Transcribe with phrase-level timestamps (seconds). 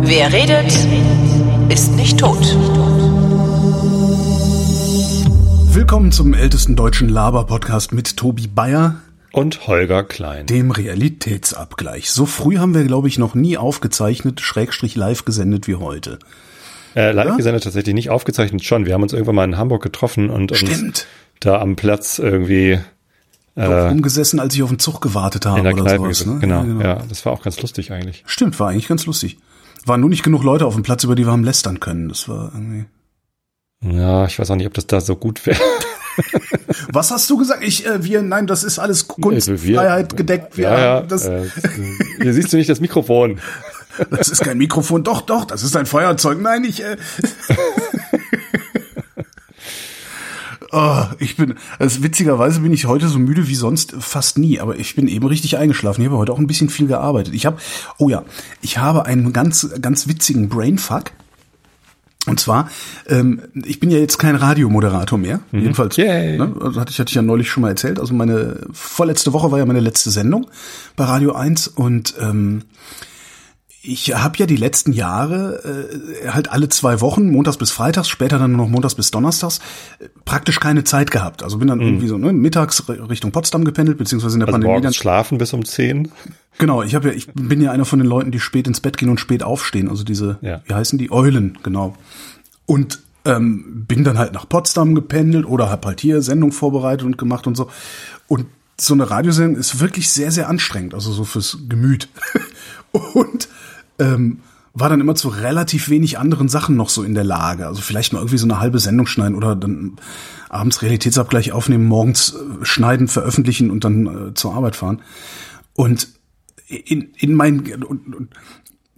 [0.00, 0.72] Wer redet,
[1.72, 2.56] ist nicht tot.
[5.74, 8.96] Willkommen zum ältesten deutschen Laber-Podcast mit Tobi Bayer,
[9.32, 10.46] Und Holger Klein.
[10.46, 12.10] dem Realitätsabgleich.
[12.10, 16.18] So früh haben wir, glaube ich, noch nie aufgezeichnet, Schrägstrich live gesendet wie heute.
[16.96, 18.86] Äh, live gesendet tatsächlich nicht aufgezeichnet schon.
[18.86, 21.06] Wir haben uns irgendwann mal in Hamburg getroffen und uns Stimmt.
[21.40, 22.80] da am Platz irgendwie
[23.58, 26.14] Äh, umgesessen, als ich auf den Zug gewartet habe in der oder Kneipe.
[26.14, 26.26] sowas.
[26.26, 26.38] Ne?
[26.40, 28.22] genau, Ja, ja, das war auch ganz lustig eigentlich.
[28.26, 29.38] Stimmt, war eigentlich ganz lustig.
[29.84, 32.08] Waren nur nicht genug Leute auf dem Platz, über die wir haben lästern können.
[32.08, 32.84] Das war irgendwie.
[33.80, 35.58] Ja, ich weiß auch nicht, ob das da so gut wäre.
[36.92, 37.64] Was hast du gesagt?
[37.64, 40.56] Ich, äh, wir, nein, das ist alles Kunstfreiheit gedeckt.
[40.56, 41.00] Wir, ja, ja.
[41.02, 41.48] das, äh,
[42.20, 43.40] hier siehst du nicht das Mikrofon.
[44.10, 45.04] das ist kein Mikrofon.
[45.04, 46.40] Doch, doch, das ist ein Feuerzeug.
[46.40, 46.82] Nein, ich.
[46.82, 46.96] Äh,
[50.70, 54.76] Oh, ich bin, also witzigerweise bin ich heute so müde wie sonst fast nie, aber
[54.76, 56.02] ich bin eben richtig eingeschlafen.
[56.02, 57.34] Ich habe heute auch ein bisschen viel gearbeitet.
[57.34, 57.56] Ich habe,
[57.96, 58.24] oh ja,
[58.60, 61.12] ich habe einen ganz, ganz witzigen Brainfuck.
[62.26, 62.68] Und zwar,
[63.06, 65.40] ähm, ich bin ja jetzt kein Radiomoderator mehr.
[65.50, 66.36] Jedenfalls, Yay.
[66.36, 67.98] ne, also hatte ich, hatte ich ja neulich schon mal erzählt.
[67.98, 70.46] Also meine vorletzte Woche war ja meine letzte Sendung
[70.96, 72.64] bei Radio 1 und ähm,
[73.80, 75.62] ich habe ja die letzten Jahre
[76.24, 79.60] äh, halt alle zwei Wochen, montags bis freitags, später dann nur noch montags bis donnerstags,
[80.00, 81.42] äh, praktisch keine Zeit gehabt.
[81.42, 84.72] Also bin dann irgendwie so ne, mittags Richtung Potsdam gependelt, beziehungsweise in der Also Pandemie
[84.74, 84.82] dann.
[84.82, 86.10] morgens schlafen bis um 10.
[86.58, 88.96] Genau, ich habe ja, ich bin ja einer von den Leuten, die spät ins Bett
[88.98, 89.88] gehen und spät aufstehen.
[89.88, 90.60] Also diese, Ja.
[90.66, 91.94] wie heißen die Eulen, genau.
[92.66, 97.16] Und ähm, bin dann halt nach Potsdam gependelt oder hab halt hier Sendung vorbereitet und
[97.16, 97.70] gemacht und so.
[98.26, 98.46] Und
[98.80, 102.08] so eine Radiosendung ist wirklich sehr, sehr anstrengend, also so fürs Gemüt.
[103.14, 103.48] und
[103.98, 104.40] ähm,
[104.74, 107.66] war dann immer zu relativ wenig anderen Sachen noch so in der Lage.
[107.66, 109.96] Also vielleicht mal irgendwie so eine halbe Sendung schneiden oder dann
[110.48, 115.02] abends Realitätsabgleich aufnehmen, morgens äh, schneiden, veröffentlichen und dann äh, zur Arbeit fahren.
[115.74, 116.08] Und
[116.68, 118.28] in, in mein und, und,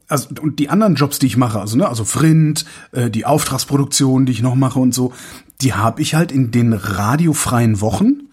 [0.09, 4.27] also und die anderen Jobs, die ich mache, also ne, also Frind, äh, die Auftragsproduktion,
[4.27, 5.13] die ich noch mache und so,
[5.61, 8.30] die habe ich halt in den radiofreien Wochen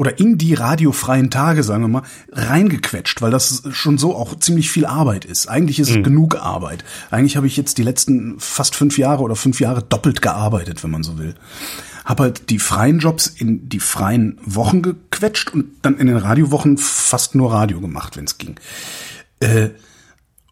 [0.00, 2.02] oder in die radiofreien Tage, sagen wir mal,
[2.32, 5.46] reingequetscht, weil das schon so auch ziemlich viel Arbeit ist.
[5.46, 6.86] Eigentlich ist es genug Arbeit.
[7.10, 10.90] Eigentlich habe ich jetzt die letzten fast fünf Jahre oder fünf Jahre doppelt gearbeitet, wenn
[10.90, 11.34] man so will.
[12.06, 16.78] Hab halt die freien Jobs in die freien Wochen gequetscht und dann in den Radiowochen
[16.78, 18.54] fast nur Radio gemacht, wenn es ging.
[19.40, 19.68] Äh,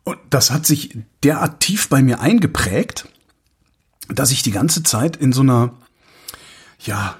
[0.04, 3.08] und das hat sich derart tief bei mir eingeprägt,
[4.10, 5.72] dass ich die ganze Zeit in so einer,
[6.80, 7.16] ja,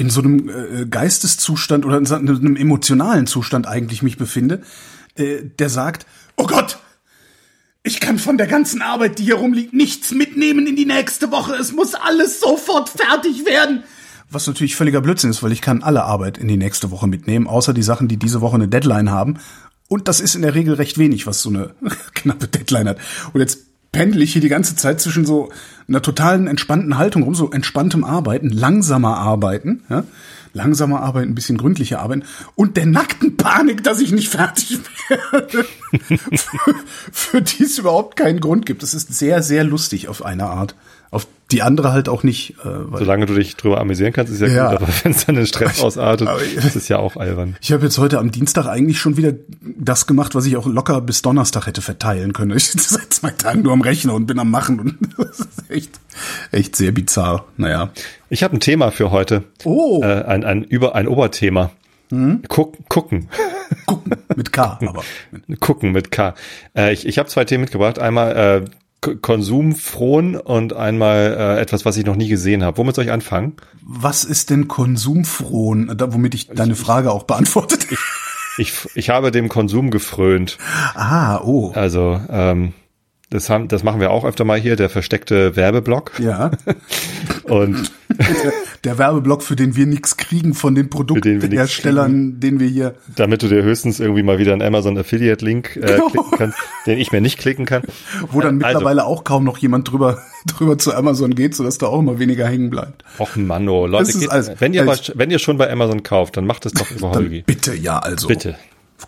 [0.00, 4.62] in so einem äh, Geisteszustand oder in so einem emotionalen Zustand eigentlich mich befinde,
[5.16, 6.06] äh, der sagt,
[6.36, 6.78] oh Gott,
[7.82, 11.54] ich kann von der ganzen Arbeit, die hier rumliegt, nichts mitnehmen in die nächste Woche.
[11.54, 13.82] Es muss alles sofort fertig werden.
[14.30, 17.46] Was natürlich völliger Blödsinn ist, weil ich kann alle Arbeit in die nächste Woche mitnehmen,
[17.46, 19.38] außer die Sachen, die diese Woche eine Deadline haben.
[19.88, 21.74] Und das ist in der Regel recht wenig, was so eine
[22.14, 22.98] knappe Deadline hat.
[23.34, 23.58] Und jetzt
[23.92, 25.50] pendel ich hier die ganze Zeit zwischen so
[25.88, 30.04] einer totalen entspannten Haltung rum, so entspanntem Arbeiten, langsamer Arbeiten, ja,
[30.52, 32.24] langsamer Arbeiten, ein bisschen gründlicher Arbeiten
[32.54, 35.64] und der nackten Panik, dass ich nicht fertig werde,
[36.32, 36.74] für,
[37.12, 38.82] für die es überhaupt keinen Grund gibt.
[38.82, 40.74] Das ist sehr, sehr lustig auf eine Art.
[41.12, 42.50] Auf die andere halt auch nicht.
[42.60, 44.70] Äh, weil Solange du dich drüber amüsieren kannst, ist ja, Ja.
[44.70, 47.56] gut, aber wenn es dann in Stress ausartet, Aber- ist es ja auch albern.
[47.60, 51.00] Ich habe jetzt heute am Dienstag eigentlich schon wieder das gemacht, was ich auch locker
[51.00, 52.56] bis Donnerstag hätte verteilen können.
[52.56, 55.68] Ich sitze seit zwei Tagen nur am Rechner und bin am Machen und das ist
[55.70, 55.90] echt,
[56.52, 57.44] echt sehr bizarr.
[57.56, 57.90] Naja.
[58.28, 59.42] Ich habe ein Thema für heute.
[59.64, 60.02] Oh.
[60.04, 61.72] Äh, ein, ein, über, ein Oberthema.
[62.48, 63.28] Guck, gucken.
[63.86, 65.04] Gucken mit K, aber.
[65.60, 66.34] Gucken mit K.
[66.76, 68.00] Äh, ich ich habe zwei Themen mitgebracht.
[68.00, 68.64] Einmal äh,
[69.00, 72.76] konsumfrohen und einmal äh, etwas, was ich noch nie gesehen habe.
[72.78, 73.54] Womit soll ich anfangen?
[73.82, 77.86] Was ist denn konsumfrohen, da, womit ich deine Frage auch beantwortet?
[78.58, 80.58] Ich, ich habe dem Konsum gefrönt.
[80.94, 81.72] Ah, oh.
[81.74, 82.74] Also ähm,
[83.30, 86.12] das, haben, das machen wir auch öfter mal hier, der versteckte Werbeblock.
[86.20, 86.50] Ja.
[87.44, 88.52] Und Der,
[88.84, 92.94] der Werbeblock, für den wir nichts kriegen von den den Produktherstellern, den wir hier.
[93.16, 96.08] damit du dir höchstens irgendwie mal wieder einen Amazon Affiliate Link äh, Genau.
[96.08, 97.82] klicken kannst, den ich mir nicht klicken kann.
[98.30, 101.86] Wo dann Also- mittlerweile auch kaum noch jemand drüber, drüber zu Amazon geht, sodass da
[101.86, 103.04] auch immer weniger hängen bleibt.
[103.18, 106.02] Och Mann, oh, Leute, geht, also- wenn, ihr mal, also- wenn ihr schon bei Amazon
[106.02, 107.42] kauft, dann macht es doch über Holgi.
[107.46, 108.28] bitte, ja, also.
[108.28, 108.56] Bitte.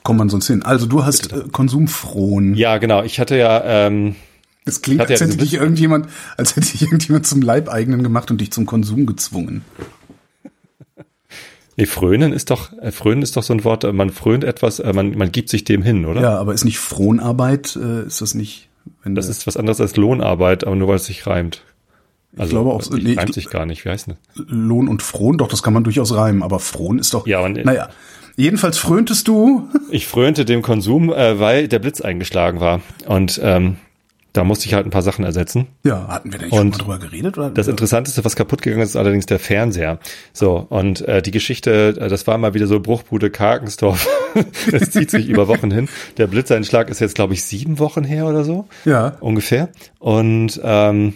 [0.02, 0.62] Kommt man sonst hin?
[0.62, 2.54] Also du hast äh, konsumfrohen.
[2.54, 3.02] Ja, genau.
[3.02, 4.16] Ich hatte ja, ähm,
[4.64, 6.06] Es klingt, ja als hätte diese- dich irgendjemand,
[6.36, 9.64] als hätte dich irgendjemand zum Leibeigenen gemacht und dich zum Konsum gezwungen.
[11.76, 14.78] nee, frönen ist doch, äh, frönen ist doch so ein Wort, äh, man frönt etwas,
[14.78, 16.20] äh, man, man gibt sich dem hin, oder?
[16.20, 18.68] Ja, aber ist nicht Fronarbeit, ist das nicht,
[19.02, 21.62] wenn Das ist was anderes als Lohnarbeit, aber nur weil es sich reimt.
[22.36, 23.84] Also, glaube auch, nee, reimt ich- sich gar nicht.
[23.84, 24.16] Wie heißt das?
[24.48, 27.26] Lohn und Frohn, doch, das kann man durchaus reimen, aber Frohn ist doch.
[27.26, 27.90] Ja, und- naja.
[28.36, 29.68] Jedenfalls fröntest du.
[29.90, 32.80] Ich frönte dem Konsum, äh, weil der Blitz eingeschlagen war.
[33.06, 33.76] Und ähm,
[34.32, 35.66] da musste ich halt ein paar Sachen ersetzen.
[35.84, 37.36] Ja, hatten wir denn schon mal drüber geredet?
[37.36, 37.50] Oder?
[37.50, 39.98] Das Interessanteste, was kaputt gegangen ist, ist allerdings der Fernseher.
[40.32, 44.08] So, und äh, die Geschichte, äh, das war mal wieder so Bruchbude Karkensdorf.
[44.70, 45.88] das zieht sich über Wochen hin.
[46.16, 48.66] Der Blitzeinschlag ist jetzt, glaube ich, sieben Wochen her oder so.
[48.86, 49.16] Ja.
[49.20, 49.68] Ungefähr.
[49.98, 51.14] Und ähm,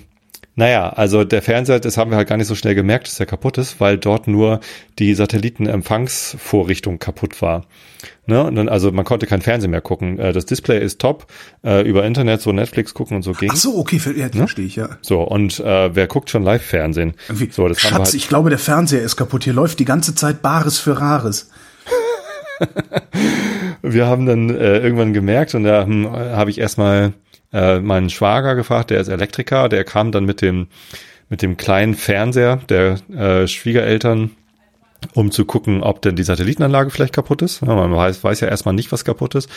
[0.58, 3.26] naja, also der Fernseher, das haben wir halt gar nicht so schnell gemerkt, dass der
[3.26, 4.60] kaputt ist, weil dort nur
[4.98, 7.66] die Satellitenempfangsvorrichtung kaputt war.
[8.24, 8.50] Ne?
[8.54, 10.18] Dann, also man konnte kein Fernsehen mehr gucken.
[10.18, 11.26] Äh, Das Display ist top.
[11.62, 13.50] Äh, über Internet so Netflix gucken und so ging.
[13.52, 14.88] Ach so, okay, ja, verstehe ich, ja.
[15.02, 17.12] So, und äh, wer guckt schon Live-Fernsehen?
[17.28, 19.44] So, das haben wir Schatz, halt, ich glaube, der Fernseher ist kaputt.
[19.44, 21.50] Hier läuft die ganze Zeit Bares für Rares.
[23.82, 27.12] wir haben dann äh, irgendwann gemerkt und da hm, habe ich erstmal
[27.52, 30.68] äh, meinen Schwager gefragt, der ist Elektriker, der kam dann mit dem
[31.28, 34.30] mit dem kleinen Fernseher der äh, Schwiegereltern,
[35.14, 37.62] um zu gucken, ob denn die Satellitenanlage vielleicht kaputt ist.
[37.62, 39.48] Ja, man weiß, weiß ja erstmal nicht, was kaputt ist.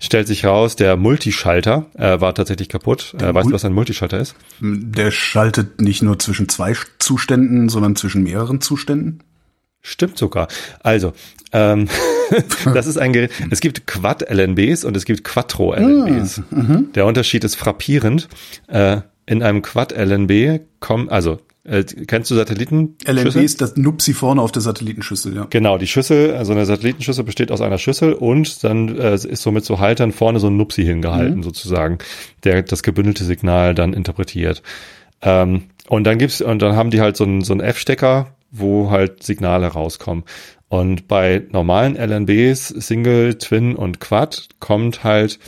[0.00, 3.14] Stellt sich raus, der Multischalter äh, war tatsächlich kaputt.
[3.20, 4.36] Äh, weißt du, was ein Multischalter ist?
[4.60, 9.22] Der schaltet nicht nur zwischen zwei Zuständen, sondern zwischen mehreren Zuständen.
[9.80, 10.48] Stimmt sogar.
[10.82, 11.12] Also,
[11.52, 11.88] ähm,
[12.74, 13.30] das ist ein Gerät.
[13.50, 16.42] Es gibt Quad-LNBs und es gibt Quattro-LNBs.
[16.94, 18.28] Der Unterschied ist frappierend.
[18.66, 22.96] Äh, in einem Quad-LNB kommen, also, äh, kennst du Satelliten?
[23.06, 25.46] LNB ist das Nupsi vorne auf der Satellitenschüssel, ja.
[25.50, 29.50] Genau, die Schüssel, also eine Satellitenschüssel besteht aus einer Schüssel und dann äh, ist so
[29.50, 31.98] mit so Haltern vorne so ein Nupsi hingehalten sozusagen,
[32.44, 34.62] der das gebündelte Signal dann interpretiert.
[35.20, 38.90] Ähm, und dann gibt's und dann haben die halt so einen so einen F-Stecker, wo
[38.90, 40.24] halt Signale rauskommen.
[40.68, 45.38] Und bei normalen LNBs, Single, Twin und Quad kommt halt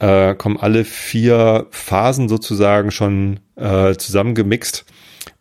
[0.00, 4.84] äh, kommen alle vier Phasen sozusagen schon äh, zusammengemixt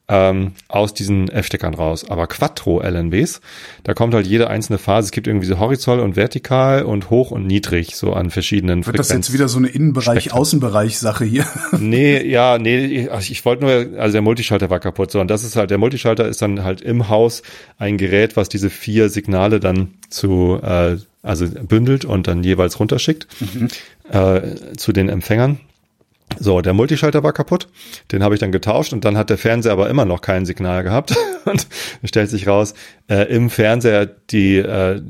[0.09, 2.09] ähm, aus diesen F-Steckern raus.
[2.09, 3.41] Aber Quattro-LNBs,
[3.83, 5.05] da kommt halt jede einzelne Phase.
[5.05, 8.97] Es gibt irgendwie so horizontal und vertikal und hoch und niedrig, so an verschiedenen Wird
[8.97, 11.45] das jetzt wieder so eine Innenbereich-Außenbereich-Sache hier?
[11.79, 15.11] Nee, ja, nee, ich, ich wollte nur, also der Multischalter war kaputt.
[15.11, 17.43] So, und das ist halt, der Multischalter ist dann halt im Haus
[17.77, 23.27] ein Gerät, was diese vier Signale dann zu, äh, also bündelt und dann jeweils runterschickt
[24.11, 24.41] äh,
[24.75, 25.59] zu den Empfängern.
[26.37, 27.67] So, der Multischalter war kaputt,
[28.11, 30.83] den habe ich dann getauscht und dann hat der Fernseher aber immer noch kein Signal
[30.83, 31.15] gehabt
[31.45, 31.67] und
[32.03, 32.73] stellt sich raus,
[33.09, 35.01] äh, im Fernseher die äh,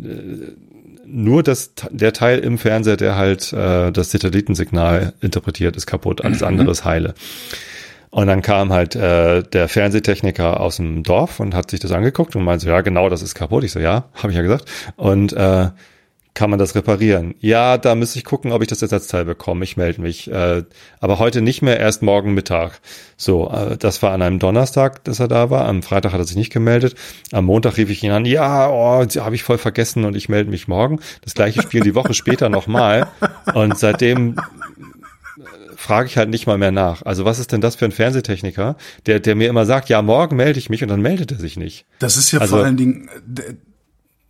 [1.12, 6.44] nur das der Teil im Fernseher, der halt äh, das Satellitensignal interpretiert, ist kaputt, alles
[6.44, 7.16] andere ist heile.
[8.12, 12.36] Und dann kam halt äh, der Fernsehtechniker aus dem Dorf und hat sich das angeguckt
[12.36, 13.64] und meinte so, ja, genau, das ist kaputt.
[13.64, 14.66] Ich so, ja, habe ich ja gesagt.
[14.96, 15.68] Und äh,
[16.40, 17.36] kann man das reparieren?
[17.42, 19.66] Ja, da müsste ich gucken, ob ich das Ersatzteil bekomme.
[19.66, 20.32] Ich melde mich.
[20.32, 20.64] Äh,
[21.02, 22.80] aber heute nicht mehr, erst morgen Mittag.
[23.18, 25.66] So, äh, das war an einem Donnerstag, dass er da war.
[25.66, 26.96] Am Freitag hat er sich nicht gemeldet.
[27.34, 28.24] Am Montag rief ich ihn an.
[28.24, 31.02] Ja, oh, habe ich voll vergessen und ich melde mich morgen.
[31.26, 33.08] Das gleiche Spiel die Woche später nochmal.
[33.54, 34.38] Und seitdem
[35.76, 37.02] frage ich halt nicht mal mehr nach.
[37.02, 38.78] Also was ist denn das für ein Fernsehtechniker,
[39.08, 41.58] der, der mir immer sagt, ja, morgen melde ich mich und dann meldet er sich
[41.58, 41.86] nicht.
[42.00, 43.56] Das ist ja Also- vor allen Dingen, äh,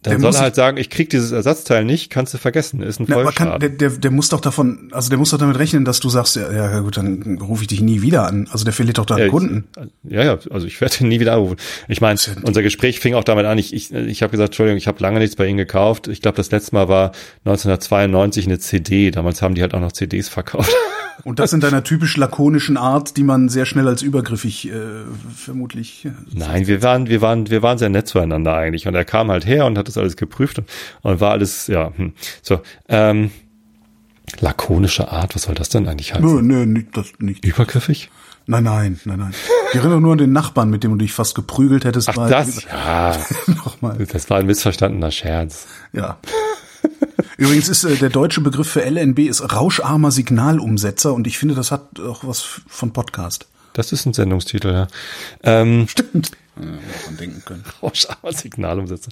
[0.03, 3.01] Dann soll muss- er halt sagen, ich krieg dieses Ersatzteil nicht, kannst du vergessen, ist
[3.01, 3.51] ein na, aber Vollschaden.
[3.51, 6.09] kann, der, der, der muss doch davon, also der muss doch damit rechnen, dass du
[6.09, 8.47] sagst, ja, ja gut, dann rufe ich dich nie wieder an.
[8.49, 9.65] Also der verliert doch da Ja, Kunden.
[10.03, 11.57] Ja, ja, also ich werde ihn nie wieder anrufen.
[11.89, 14.77] Ich meine, ja unser Gespräch fing auch damit an, ich, ich, ich habe gesagt, Entschuldigung,
[14.77, 16.07] ich habe lange nichts bei Ihnen gekauft.
[16.07, 17.11] Ich glaube, das letzte Mal war
[17.43, 19.11] 1992 eine CD.
[19.11, 20.71] Damals haben die halt auch noch CDs verkauft.
[21.25, 24.71] Und das in deiner typisch lakonischen Art, die man sehr schnell als übergriffig äh,
[25.35, 26.05] vermutlich.
[26.05, 28.87] äh, Nein, wir waren, wir waren, wir waren sehr nett zueinander eigentlich.
[28.87, 30.61] Und er kam halt her und hat das alles geprüft
[31.01, 32.13] und, war alles, ja, hm.
[32.41, 32.61] so.
[32.87, 33.31] Ähm,
[34.39, 36.25] lakonische Art, was soll das denn eigentlich heißen?
[36.25, 37.43] Nö, nö, nicht, das nicht.
[37.43, 38.09] Übergriffig?
[38.45, 39.33] Nein, nein, nein, nein.
[39.71, 42.09] Ich erinnere nur an den Nachbarn, mit dem du dich fast geprügelt hättest.
[42.09, 42.63] Ach, weil- das?
[42.63, 43.15] Ja,
[43.47, 44.07] Nochmal.
[44.11, 45.67] das war ein missverstandener Scherz.
[45.93, 46.17] Ja.
[47.37, 51.71] Übrigens ist äh, der deutsche Begriff für LNB ist rauscharmer Signalumsetzer und ich finde, das
[51.71, 53.47] hat auch was von Podcast.
[53.73, 54.87] Das ist ein Sendungstitel, ja.
[55.43, 56.31] Ähm, Stimmt.
[56.59, 57.63] Ja, daran denken können.
[57.81, 59.11] Rauscharmer Signalumsetzer.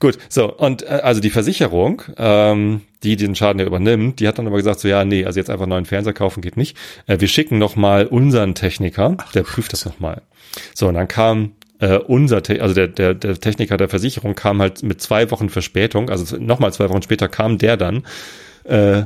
[0.00, 4.38] Gut, so, und äh, also die Versicherung, ähm, die den Schaden ja übernimmt, die hat
[4.38, 6.76] dann aber gesagt, so ja, nee, also jetzt einfach einen neuen Fernseher kaufen geht nicht.
[7.06, 10.22] Äh, wir schicken noch mal unseren Techniker, der prüft das noch mal.
[10.74, 14.60] So, und dann kam äh, unser, Te also der, der, der Techniker der Versicherung kam
[14.60, 18.04] halt mit zwei Wochen Verspätung, also nochmal zwei Wochen später kam der dann,
[18.64, 19.04] äh,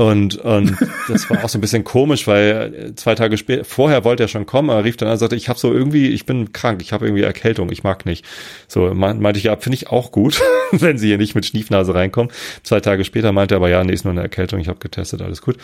[0.00, 0.78] und, und
[1.08, 4.28] das war auch so ein bisschen komisch, weil äh, zwei Tage später, vorher wollte er
[4.28, 6.80] schon kommen, aber rief dann an und sagte, ich habe so irgendwie, ich bin krank,
[6.80, 8.24] ich habe irgendwie Erkältung, ich mag nicht.
[8.66, 10.40] So meinte ich, ja, finde ich auch gut,
[10.72, 12.32] wenn sie hier nicht mit Schniefnase reinkommen.
[12.62, 15.20] Zwei Tage später meinte er aber, ja, nee, ist nur eine Erkältung, ich habe getestet,
[15.20, 15.58] alles gut.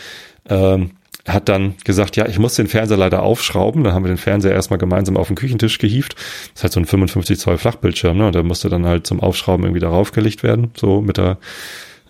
[0.50, 0.90] Ähm,
[1.26, 3.84] hat dann gesagt, ja, ich muss den Fernseher leider aufschrauben.
[3.84, 6.14] Dann haben wir den Fernseher erstmal gemeinsam auf den Küchentisch gehievt.
[6.14, 8.26] Das ist halt so ein 55 Zoll Flachbildschirm, ne?
[8.26, 11.38] Und der musste dann halt zum Aufschrauben irgendwie darauf gelegt werden, so mit der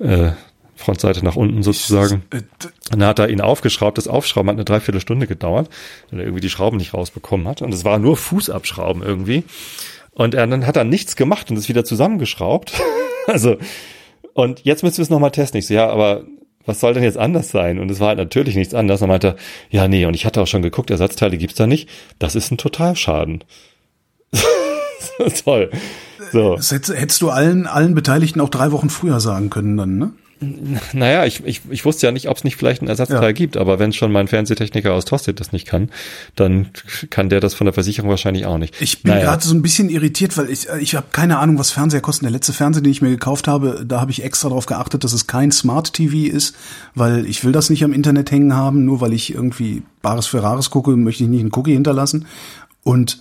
[0.01, 0.33] äh,
[0.77, 2.23] Frontseite nach unten sozusagen.
[2.31, 2.43] Äh,
[2.93, 3.99] Und dann hat er ihn aufgeschraubt.
[3.99, 5.69] Das Aufschrauben hat eine Dreiviertelstunde gedauert,
[6.11, 7.63] weil er irgendwie die Schrauben nicht rausbekommen hat.
[7.63, 9.45] Und es war nur Fußabschrauben irgendwie.
[10.13, 12.73] Und er, dann hat er nichts gemacht und ist wieder zusammengeschraubt.
[13.27, 13.57] also,
[14.35, 15.59] und jetzt müssen wir es nochmal testen.
[15.59, 16.25] Ich so, ja, aber
[16.67, 17.79] was soll denn jetzt anders sein?
[17.79, 19.01] Und es war halt natürlich nichts anders.
[19.01, 19.37] Dann meinte er,
[19.71, 21.89] ja, nee, und ich hatte auch schon geguckt, Ersatzteile gibt's da nicht.
[22.19, 23.45] Das ist ein Totalschaden.
[25.45, 25.71] Toll.
[26.33, 26.57] So.
[26.57, 30.13] Das hättest, hättest du allen, allen Beteiligten auch drei Wochen früher sagen können dann, ne?
[30.93, 33.33] Naja, ich, ich, ich wusste ja nicht, ob es nicht vielleicht ein Ersatzteil Ja.
[33.33, 35.91] gibt, aber wenn schon mein Fernsehtechniker aus Tosted das nicht kann,
[36.35, 36.69] dann
[37.11, 38.75] kann der das von der Versicherung wahrscheinlich auch nicht.
[38.81, 39.25] Ich bin Naja.
[39.25, 42.25] gerade so ein bisschen irritiert, weil ich, äh, ich habe keine Ahnung, was Fernseher kosten.
[42.25, 45.13] Der letzte Fernseher, den ich mir gekauft habe, da habe ich extra darauf geachtet, dass
[45.13, 46.55] es kein Smart TV ist,
[46.95, 50.43] weil ich will das nicht am Internet hängen haben, nur weil ich irgendwie Bares für
[50.43, 52.27] Rares gucke, möchte ich nicht einen Cookie hinterlassen.
[52.83, 53.19] Und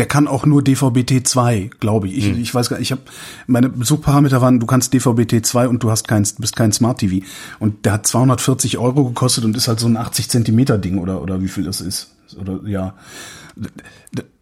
[0.00, 2.16] der kann auch nur DVB-T2, glaube ich.
[2.16, 2.40] Ich, Hm.
[2.40, 3.02] ich weiß gar nicht, ich habe
[3.46, 7.22] meine Suchparameter waren, du kannst DVB-T2 und du hast kein, bist kein Smart TV.
[7.58, 11.20] Und der hat 240 Euro gekostet und ist halt so ein 80 Zentimeter Ding oder,
[11.20, 12.14] oder wie viel das ist.
[12.40, 12.94] Oder, ja.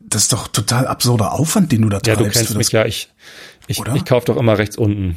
[0.00, 2.36] Das ist doch total absurder Aufwand, den du da Ja, treibst.
[2.36, 3.08] du kennst mich ja, ich,
[3.68, 3.94] ich, Oder?
[3.94, 5.16] ich kaufe doch immer rechts unten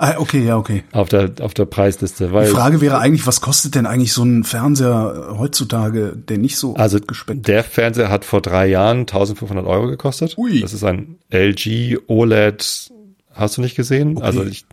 [0.00, 0.84] Ah, okay, ja, okay.
[0.92, 4.22] auf der, auf der Preisliste, Die weil, Frage wäre eigentlich, was kostet denn eigentlich so
[4.22, 9.66] ein Fernseher heutzutage, der nicht so also gespeckt der Fernseher hat vor drei Jahren 1500
[9.66, 10.38] Euro gekostet.
[10.38, 10.60] Ui.
[10.60, 12.92] Das ist ein LG OLED,
[13.34, 14.16] hast du nicht gesehen?
[14.18, 14.26] Okay.
[14.26, 14.66] Also ich,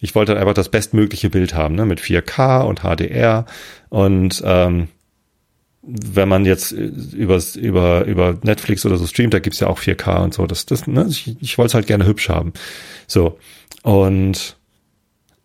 [0.00, 3.46] ich wollte einfach das bestmögliche Bild haben, ne, mit 4K und HDR
[3.88, 4.88] und, ähm,
[5.88, 9.80] wenn man jetzt äh, übers, über, über Netflix oder so streamt, da gibt's ja auch
[9.80, 10.46] 4K und so.
[10.46, 12.52] Das, das, ne, ich, ich wollte es halt gerne hübsch haben.
[13.06, 13.38] So.
[13.82, 14.56] Und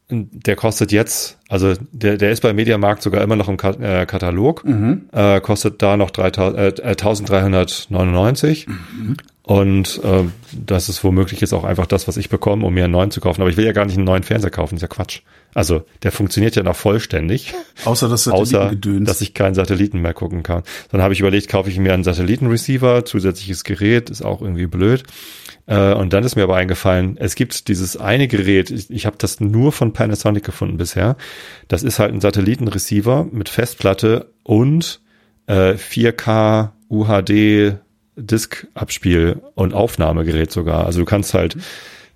[0.10, 4.06] der kostet jetzt, also der, der ist bei Mediamarkt sogar immer noch im Ka äh,
[4.06, 4.64] Katalog,
[5.12, 8.68] äh, kostet da noch 3000, äh, äh, 1399.
[9.46, 10.24] Und äh,
[10.54, 13.20] das ist womöglich jetzt auch einfach das, was ich bekomme, um mir einen neuen zu
[13.20, 13.42] kaufen.
[13.42, 15.20] Aber ich will ja gar nicht einen neuen Fernseher kaufen, ist ja Quatsch.
[15.54, 17.54] Also der funktioniert ja noch vollständig
[17.86, 20.64] außer das außer dass ich keinen Satelliten mehr gucken kann.
[20.92, 25.04] Dann habe ich überlegt, kaufe ich mir einen Satellitenreceiver, zusätzliches Gerät, ist auch irgendwie blöd.
[25.66, 29.18] Äh, und dann ist mir aber eingefallen, es gibt dieses eine Gerät, ich, ich habe
[29.20, 31.18] das nur von Panasonic gefunden bisher.
[31.68, 35.02] Das ist halt ein Satellitenreceiver mit Festplatte und
[35.48, 37.83] äh, 4K UHD
[38.16, 40.86] Disk-Abspiel und Aufnahmegerät sogar.
[40.86, 41.58] Also du kannst halt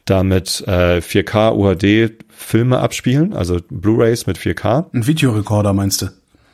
[0.05, 4.85] damit äh, 4K UHD Filme abspielen, also Blu-rays mit 4K.
[4.93, 6.07] ein Videorekorder meinst du?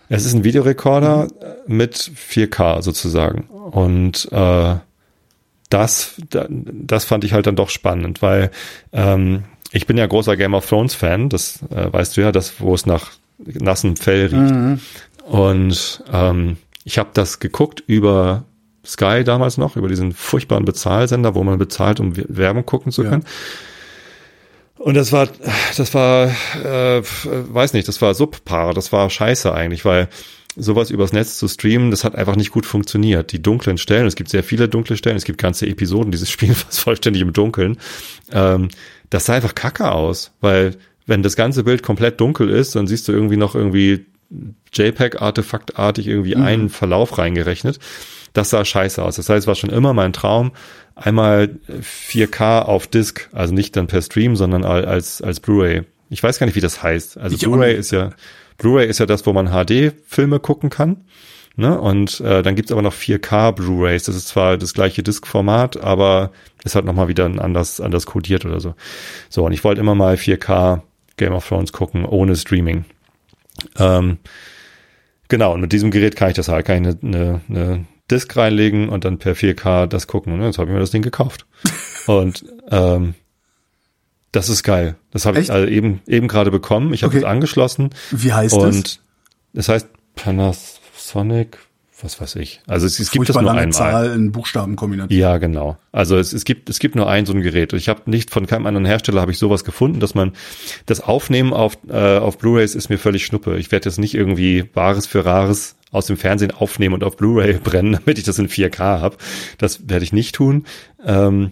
[0.09, 3.41] Es ist ein Videorekorder äh, mit 4K sozusagen.
[3.49, 4.75] Und äh,
[5.69, 8.51] das, da- das fand ich halt dann doch spannend, weil
[8.91, 12.59] ähm, ich bin ja großer Game of Thrones Fan, das äh, weißt du ja, das,
[12.59, 14.81] wo es nach nassem Fell riecht.
[15.25, 18.43] Und ähm, ich habe das geguckt über
[18.85, 23.09] Sky damals noch, über diesen furchtbaren Bezahlsender, wo man bezahlt, um Werbung gucken zu Ja.
[23.11, 23.23] können.
[24.77, 25.29] Und das war,
[25.77, 26.27] das war,
[26.61, 30.09] äh, weiß nicht, das war subpar, das war scheiße eigentlich, weil
[30.55, 33.31] sowas übers Netz zu streamen, das hat einfach nicht gut funktioniert.
[33.31, 36.63] Die dunklen Stellen, es gibt sehr viele dunkle Stellen, es gibt ganze Episoden dieses Spiels
[36.63, 37.77] fast vollständig im Dunkeln.
[38.31, 38.67] Ähm,
[39.09, 40.75] das sah einfach kacke aus, weil
[41.05, 44.05] wenn das ganze Bild komplett dunkel ist, dann siehst du irgendwie noch irgendwie
[44.73, 47.79] JPEG-Artefaktartig irgendwie einen Verlauf reingerechnet.
[48.33, 49.15] Das sah scheiße aus.
[49.17, 50.51] Das heißt, es war schon immer mein Traum,
[50.95, 55.83] einmal 4K auf Disk, also nicht dann per Stream, sondern al- als, als Blu-ray.
[56.09, 57.17] Ich weiß gar nicht, wie das heißt.
[57.17, 58.09] Also Blu-ray ist ja,
[58.57, 61.05] Blu-ray ist ja das, wo man HD-Filme gucken kann.
[61.55, 61.79] Ne?
[61.79, 64.03] Und äh, dann gibt's aber noch 4K Blu-rays.
[64.05, 66.31] Das ist zwar das gleiche Disk-Format, aber
[66.63, 68.73] ist halt nochmal wieder ein anders, anders kodiert oder so.
[69.29, 70.81] So, und ich wollte immer mal 4K
[71.17, 72.85] Game of Thrones gucken, ohne Streaming.
[73.77, 74.17] Ähm,
[75.27, 78.35] genau, und mit diesem Gerät kann ich das halt, kann ich eine, eine, eine Disk
[78.35, 80.33] reinlegen und dann per 4K das gucken.
[80.33, 81.45] Und jetzt habe ich mir das Ding gekauft.
[82.07, 83.15] und ähm,
[84.31, 84.95] das ist geil.
[85.11, 86.93] Das habe ich also eben, eben gerade bekommen.
[86.93, 87.19] Ich habe Okay.
[87.19, 87.91] es angeschlossen.
[88.11, 88.99] Wie heißt und
[89.53, 91.59] es heißt Panasonic,
[92.01, 92.61] was weiß ich.
[92.67, 93.11] Also es, es das?
[93.11, 93.71] gibt es nur einmal.
[93.71, 95.17] Zahl in Buchstabenkombination.
[95.17, 95.77] Ja, genau.
[95.91, 97.73] Also es, es gibt es gibt nur ein so ein Gerät.
[97.73, 100.33] Ich habe nicht von keinem anderen Hersteller habe ich sowas gefunden, dass man
[100.87, 103.57] das Aufnehmen auf äh, auf Blu-rays ist mir völlig schnuppe.
[103.57, 107.53] Ich werde jetzt nicht irgendwie Wahres für Rares aus dem Fernsehen aufnehmen und auf Blu-ray
[107.63, 109.15] brennen, damit ich das in 4K habe.
[109.57, 110.65] Das werde ich nicht tun.
[111.05, 111.51] Ähm,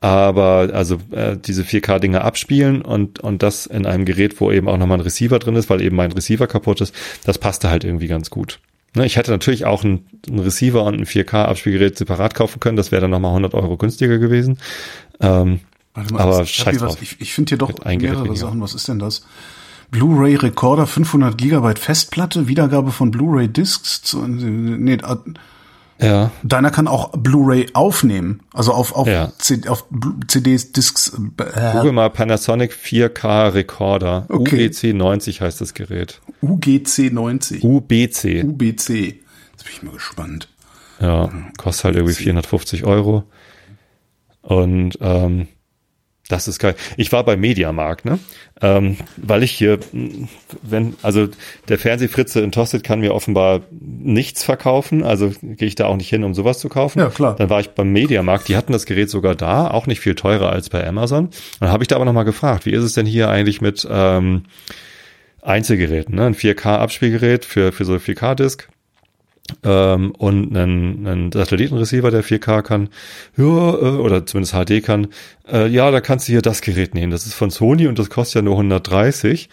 [0.00, 4.76] aber also äh, diese 4K-Dinger abspielen und und das in einem Gerät, wo eben auch
[4.76, 6.94] nochmal ein Receiver drin ist, weil eben mein Receiver kaputt ist,
[7.24, 8.60] das passte halt irgendwie ganz gut.
[8.94, 12.92] Ne, ich hätte natürlich auch einen, einen Receiver und ein 4K-Abspielgerät separat kaufen können, das
[12.92, 14.58] wäre dann nochmal 100 Euro günstiger gewesen.
[15.20, 15.60] Ähm,
[15.94, 17.02] Warte Aber scheiß hier was- drauf.
[17.02, 18.36] ich, ich finde hier doch mehrere weniger.
[18.36, 18.60] Sachen.
[18.60, 19.26] Was ist denn das?
[19.90, 24.02] Blu-ray Recorder 500 Gigabyte Festplatte, Wiedergabe von Blu-ray Discs.
[24.02, 26.30] Zu, nee, äh, Ja.
[26.42, 29.32] deiner kann auch Blu-ray aufnehmen, also auf auf, Ja.
[29.38, 29.84] C, auf
[30.28, 31.12] CDs, Discs.
[31.38, 34.26] Äh, Google mal Panasonic 4K Recorder.
[34.28, 34.66] Okay.
[34.68, 36.20] UBC 90 heißt das Gerät.
[36.42, 38.44] UGC 90, UBC.
[38.44, 39.20] UBC.
[39.52, 40.48] Jetzt bin ich mal gespannt.
[41.00, 43.24] Ja, kostet halt irgendwie 450 Euro.
[44.42, 45.48] Und ähm,
[46.28, 46.74] das ist geil.
[46.96, 48.18] Ich war beim Mediamarkt, ne?
[48.60, 49.78] Ähm, weil ich hier,
[50.62, 51.28] wenn, also
[51.68, 56.10] der Fernsehfritze in Tosted kann mir offenbar nichts verkaufen, also gehe ich da auch nicht
[56.10, 56.98] hin, um sowas zu kaufen.
[56.98, 57.34] Ja, klar.
[57.36, 60.50] Dann war ich beim Mediamarkt, die hatten das Gerät sogar da, auch nicht viel teurer
[60.50, 61.30] als bei Amazon.
[61.60, 64.44] Dann habe ich da aber nochmal gefragt, wie ist es denn hier eigentlich mit ähm,
[65.40, 66.26] Einzelgeräten, ne?
[66.26, 68.68] Ein 4K-Abspielgerät für, für so 4K-Disc
[69.64, 72.88] ähm, und einen, einen Satellitenreceiver, der 4K kann,
[73.36, 75.08] ja, äh, oder zumindest HD kann,
[75.50, 77.10] äh, ja, da kannst du hier das Gerät nehmen.
[77.10, 79.48] Das ist von Sony und das kostet ja nur 130.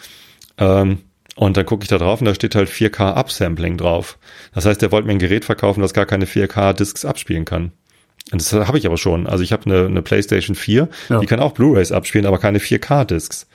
[0.58, 1.00] Ähm,
[1.36, 4.18] und dann gucke ich da drauf und da steht halt 4K Upsampling drauf.
[4.54, 7.74] Das heißt, der wollte mir ein Gerät verkaufen, das gar keine 4K-Discs abspielen kann.
[8.32, 9.28] Und das habe ich aber schon.
[9.28, 11.20] Also ich habe eine, eine PlayStation 4, Ja.
[11.20, 13.48] die kann auch Blu-rays abspielen, aber keine 4K-Discs.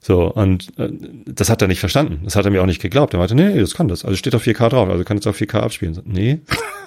[0.00, 0.88] So, und äh,
[1.26, 2.20] das hat er nicht verstanden.
[2.24, 3.12] Das hat er mir auch nicht geglaubt.
[3.14, 4.04] Er meinte, nee, nee, das kann das.
[4.04, 5.94] Also steht auf 4K drauf, also kann es auf 4K abspielen.
[5.94, 6.40] So, Nee.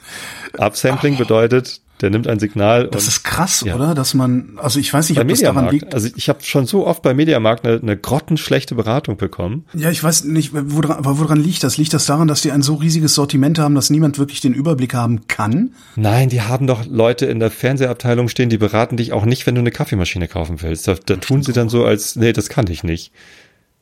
[0.57, 3.75] Upsampling bedeutet, der nimmt ein Signal Das ist krass, Ja.
[3.75, 3.95] oder?
[3.95, 5.93] Dass man, also ich weiß nicht, bei ob das daran Mediamarkt, liegt.
[5.95, 9.65] also ich habe schon so oft bei Mediamarkt eine, eine grottenschlechte Beratung bekommen.
[9.73, 11.77] Ja, ich weiß nicht, woran, woran liegt das?
[11.77, 14.93] Liegt das daran, dass die ein so riesiges Sortiment haben, dass niemand wirklich den Überblick
[14.93, 15.73] haben kann?
[15.95, 19.55] Nein, die haben doch Leute in der Fernsehabteilung stehen, die beraten dich auch nicht, wenn
[19.55, 20.87] du eine Kaffeemaschine kaufen willst.
[20.89, 23.13] Da, da tun sie dann so als, nee, das kann ich nicht.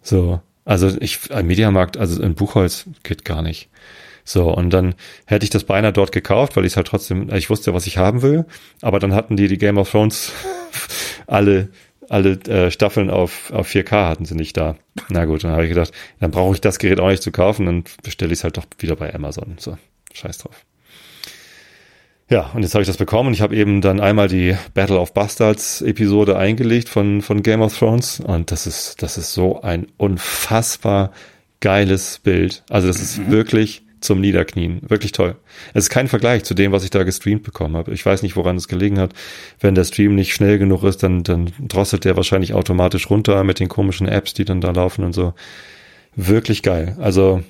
[0.04, 3.70] So, also ich, ein Mediamarkt, also ein Buchholz geht gar nicht.
[4.24, 7.50] So, und dann hätte ich das beinahe dort gekauft, weil ich es halt trotzdem, ich
[7.50, 8.46] wusste, was ich haben will.
[8.82, 10.32] Aber dann hatten die die Game of Thrones
[11.28, 11.70] alle,
[12.10, 14.75] alle äh, Staffeln auf, auf 4K hatten sie nicht da.
[15.10, 17.66] Na gut, dann habe ich gedacht, dann brauche ich das Gerät auch nicht zu kaufen,
[17.66, 19.56] dann bestelle ich es halt doch wieder bei Amazon.
[19.58, 19.78] So,
[20.13, 20.66] scheiß drauf.
[22.32, 24.98] Ja, und jetzt habe ich das bekommen und ich habe eben dann einmal die Battle
[24.98, 29.62] of Bastards Episode eingelegt von, von Game of Thrones und das ist, das ist so
[29.62, 31.12] ein unfassbar
[31.60, 32.63] geiles Bild.
[32.69, 34.82] Also das ist wirklich zum Niederknien.
[34.88, 35.36] Wirklich toll.
[35.74, 37.94] Es ist kein Vergleich zu dem, was ich da gestreamt bekommen habe.
[37.94, 39.14] Ich weiß nicht, woran es gelegen hat.
[39.60, 43.60] Wenn der Stream nicht schnell genug ist, dann, dann drosselt der wahrscheinlich automatisch runter mit
[43.60, 45.34] den komischen Apps, die dann da laufen und so.
[46.16, 46.98] Wirklich geil.
[47.00, 47.44] Also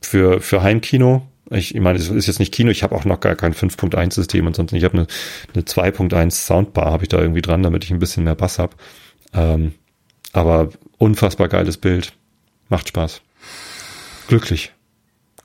[0.00, 1.26] für, für Heimkino.
[1.50, 4.46] Ich, ich meine, es ist jetzt nicht Kino, ich habe auch noch gar kein 5.1-System
[4.46, 4.72] und sonst.
[4.72, 5.06] Ich habe eine,
[5.54, 8.76] eine 2.1 Soundbar, habe ich da irgendwie dran, damit ich ein bisschen mehr Bass habe.
[9.32, 9.72] Ähm,
[10.32, 12.12] aber unfassbar geiles Bild.
[12.68, 13.22] Macht Spaß.
[14.28, 14.72] Glücklich.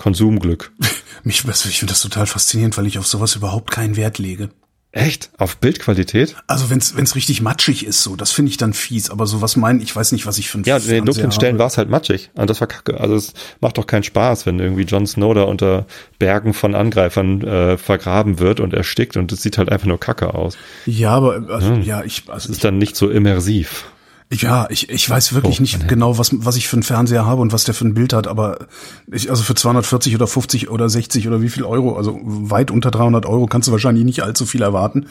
[0.03, 0.73] Konsumglück.
[1.23, 4.49] Mich, also ich finde das total faszinierend, weil ich auf sowas überhaupt keinen Wert lege.
[4.91, 5.31] Echt?
[5.37, 6.35] Auf Bildqualität?
[6.45, 9.09] Also wenn's wenn's richtig matschig ist, so, das finde ich dann fies.
[9.09, 11.31] Aber so was meinen, ich weiß nicht, was ich für ein Ja, in den dunklen
[11.31, 12.31] Stellen war es halt matschig.
[12.33, 12.99] Und das war kacke.
[12.99, 15.85] Also es macht doch keinen Spaß, wenn irgendwie Jon Snow da unter
[16.19, 20.33] Bergen von Angreifern äh, vergraben wird und erstickt und es sieht halt einfach nur kacke
[20.33, 20.57] aus.
[20.85, 23.85] Ja, aber also, ja, ich also Es ist dann nicht so immersiv.
[24.31, 27.41] Ja, ich, ich weiß wirklich Oh, nicht genau, was, was ich für einen Fernseher habe
[27.41, 28.67] und was der für ein Bild hat, aber
[29.11, 32.89] ich, also für 240 oder 50 oder 60 oder wie viel Euro, also weit unter
[32.89, 35.07] 300 Euro kannst du wahrscheinlich nicht allzu viel erwarten.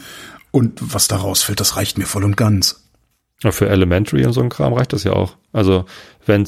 [0.51, 2.83] Und was da rausfällt, das reicht mir voll und ganz.
[3.41, 5.35] Ja, für Elementary und so ein Kram reicht das ja auch.
[5.51, 5.85] Also,
[6.25, 6.45] wenn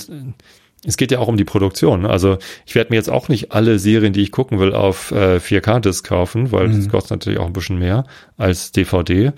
[0.85, 2.05] es geht ja auch um die Produktion.
[2.05, 5.37] Also ich werde mir jetzt auch nicht alle Serien, die ich gucken will, auf äh,
[5.37, 8.05] 4K-Disc kaufen, weil das kostet natürlich auch ein bisschen mehr
[8.37, 9.31] als DVD.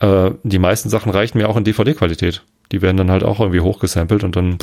[0.00, 2.42] Äh, die meisten Sachen reichen mir auch in DVD-Qualität.
[2.72, 4.58] Die werden dann halt auch irgendwie hochgesampelt und dann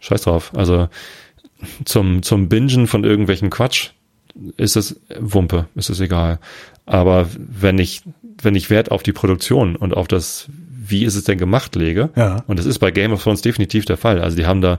[0.00, 0.52] scheiß drauf.
[0.56, 0.88] Also
[1.84, 3.90] zum, zum Bingen von irgendwelchen Quatsch
[4.56, 6.38] ist es Wumpe, ist es egal.
[6.86, 8.02] Aber wenn ich,
[8.42, 12.10] wenn ich Wert auf die Produktion und auf das, wie ist es denn gemacht lege,
[12.16, 12.42] Ja.
[12.46, 14.20] und das ist bei Game of Thrones definitiv der Fall.
[14.20, 14.78] Also die haben da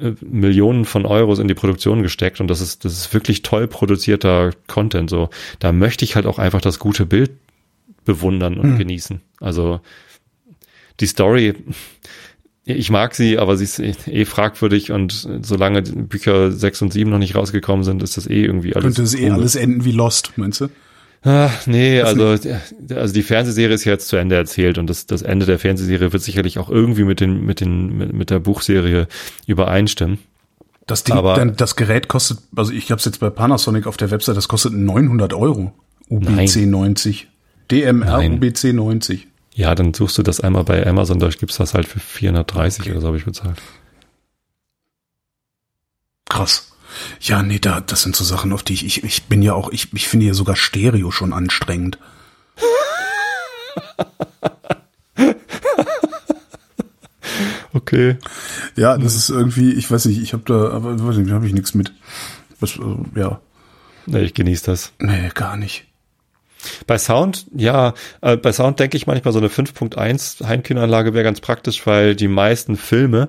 [0.00, 3.66] äh, Millionen von Euros in die Produktion gesteckt und das ist, das ist wirklich toll
[3.68, 5.08] produzierter Content.
[5.10, 7.30] So, da möchte ich halt auch einfach das gute Bild
[8.04, 9.20] bewundern und genießen.
[9.40, 9.80] Also
[11.00, 11.54] die Story,
[12.64, 17.18] ich mag sie, aber sie ist eh fragwürdig und solange Bücher 6 und 7 noch
[17.18, 18.84] nicht rausgekommen sind, ist das eh irgendwie alles.
[18.84, 20.68] Könnte es eh alles enden wie Lost, meinst du?
[21.22, 22.36] Ah, nee, also,
[22.94, 26.12] also die Fernsehserie ist ja jetzt zu Ende erzählt und das, das Ende der Fernsehserie
[26.12, 29.08] wird sicherlich auch irgendwie mit den, mit den, mit, mit der Buchserie
[29.46, 30.18] übereinstimmen.
[30.86, 33.96] Das Ding, Aber- dann, das Gerät kostet, also ich habe es jetzt bei Panasonic auf
[33.96, 35.72] der Website, das kostet 900 Euro.
[36.08, 37.28] UBC 90.
[37.70, 38.34] DMR Nein.
[38.34, 39.26] UBC 90.
[39.58, 43.00] Ja, dann suchst du das einmal bei Amazon, da gibt's das halt für 430 oder
[43.00, 43.60] so habe ich bezahlt.
[46.28, 46.70] Krass.
[47.20, 49.72] Ja, nee, da, das sind so Sachen, auf die ich, ich, ich bin ja auch,
[49.72, 51.98] ich, ich finde ja sogar Stereo schon anstrengend.
[57.74, 58.16] Okay.
[58.76, 61.52] Ja, das ist irgendwie, ich weiß nicht, ich habe da, aber weiß nicht, habe ich
[61.52, 61.92] nichts mit.
[62.60, 63.40] Was, also, ja.
[64.06, 64.92] Nee, ich genieße das.
[64.98, 65.87] Nee, gar nicht.
[66.86, 71.40] Bei Sound, ja, äh, bei Sound denke ich manchmal so eine 5.1 Heimkinoanlage wäre ganz
[71.40, 73.28] praktisch, weil die meisten Filme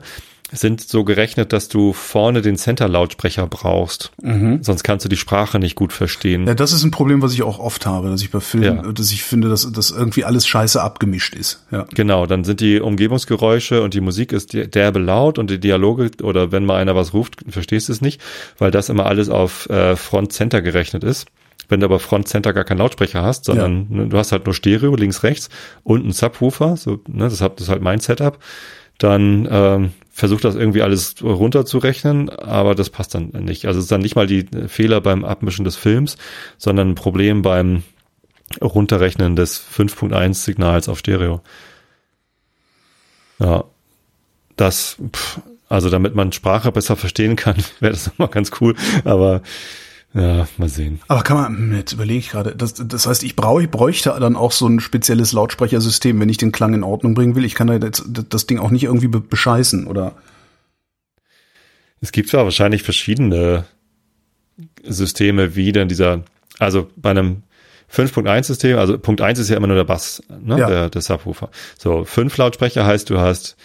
[0.51, 4.11] sind so gerechnet, dass du vorne den Center-Lautsprecher brauchst.
[4.21, 4.63] Mhm.
[4.63, 6.47] Sonst kannst du die Sprache nicht gut verstehen.
[6.47, 8.91] Ja, das ist ein Problem, was ich auch oft habe, dass ich bei Filmen, ja.
[8.91, 11.65] dass ich finde, dass, dass irgendwie alles scheiße abgemischt ist.
[11.71, 11.85] Ja.
[11.93, 16.51] Genau, dann sind die Umgebungsgeräusche und die Musik ist derbe laut und die Dialoge oder
[16.51, 18.21] wenn mal einer was ruft, verstehst du es nicht,
[18.57, 21.27] weil das immer alles auf äh, Front-Center gerechnet ist.
[21.69, 23.97] Wenn du aber Front Center gar keinen Lautsprecher hast, sondern ja.
[23.97, 25.49] ne, du hast halt nur Stereo links, rechts
[25.83, 28.39] und einen Subwoofer, so, ne, das, das ist halt mein Setup,
[28.97, 33.65] dann ähm, versucht das irgendwie alles runterzurechnen, aber das passt dann nicht.
[33.65, 36.17] Also es ist dann nicht mal die Fehler beim Abmischen des Films,
[36.57, 37.83] sondern ein Problem beim
[38.61, 41.41] Runterrechnen des 5.1 Signals auf Stereo.
[43.39, 43.63] Ja,
[44.57, 49.41] das, pff, also damit man Sprache besser verstehen kann, wäre das nochmal ganz cool, aber
[50.13, 50.99] ja, mal sehen.
[51.07, 54.15] Aber kann man, hm, jetzt überlege ich gerade, das, das heißt, ich brauche, ich bräuchte
[54.19, 57.45] dann auch so ein spezielles Lautsprechersystem, wenn ich den Klang in Ordnung bringen will.
[57.45, 60.15] Ich kann da jetzt das Ding auch nicht irgendwie bescheißen, oder?
[62.01, 63.65] Es gibt zwar wahrscheinlich verschiedene
[64.83, 66.23] Systeme, wie denn dieser,
[66.57, 67.43] also bei einem
[67.93, 70.67] 5.1 System, also Punkt 1 ist ja immer nur der Bass, ne, ja.
[70.67, 71.49] der, der Subwoofer.
[71.77, 73.57] So, fünf Lautsprecher heißt, du hast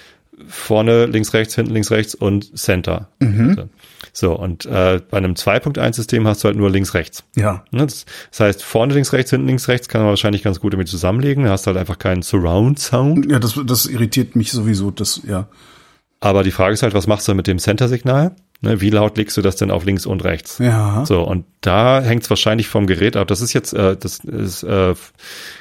[0.48, 3.08] vorne, links, rechts, hinten, links, rechts und Center.
[3.20, 3.70] Mhm.
[4.16, 7.24] So, und äh, bei einem 2.1-System hast du halt nur links, rechts.
[7.34, 7.64] Ja.
[7.72, 10.72] Ne, das, das, heißt, vorne links, rechts, hinten links, rechts kann man wahrscheinlich ganz gut
[10.72, 11.44] damit zusammenlegen.
[11.44, 13.30] Da hast halt einfach keinen Surround-Sound.
[13.30, 15.48] Ja, das, das irritiert mich sowieso, das, ja.
[16.20, 18.36] Aber die Frage ist halt, was machst du mit dem Center-Signal?
[18.60, 20.58] Ne, wie laut legst du das denn auf links und rechts?
[20.58, 21.04] Ja.
[21.04, 23.26] So, und da hängt es wahrscheinlich vom Gerät ab.
[23.26, 24.94] Das ist jetzt, äh, das ist äh,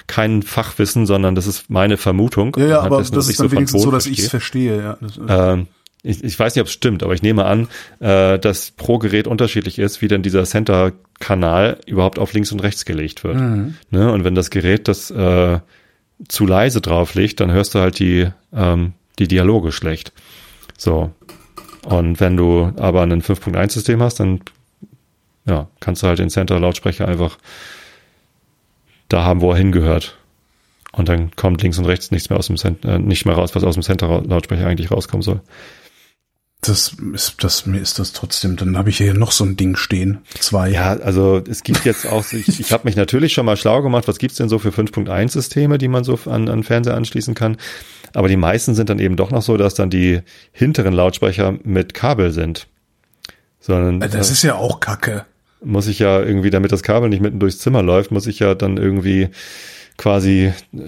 [0.06, 2.56] kein Fachwissen, sondern das ist meine Vermutung.
[2.58, 4.98] Ja, ja aber das ist dann so wenigstens so, dass ich es verstehe, ja.
[5.02, 5.68] Das, ähm,
[6.04, 9.26] ich, ich weiß nicht, ob es stimmt, aber ich nehme an, äh, dass pro Gerät
[9.26, 13.38] unterschiedlich ist, wie denn dieser Center-Kanal überhaupt auf links und rechts gelegt wird.
[13.38, 13.76] Mhm.
[13.90, 14.12] Ne?
[14.12, 15.60] Und wenn das Gerät das äh,
[16.28, 20.12] zu leise drauflegt, dann hörst du halt die, ähm, die Dialoge schlecht.
[20.78, 21.12] So.
[21.86, 24.42] Und wenn du aber ein 5.1-System hast, dann
[25.46, 27.38] ja, kannst du halt den Center-Lautsprecher einfach
[29.08, 30.18] da haben, wo er hingehört.
[30.92, 33.56] Und dann kommt links und rechts nichts mehr aus dem Center, äh, nicht mehr raus,
[33.56, 35.42] was aus dem Center-Lautsprecher eigentlich rauskommen soll.
[36.66, 39.76] Das ist, das, mir ist das trotzdem, dann habe ich hier noch so ein Ding
[39.76, 40.20] stehen.
[40.40, 40.70] Zwei.
[40.70, 44.08] Ja, also es gibt jetzt auch, ich, ich habe mich natürlich schon mal schlau gemacht,
[44.08, 47.58] was gibt's denn so für 5.1 Systeme, die man so an, an Fernseher anschließen kann.
[48.14, 50.22] Aber die meisten sind dann eben doch noch so, dass dann die
[50.52, 52.68] hinteren Lautsprecher mit Kabel sind.
[53.60, 55.26] Sondern, das ist ja auch Kacke.
[55.64, 58.56] Muss ich ja irgendwie, damit das Kabel nicht mitten durchs Zimmer läuft, muss ich ja
[58.56, 59.30] dann irgendwie
[59.98, 60.80] quasi äh,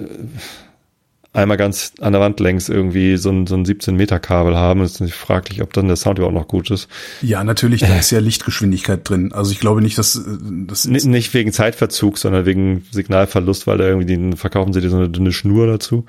[1.36, 4.82] einmal ganz an der Wand längs irgendwie so ein, so ein 17 Meter Kabel haben.
[4.82, 6.88] Es ist fraglich, ob dann der Sound überhaupt noch gut ist.
[7.22, 9.32] Ja, natürlich, da ist ja Lichtgeschwindigkeit drin.
[9.34, 10.22] Also ich glaube nicht, dass äh,
[10.68, 14.90] das N nicht wegen Zeitverzug, sondern wegen Signalverlust, weil da irgendwie den, verkaufen sie dir
[14.90, 16.06] so eine dünne Schnur dazu.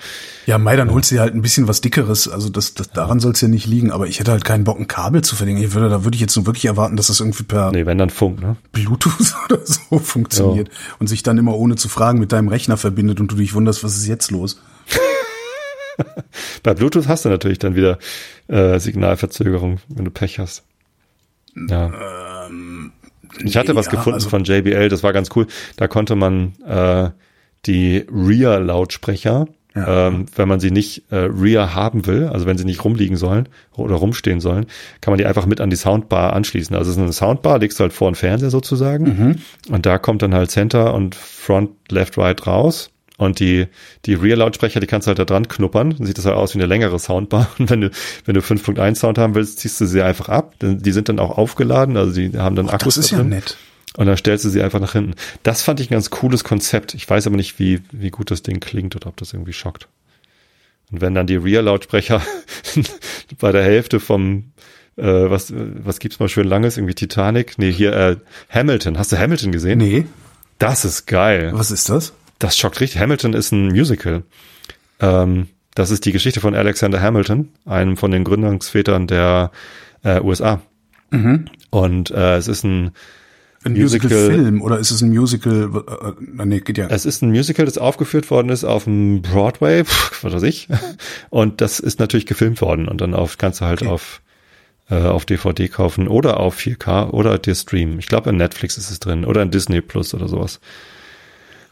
[0.46, 2.28] Ja, Mai, dann holst du dir halt ein bisschen was dickeres.
[2.28, 3.90] Also das, das daran soll es ja nicht liegen.
[3.90, 5.62] Aber ich hätte halt keinen Bock, ein Kabel zu verlängern.
[5.62, 7.98] Ich würde, da würde ich jetzt nur wirklich erwarten, dass das irgendwie per nee, wenn
[7.98, 8.56] dann Funk, ne?
[8.72, 10.74] Bluetooth oder so funktioniert ja.
[10.98, 13.82] und sich dann immer ohne zu fragen mit deinem Rechner verbindet und du dich wunderst,
[13.82, 14.60] was ist jetzt los?
[16.62, 17.98] Bei Bluetooth hast du natürlich dann wieder
[18.48, 20.64] äh, Signalverzögerung, wenn du Pech hast.
[21.68, 22.46] Ja.
[22.46, 22.92] Ähm,
[23.44, 25.46] ich hatte was ja, gefunden also von JBL, das war ganz cool.
[25.76, 27.10] Da konnte man äh,
[27.66, 30.08] die Rear-Lautsprecher, ja.
[30.08, 33.48] ähm, wenn man sie nicht äh, Rear haben will, also wenn sie nicht rumliegen sollen
[33.74, 34.66] oder rumstehen sollen,
[35.00, 36.74] kann man die einfach mit an die Soundbar anschließen.
[36.76, 39.72] Also es ist eine Soundbar, legst du halt vor den Fernseher sozusagen mhm.
[39.72, 43.66] und da kommt dann halt Center und Front, Left, Right raus und die,
[44.04, 45.94] die Rear-Lautsprecher, die kannst du halt da dran knuppern.
[45.96, 47.48] Dann sieht das halt aus wie eine längere Soundbar.
[47.58, 47.90] Und wenn du,
[48.24, 50.54] wenn du 5.1 Sound haben willst, ziehst du sie einfach ab.
[50.60, 52.96] Die sind dann auch aufgeladen, also die haben dann Akkus.
[52.96, 53.30] Das ist ja drin.
[53.30, 53.56] nett.
[53.96, 55.14] Und dann stellst du sie einfach nach hinten.
[55.42, 56.92] Das fand ich ein ganz cooles Konzept.
[56.92, 59.88] Ich weiß aber nicht, wie, wie gut das Ding klingt oder ob das irgendwie schockt.
[60.92, 62.20] Und wenn dann die Rear-Lautsprecher
[63.38, 64.52] bei der Hälfte vom,
[64.96, 67.56] äh, was, was gibt's mal schön langes, irgendwie Titanic?
[67.56, 68.16] Nee, hier, äh,
[68.50, 68.98] Hamilton.
[68.98, 69.78] Hast du Hamilton gesehen?
[69.78, 70.06] Nee.
[70.58, 71.52] Das ist geil.
[71.54, 72.12] Was ist das?
[72.38, 73.00] Das schockt richtig.
[73.00, 74.24] Hamilton ist ein Musical.
[75.00, 79.50] Ähm, das ist die Geschichte von Alexander Hamilton, einem von den Gründungsvätern der
[80.02, 80.62] äh, USA.
[81.10, 81.46] Mhm.
[81.70, 82.92] Und äh, es ist ein
[83.66, 85.70] ein Musical-Film oder ist es ein Musical?
[86.38, 86.86] Äh, nee, geht ja.
[86.86, 90.68] Es ist ein Musical, das aufgeführt worden ist auf dem Broadway, pff, was weiß ich.
[91.30, 93.90] Und das ist natürlich gefilmt worden und dann auf kannst du halt okay.
[93.90, 94.22] auf
[94.88, 97.98] äh, auf DVD kaufen oder auf 4K oder dir streamen.
[97.98, 100.60] Ich glaube in Netflix ist es drin oder in Disney Plus oder sowas.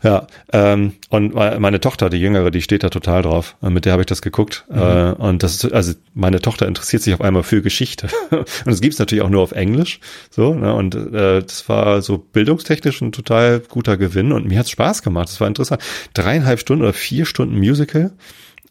[0.04, 3.56] Ja, ähm, und meine Tochter, die Jüngere, die steht da total drauf.
[3.62, 4.66] Und mit der habe ich das geguckt.
[4.68, 4.78] Mhm.
[4.78, 8.08] Äh, und das ist, also meine Tochter interessiert sich auf einmal für Geschichte.
[8.30, 10.00] und es gibt's natürlich auch nur auf Englisch.
[10.30, 10.74] So, ne?
[10.74, 15.30] Und äh, das war so bildungstechnisch ein total guter Gewinn und mir hat's Spaß gemacht.
[15.30, 15.82] Das war interessant.
[16.12, 18.12] Dreieinhalb Stunden oder vier Stunden Musical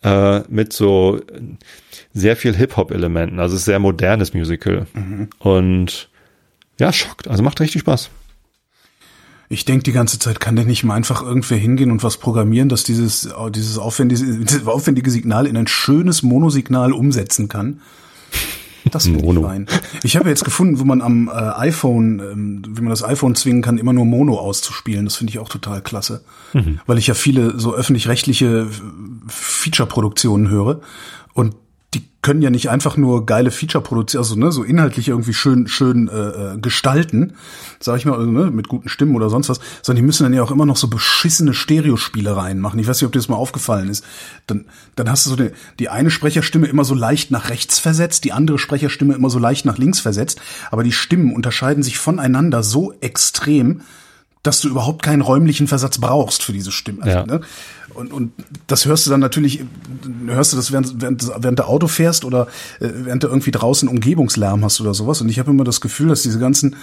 [0.03, 1.19] äh, mit so
[2.13, 3.39] sehr viel Hip-Hop-Elementen.
[3.39, 4.85] Also es ist sehr modernes Musical.
[4.93, 5.29] Mhm.
[5.39, 6.09] Und
[6.79, 7.27] ja, schockt.
[7.27, 8.11] Also macht richtig Spaß.
[9.49, 12.69] Ich denke die ganze Zeit, kann denn nicht mal einfach irgendwer hingehen und was programmieren,
[12.69, 17.81] dass dieses, dieses aufwendige, dieses aufwendige Signal in ein schönes Monosignal umsetzen kann?
[18.91, 19.49] Das Mono.
[19.53, 23.35] Ich, ich habe jetzt gefunden, wo man am äh, iPhone, ähm, wie man das iPhone
[23.35, 25.05] zwingen kann, immer nur Mono auszuspielen.
[25.05, 26.23] Das finde ich auch total klasse.
[26.53, 26.79] Mhm.
[26.85, 28.67] Weil ich ja viele so öffentlich-rechtliche
[29.27, 30.81] Feature-Produktionen höre.
[31.33, 31.55] Und
[32.23, 36.07] können ja nicht einfach nur geile Feature produzieren, also ne, so inhaltlich irgendwie schön schön
[36.07, 37.33] äh, äh, gestalten,
[37.79, 40.33] sag ich mal, also, ne, mit guten Stimmen oder sonst was, sondern die müssen dann
[40.33, 42.79] ja auch immer noch so beschissene Stereospielereien machen.
[42.79, 44.03] Ich weiß nicht, ob dir das mal aufgefallen ist.
[44.47, 48.23] Dann dann hast du so die, die eine Sprecherstimme immer so leicht nach rechts versetzt,
[48.23, 52.63] die andere Sprecherstimme immer so leicht nach links versetzt, aber die Stimmen unterscheiden sich voneinander
[52.63, 53.81] so extrem,
[54.43, 57.03] dass du überhaupt keinen räumlichen Versatz brauchst für diese Stimme.
[57.03, 57.25] Also, ja.
[57.25, 57.41] ne?
[57.93, 58.31] Und, und
[58.67, 59.63] das hörst du dann natürlich,
[60.27, 62.47] hörst du das während, während, während du Auto fährst oder
[62.79, 65.21] äh, während du irgendwie draußen Umgebungslärm hast oder sowas.
[65.21, 66.75] Und ich habe immer das Gefühl, dass diese ganzen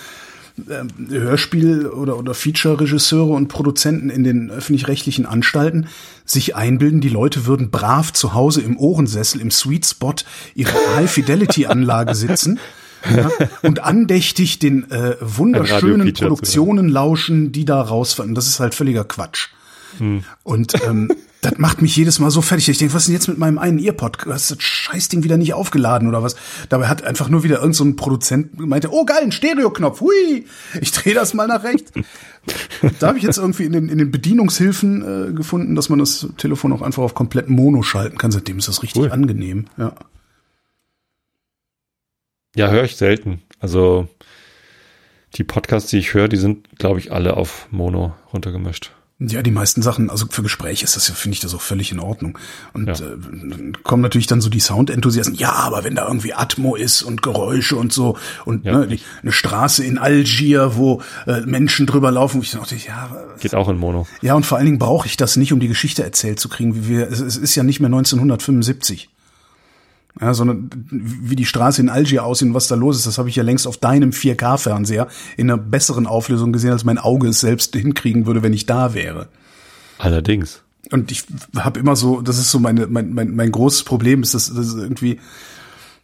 [0.68, 5.88] äh, Hörspiel- oder, oder Feature-Regisseure und Produzenten in den öffentlich-rechtlichen Anstalten
[6.24, 10.14] sich einbilden, die Leute würden brav zu Hause im Ohrensessel, im Sweet Spot
[10.54, 12.58] ihre High-Fidelity-Anlage sitzen
[13.08, 13.30] ja,
[13.62, 18.34] und andächtig den äh, wunderschönen Produktionen lauschen, die da rausfallen.
[18.34, 19.48] Das ist halt völliger Quatsch.
[19.98, 20.24] Hm.
[20.42, 22.68] Und ähm, das macht mich jedes Mal so fertig.
[22.68, 24.26] Ich denke, was ist denn jetzt mit meinem einen Earpod?
[24.26, 26.36] Hast das Scheißding wieder nicht aufgeladen oder was?
[26.68, 30.46] Dabei hat einfach nur wieder irgendein so Produzent gemeint, oh geil, ein Stereoknopf, hui,
[30.80, 31.92] ich drehe das mal nach rechts.
[32.98, 36.26] da habe ich jetzt irgendwie in den, in den Bedienungshilfen äh, gefunden, dass man das
[36.36, 38.30] Telefon auch einfach auf komplett Mono schalten kann.
[38.30, 39.10] Seitdem ist das richtig cool.
[39.10, 39.66] angenehm.
[39.76, 39.94] Ja.
[42.56, 43.42] Ja, höre ich selten.
[43.60, 44.08] Also
[45.36, 48.92] die Podcasts, die ich höre, die sind, glaube ich, alle auf Mono runtergemischt.
[49.22, 51.92] Ja, die meisten Sachen, also für Gespräche ist das ja, finde ich das auch völlig
[51.92, 52.38] in Ordnung.
[52.72, 52.94] Und ja.
[52.94, 57.20] äh, kommen natürlich dann so die Soundenthusiasten, ja, aber wenn da irgendwie Atmo ist und
[57.20, 58.78] Geräusche und so und ja.
[58.78, 63.10] ne, die, eine Straße in Algier, wo äh, Menschen drüber laufen, wo ich dachte, ja.
[63.38, 64.06] Geht auch in Mono.
[64.22, 66.74] Ja, und vor allen Dingen brauche ich das nicht, um die Geschichte erzählt zu kriegen,
[66.74, 69.10] wie wir, es, es ist ja nicht mehr 1975.
[70.20, 73.28] Ja, sondern wie die Straße in Algier aussieht und was da los ist, das habe
[73.28, 77.40] ich ja längst auf deinem 4K-Fernseher in einer besseren Auflösung gesehen, als mein Auge es
[77.40, 79.28] selbst hinkriegen würde, wenn ich da wäre.
[79.98, 80.62] Allerdings.
[80.90, 81.24] Und ich
[81.56, 84.74] habe immer so, das ist so meine, mein, mein, mein großes Problem, ist, dass, dass
[84.74, 85.20] irgendwie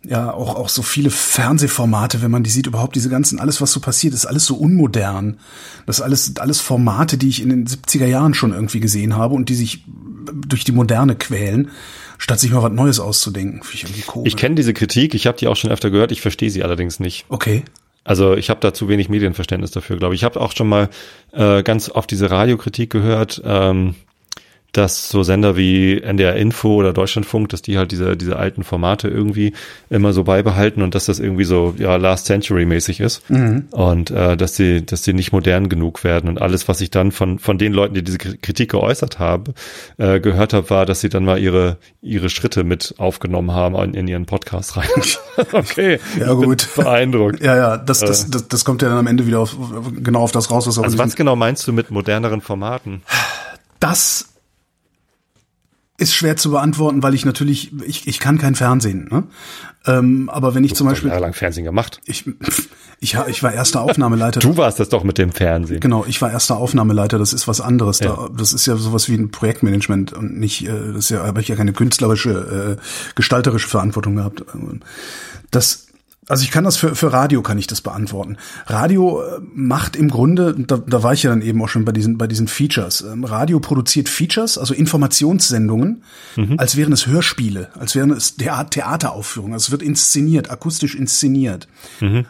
[0.04, 3.72] ja auch auch so viele Fernsehformate, wenn man die sieht, überhaupt diese ganzen alles was
[3.72, 5.38] so passiert, ist alles so unmodern.
[5.86, 9.48] Das alles alles Formate, die ich in den 70er Jahren schon irgendwie gesehen habe und
[9.48, 9.84] die sich
[10.32, 11.70] durch die Moderne quälen
[12.18, 13.60] statt sich mal was Neues auszudenken.
[13.72, 13.84] Ich,
[14.24, 17.00] ich kenne diese Kritik, ich habe die auch schon öfter gehört, ich verstehe sie allerdings
[17.00, 17.26] nicht.
[17.28, 17.64] Okay.
[18.04, 20.20] Also ich habe da zu wenig Medienverständnis dafür, glaube ich.
[20.20, 20.88] Ich habe auch schon mal
[21.32, 23.42] äh, ganz oft diese Radiokritik gehört.
[23.44, 23.96] Ähm,
[24.72, 29.08] dass so Sender wie NDR Info oder Deutschlandfunk, dass die halt diese, diese alten Formate
[29.08, 29.54] irgendwie
[29.88, 33.28] immer so beibehalten und dass das irgendwie so, ja, Last Century mäßig ist.
[33.30, 33.68] Mhm.
[33.70, 36.28] Und äh, dass sie, dass sie nicht modern genug werden.
[36.28, 39.54] Und alles, was ich dann von, von den Leuten, die diese Kritik geäußert haben,
[39.96, 43.94] äh, gehört habe, war, dass sie dann mal ihre, ihre Schritte mit aufgenommen haben in,
[43.94, 44.88] in ihren Podcast rein.
[45.52, 45.98] okay.
[46.18, 46.68] Ja, gut.
[46.76, 47.42] Beeindruckt.
[47.42, 48.30] Ja, ja, das, das, äh.
[48.30, 49.56] das, das kommt ja dann am Ende wieder auf,
[50.02, 53.02] genau auf das raus, was Also was genau meinst du mit moderneren Formaten?
[53.80, 54.35] Das
[55.98, 59.08] ist schwer zu beantworten, weil ich natürlich, ich, ich kann kein Fernsehen.
[59.10, 59.24] Ne?
[59.86, 61.08] Ähm, aber wenn ich du zum Beispiel.
[61.08, 62.00] Jahrelang Fernsehen gemacht.
[62.04, 62.24] Ich,
[63.00, 64.40] ich, ich war erster Aufnahmeleiter.
[64.40, 65.80] du warst das doch mit dem Fernsehen.
[65.80, 68.00] Genau, ich war erster Aufnahmeleiter, das ist was anderes.
[68.00, 68.08] Ja.
[68.08, 71.40] Da, das ist ja sowas wie ein Projektmanagement und nicht, äh, das ist ja, habe
[71.40, 72.82] ich ja keine künstlerische, äh,
[73.14, 74.44] gestalterische Verantwortung gehabt.
[75.50, 75.85] Das
[76.28, 78.36] also ich kann das für, für Radio kann ich das beantworten.
[78.66, 81.92] Radio äh, macht im Grunde, da, da war ich ja dann eben auch schon bei
[81.92, 83.02] diesen, bei diesen Features.
[83.02, 86.02] Ähm, Radio produziert Features, also Informationssendungen,
[86.34, 86.58] mhm.
[86.58, 89.54] als wären es Hörspiele, als wären es Theateraufführungen.
[89.54, 91.68] Also es wird inszeniert, akustisch inszeniert.
[92.00, 92.26] Mhm.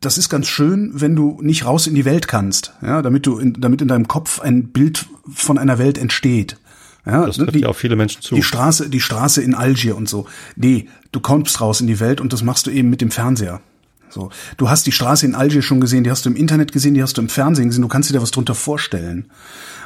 [0.00, 3.38] Das ist ganz schön, wenn du nicht raus in die Welt kannst, ja, damit du,
[3.38, 6.58] in, damit in deinem Kopf ein Bild von einer Welt entsteht.
[7.06, 8.34] Ja, das trifft ja auch viele Menschen zu.
[8.34, 10.26] Die Straße, die Straße in Algier und so.
[10.56, 13.60] Nee, du kommst raus in die Welt und das machst du eben mit dem Fernseher.
[14.08, 16.94] So, du hast die Straße in Algier schon gesehen, die hast du im Internet gesehen,
[16.94, 19.30] die hast du im Fernsehen gesehen, du kannst dir da was drunter vorstellen.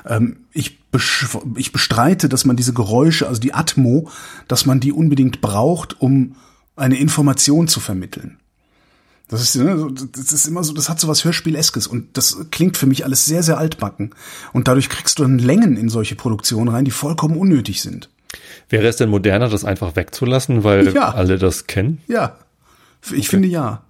[0.07, 0.79] Ähm, ich,
[1.57, 4.11] ich bestreite, dass man diese Geräusche, also die Atmo,
[4.49, 6.37] dass man die unbedingt braucht, um
[6.77, 8.39] eine Information zu vermitteln.
[9.31, 12.77] Das ist, ne, das ist immer so, das hat so was Hörspieleskes und das klingt
[12.77, 14.12] für mich alles sehr, sehr altbacken.
[14.53, 18.11] Und dadurch kriegst du dann Längen in solche Produktionen rein, die vollkommen unnötig sind.
[18.69, 21.11] Wäre es denn moderner, das einfach wegzulassen, weil Ja.
[21.14, 22.01] alle das kennen?
[22.09, 22.37] Ja,
[23.12, 23.83] ich finde ja.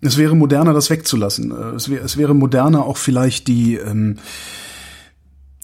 [0.00, 1.50] Es wäre moderner, das wegzulassen.
[1.50, 4.18] Äh, Es wäre, es wäre moderner auch vielleicht die, ähm,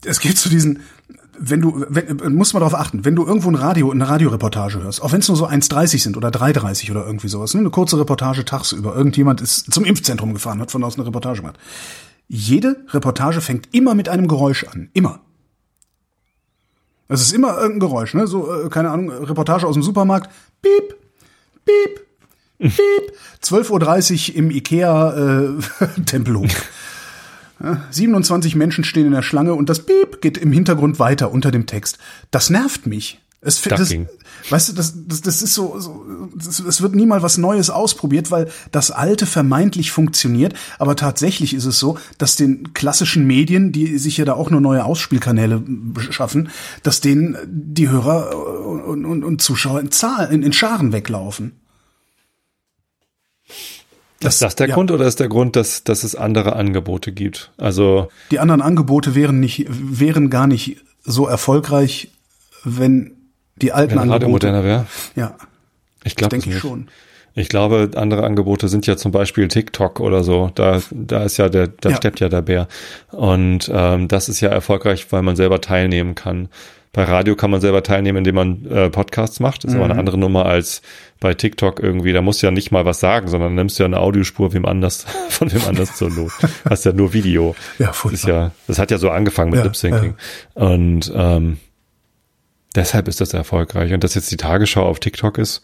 [0.04, 0.80] es gibt so diesen,
[1.38, 4.82] wenn du, wenn, äh, muss man darauf achten, wenn du irgendwo ein Radio, eine Radioreportage
[4.82, 7.70] hörst, auch wenn es nur so 1,30 sind oder 3,30 oder irgendwie sowas, ne, eine
[7.70, 11.58] kurze Reportage tagsüber, irgendjemand ist zum Impfzentrum gefahren, hat von außen eine Reportage gemacht.
[12.28, 14.88] Jede Reportage fängt immer mit einem Geräusch an.
[14.92, 15.20] Immer.
[17.08, 18.26] Es ist immer irgendein Geräusch, ne?
[18.26, 20.30] So, äh, keine Ahnung, Reportage aus dem Supermarkt.
[20.62, 20.96] Piep,
[21.64, 22.06] piep,
[22.58, 22.70] piep.
[23.42, 25.48] 12.30 Uhr im Ikea äh,
[27.90, 31.66] 27 Menschen stehen in der Schlange und das Piep geht im Hintergrund weiter unter dem
[31.66, 31.98] Text.
[32.30, 33.20] Das nervt mich.
[33.46, 33.94] Es, das,
[34.48, 37.68] weißt du, das, das, das ist so, so das, es wird nie mal was Neues
[37.68, 43.70] ausprobiert, weil das Alte vermeintlich funktioniert, aber tatsächlich ist es so, dass den klassischen Medien,
[43.70, 45.62] die sich ja da auch nur neue Ausspielkanäle
[46.10, 46.48] schaffen,
[46.82, 48.34] dass denen die Hörer
[48.88, 51.52] und, und, und Zuschauer in, Zahl, in, in Scharen weglaufen.
[54.22, 54.74] Ist das der ja.
[54.74, 57.50] Grund oder ist der Grund, dass, dass es andere Angebote gibt?
[57.56, 62.08] Also Die anderen Angebote wären nicht, wären gar nicht so erfolgreich,
[62.64, 63.12] wenn
[63.56, 64.26] die alten wenn Angebote.
[64.28, 64.86] moderner wäre?
[65.16, 65.36] Ja,
[66.04, 66.88] Ich glaube denke ich schon.
[67.36, 70.52] Ich glaube, andere Angebote sind ja zum Beispiel TikTok oder so.
[70.54, 71.96] Da, da ist ja der, da Ja.
[71.96, 72.68] steppt ja der Bär.
[73.10, 76.48] Und ähm, das ist ja erfolgreich, weil man selber teilnehmen kann.
[76.94, 79.64] Bei Radio kann man selber teilnehmen, indem man äh, Podcasts macht.
[79.64, 79.82] Das ist Mhm.
[79.82, 80.80] aber eine andere Nummer als
[81.20, 82.12] bei TikTok irgendwie.
[82.14, 85.04] Da musst du ja nicht mal was sagen, sondern nimmst ja eine Audiospur wem anders,
[85.28, 86.32] von wem anders zur Not.
[86.68, 87.54] Hast ja nur Video.
[87.78, 88.30] Ja, Das ist furchtbar.
[88.30, 90.14] ja, das hat ja so angefangen mit Ja, Lip Syncing.
[90.54, 91.58] Und ähm,
[92.74, 93.92] deshalb ist das erfolgreich.
[93.92, 95.62] Und dass jetzt die Tagesschau auf TikTok ist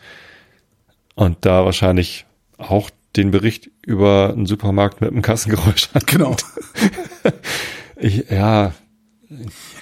[1.14, 2.26] und da wahrscheinlich
[2.58, 6.06] auch den Bericht über einen Supermarkt mit einem Kassengeräusch hat.
[6.06, 6.36] Genau.
[8.02, 8.72] Ich, ja,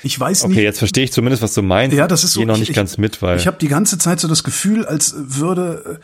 [0.03, 0.63] Ich weiß okay, nicht.
[0.63, 1.97] jetzt verstehe ich zumindest, was du meinst.
[1.97, 2.41] Ja, das ist Ich so.
[2.41, 4.45] gehe noch ich- nicht ich, ganz mit, weil ich habe die ganze Zeit so das
[4.45, 6.01] Gefühl, als würde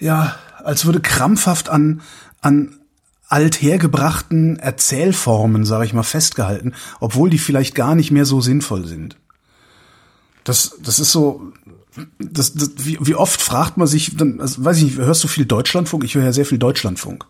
[0.00, 2.02] äh, ja, als würde krampfhaft an
[2.40, 2.74] an
[3.28, 9.16] althergebrachten Erzählformen, sage ich mal, festgehalten, obwohl die vielleicht gar nicht mehr so sinnvoll sind.
[10.44, 11.52] Das das ist so.
[12.20, 15.28] Das, das, wie, wie oft fragt man sich, dann, also, weiß ich nicht, hörst du
[15.28, 16.04] viel Deutschlandfunk?
[16.04, 17.24] Ich höre ja sehr viel Deutschlandfunk.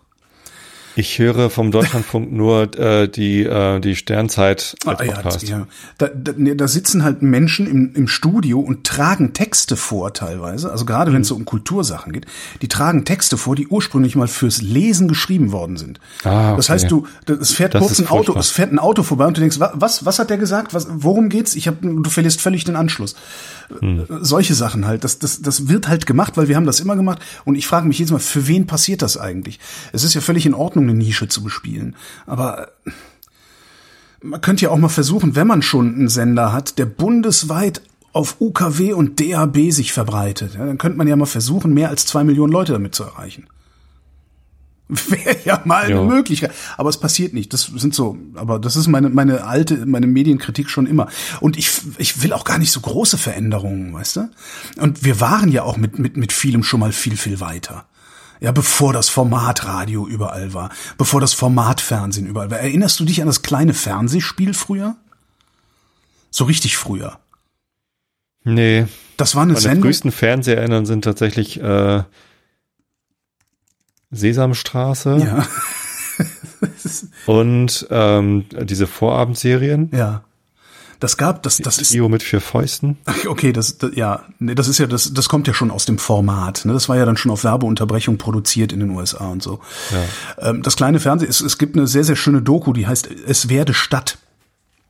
[0.95, 5.47] Ich höre vom Deutschlandfunk nur äh, die, äh, die Sternzeit als Ah, ja, Podcast.
[5.47, 5.67] ja.
[5.97, 10.71] Da, da, nee, da sitzen halt Menschen im, im Studio und tragen Texte vor teilweise,
[10.71, 12.25] also gerade wenn es so um Kultursachen geht,
[12.61, 15.99] die tragen Texte vor, die ursprünglich mal fürs Lesen geschrieben worden sind.
[16.23, 16.73] Ah, Das okay.
[16.73, 17.07] heißt, du,
[17.39, 19.71] es fährt Das kurz ein Auto, es fährt ein Auto vorbei und du denkst, wa-
[19.75, 20.73] was, was hat der gesagt?
[20.73, 21.55] Was, worum geht's?
[21.55, 23.15] Ich hab, du verlierst völlig den Anschluss.
[23.79, 24.05] Hm.
[24.21, 27.19] Solche Sachen halt, das, das, das wird halt gemacht, weil wir haben das immer gemacht
[27.45, 29.59] und ich frage mich jedes Mal, für wen passiert das eigentlich?
[29.93, 32.69] Es ist ja völlig in Ordnung, eine Nische zu bespielen, aber
[34.21, 38.37] man könnte ja auch mal versuchen, wenn man schon einen Sender hat, der bundesweit auf
[38.41, 42.23] UKW und DAB sich verbreitet, ja, dann könnte man ja mal versuchen, mehr als zwei
[42.23, 43.47] Millionen Leute damit zu erreichen.
[44.89, 46.03] Wäre ja mal eine Ja.
[46.03, 46.51] Möglichkeit.
[46.75, 47.53] Aber es passiert nicht.
[47.53, 51.07] Das sind so, aber das ist meine, meine alte, meine Medienkritik schon immer.
[51.41, 54.29] Und ich, ich will auch gar nicht so große Veränderungen, weißt du?
[54.81, 57.85] Und wir waren ja auch mit, mit, mit vielem schon mal viel, viel weiter.
[58.41, 62.59] Ja, bevor das Formatradio überall war, bevor das Formatfernsehen überall war.
[62.59, 64.95] Erinnerst du dich an das kleine Fernsehspiel früher?
[66.31, 67.19] So richtig früher.
[68.45, 68.85] Nee,
[69.17, 69.83] Das war eine meine Sendung.
[69.83, 72.03] frühesten Fernseherinnern sind tatsächlich äh,
[74.11, 75.45] Sesamstraße Ja,
[77.25, 79.89] und ähm, diese Vorabendserien.
[79.93, 80.23] ja.
[80.99, 82.97] Das gab, das, das ist, Trio mit vier Fäusten.
[83.25, 85.97] Okay, das, das ja, nee, das ist ja, das, das kommt ja schon aus dem
[85.97, 86.65] Format.
[86.65, 86.73] Ne?
[86.73, 89.59] Das war ja dann schon auf Werbeunterbrechung produziert in den USA und so.
[90.39, 93.47] Ähm, das kleine Fernsehen, es, es gibt eine sehr, sehr schöne Doku, die heißt Es
[93.47, 94.17] werde Stadt.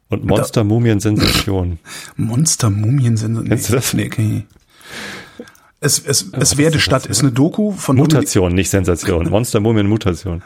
[0.09, 1.77] Und Monster Mumien Sensation.
[2.15, 3.33] Monster Mumien sind.
[3.33, 3.93] Nee, Kennst du das?
[3.93, 4.45] Nee, okay.
[5.79, 9.29] Es, es, es was werde ist Stadt ist eine Doku von Dominik, Mutation, nicht Sensation.
[9.29, 10.41] Monster Mumien Mutation.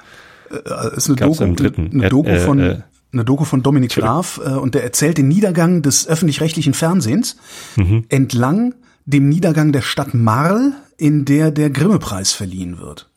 [0.52, 1.90] äh, ist eine Gab's Doku, im dritten.
[1.94, 2.82] eine Äh, Doku äh, von äh.
[3.14, 7.38] Eine Doku von Dominik Graf äh, und der erzählt den Niedergang des öffentlich-rechtlichen Fernsehens
[7.76, 8.06] Mhm.
[8.10, 8.74] entlang
[9.06, 13.10] dem Niedergang der Stadt Marl, in der der Grimme-Preis verliehen wird.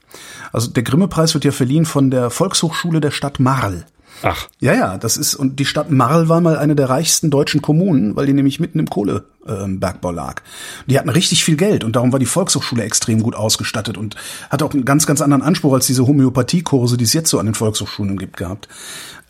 [0.52, 3.86] Also der Grimme-Preis wird ja verliehen von der Volkshochschule der Stadt Marl.
[4.22, 7.62] Ach, Ja, ja, das ist, und die Stadt Marl war mal eine der reichsten deutschen
[7.62, 10.42] Kommunen, weil die nämlich mitten im Kohlebergbau lag.
[10.86, 14.16] Die hatten richtig viel Geld und darum war die Volkshochschule extrem gut ausgestattet und
[14.50, 17.46] hat auch einen ganz, ganz anderen Anspruch als diese Homöopathiekurse, die es jetzt so an
[17.46, 18.68] den Volkshochschulen gibt, gehabt.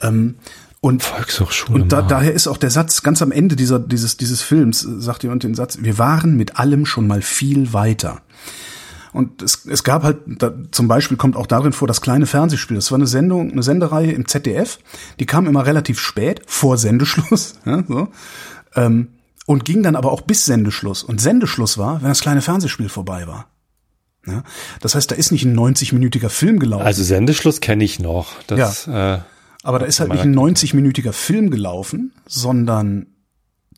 [0.01, 0.37] Ähm,
[0.81, 1.83] und Volkshochschule.
[1.83, 5.01] und da, daher ist auch der Satz ganz am Ende dieser, dieses, dieses Films, äh,
[5.01, 8.21] sagt jemand den Satz, wir waren mit allem schon mal viel weiter.
[9.17, 12.77] Und es, es gab halt, da, zum Beispiel kommt auch darin vor, das kleine Fernsehspiel.
[12.77, 14.79] Das war eine Sendung, eine Sendereihe im ZDF.
[15.19, 17.55] Die kam immer relativ spät, vor Sendeschluss.
[17.65, 18.09] Ja, so.
[18.75, 19.09] ähm,
[19.47, 21.03] und ging dann aber auch bis Sendeschluss.
[21.03, 23.47] Und Sendeschluss war, wenn das kleine Fernsehspiel vorbei war.
[24.27, 24.43] Ja,
[24.83, 26.85] das heißt, da ist nicht ein 90-minütiger Film gelaufen.
[26.85, 28.33] Also Sendeschluss kenne ich noch.
[28.49, 29.15] Das, ja.
[29.15, 29.21] Äh,
[29.63, 33.07] aber da ist halt nicht ein 90-minütiger Film gelaufen, sondern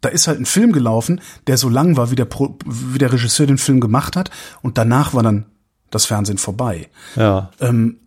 [0.01, 3.13] da ist halt ein Film gelaufen, der so lang war, wie der, Pro, wie der
[3.13, 4.31] Regisseur den Film gemacht hat,
[4.63, 5.47] und danach war dann
[5.91, 6.89] das Fernsehen vorbei.
[7.17, 7.51] Ja.
[7.61, 7.99] Ähm,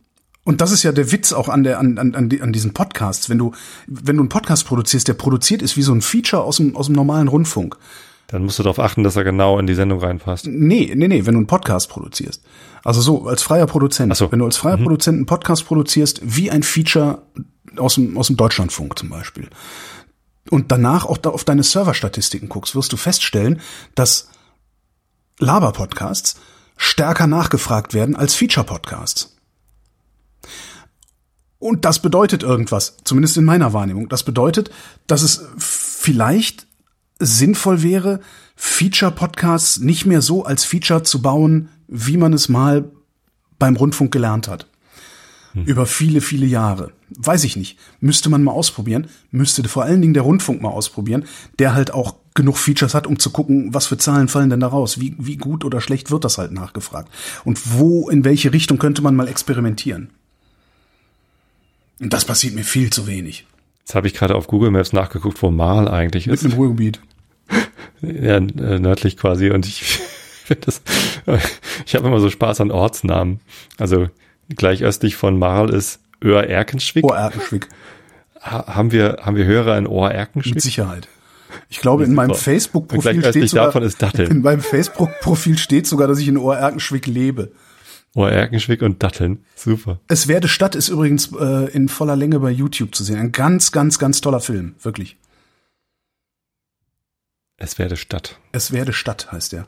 [0.43, 3.29] und das ist ja der Witz auch an der an, an, an diesen Podcasts.
[3.29, 3.51] Wenn du
[3.85, 6.87] wenn du einen Podcast produzierst, der produziert ist wie so ein Feature aus dem aus
[6.87, 7.77] dem normalen Rundfunk.
[8.27, 10.47] Dann musst du darauf achten, dass er genau in die Sendung reinpasst.
[10.47, 12.41] Nee, nee, nee, wenn du einen Podcast produzierst.
[12.83, 14.15] Also so, als freier Produzent.
[14.15, 14.31] so.
[14.31, 14.83] Wenn du als freier mhm.
[14.83, 17.23] Produzent einen Podcast produzierst, wie ein Feature
[17.77, 19.49] aus dem, aus dem Deutschlandfunk zum Beispiel.
[20.49, 23.61] Und danach auch da auf deine Serverstatistiken guckst, wirst du feststellen,
[23.95, 24.29] dass
[25.39, 26.35] Laber-Podcasts
[26.77, 29.35] stärker nachgefragt werden als Feature-Podcasts.
[31.59, 34.09] Und das bedeutet irgendwas, zumindest in meiner Wahrnehmung.
[34.09, 34.71] Das bedeutet,
[35.05, 36.65] dass es vielleicht
[37.19, 38.19] sinnvoll wäre,
[38.55, 42.91] Feature-Podcasts nicht mehr so als Feature zu bauen, wie man es mal
[43.59, 44.70] beim Rundfunk gelernt hat.
[45.53, 45.65] Hm.
[45.65, 46.91] Über viele, viele Jahre.
[47.17, 47.77] Weiß ich nicht.
[47.99, 49.07] Müsste man mal ausprobieren.
[49.31, 51.25] Müsste vor allen Dingen der Rundfunk mal ausprobieren,
[51.59, 54.67] der halt auch genug Features hat, um zu gucken, was für Zahlen fallen denn da
[54.67, 54.99] raus?
[54.99, 57.11] Wie, wie gut oder schlecht wird das halt nachgefragt?
[57.43, 60.09] Und wo, in welche Richtung könnte man mal experimentieren?
[61.99, 63.45] Und das passiert mir viel zu wenig.
[63.79, 66.43] Jetzt habe ich gerade auf Google Maps nachgeguckt, wo Marl eigentlich ist.
[66.43, 67.01] Mit einem Ruhrgebiet.
[68.03, 69.51] Ja, äh, nördlich quasi.
[69.51, 69.83] Und ich
[70.45, 70.81] finde das,
[71.85, 73.41] ich habe immer so Spaß an Ortsnamen.
[73.77, 74.07] Also
[74.55, 77.03] gleich östlich von Marl ist Oer-Erkenschwick.
[77.03, 77.69] Oer-Erkenschwick.
[78.41, 80.55] Ha haben wir, haben wir Hörer in Oer-Erkenschwick?
[80.55, 81.07] Mit Sicherheit.
[81.69, 83.75] Ich glaube, in meinem Facebook-Profil steht sogar,
[84.19, 87.51] in meinem Facebook-Profil steht sogar, dass ich in Oer-Erkenschwick lebe.
[88.13, 89.45] Ohr-Erkenschwick und Datteln.
[89.55, 89.99] Super.
[90.07, 93.19] Es werde Stadt ist übrigens äh, in voller Länge bei YouTube zu sehen.
[93.19, 94.75] Ein ganz, ganz, ganz toller Film.
[94.81, 95.17] Wirklich.
[97.57, 98.37] Es werde Stadt.
[98.51, 99.67] Es werde Stadt heißt er.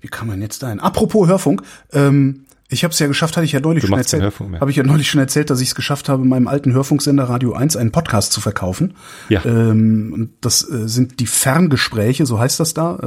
[0.00, 0.80] Wie kann man jetzt dahin?
[0.80, 1.62] Apropos Hörfunk,
[1.92, 4.34] ähm, ich habe es ja geschafft, hatte ich ja neulich du schon erzählt.
[4.60, 7.54] Habe ich ja neulich schon erzählt, dass ich es geschafft habe, meinem alten Hörfunksender Radio
[7.54, 8.94] 1 einen Podcast zu verkaufen.
[9.30, 9.42] Ja.
[9.46, 12.98] Ähm, und das äh, sind die Ferngespräche, so heißt das da.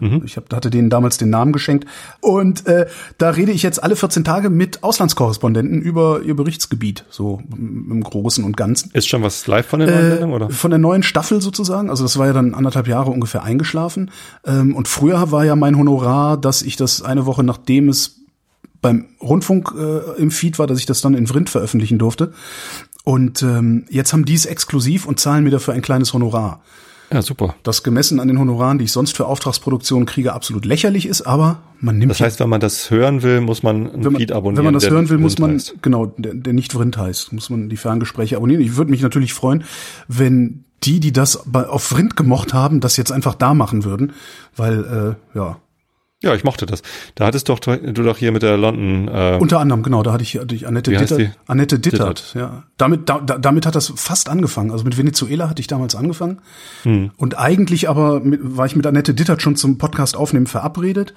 [0.00, 0.22] Äh, mhm.
[0.24, 1.88] Ich hab, hatte denen damals den Namen geschenkt.
[2.20, 2.86] Und äh,
[3.18, 8.44] da rede ich jetzt alle 14 Tage mit Auslandskorrespondenten über ihr Berichtsgebiet, so im Großen
[8.44, 8.92] und Ganzen.
[8.92, 10.50] Ist schon was live von der neuen Sendung, oder?
[10.50, 11.90] Von der neuen Staffel sozusagen.
[11.90, 14.12] Also das war ja dann anderthalb Jahre ungefähr eingeschlafen.
[14.46, 18.18] Ähm, und früher war ja mein Honorar, dass ich das eine Woche nachdem es
[18.80, 22.32] beim Rundfunk äh, im Feed war, dass ich das dann in Vrind veröffentlichen durfte.
[23.04, 26.60] Und ähm, jetzt haben die es exklusiv und zahlen mir dafür ein kleines Honorar.
[27.10, 27.54] Ja, super.
[27.62, 31.62] Das gemessen an den Honoraren, die ich sonst für Auftragsproduktionen kriege, absolut lächerlich ist, aber
[31.80, 32.10] man nimmt.
[32.10, 34.58] Das heißt, wenn man das hören will, muss man ein Feed abonnieren.
[34.58, 35.76] Wenn man das hören will, muss man, heißt.
[35.80, 38.62] genau, der, der nicht Vrind heißt, muss man die Ferngespräche abonnieren.
[38.62, 39.64] Ich würde mich natürlich freuen,
[40.06, 44.12] wenn die, die das auf Vrind gemocht haben, das jetzt einfach da machen würden,
[44.54, 45.56] weil, äh, ja,
[46.20, 46.82] ja, ich mochte das.
[47.14, 49.06] Da hattest doch du doch hier mit der London.
[49.06, 51.30] Äh, Unter anderem, genau, da hatte ich, hatte ich Annette Dittert.
[51.46, 52.64] Annette Dittert, Dittert, ja.
[52.76, 54.72] Damit, da, damit hat das fast angefangen.
[54.72, 56.40] Also mit Venezuela hatte ich damals angefangen.
[56.82, 57.12] Hm.
[57.16, 61.14] Und eigentlich aber mit, war ich mit Annette Dittert schon zum Podcast aufnehmen verabredet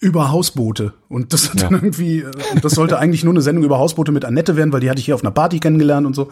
[0.00, 0.92] über Hausboote.
[1.08, 1.68] Und das hat ja.
[1.68, 4.80] dann irgendwie, äh, das sollte eigentlich nur eine Sendung über Hausboote mit Annette werden, weil
[4.80, 6.30] die hatte ich hier auf einer Party kennengelernt und so.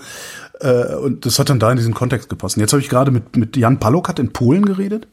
[0.61, 2.57] Äh, und das hat dann da in diesen Kontext gepasst.
[2.57, 5.07] Und jetzt habe ich gerade mit, mit Jan Palokat in Polen geredet,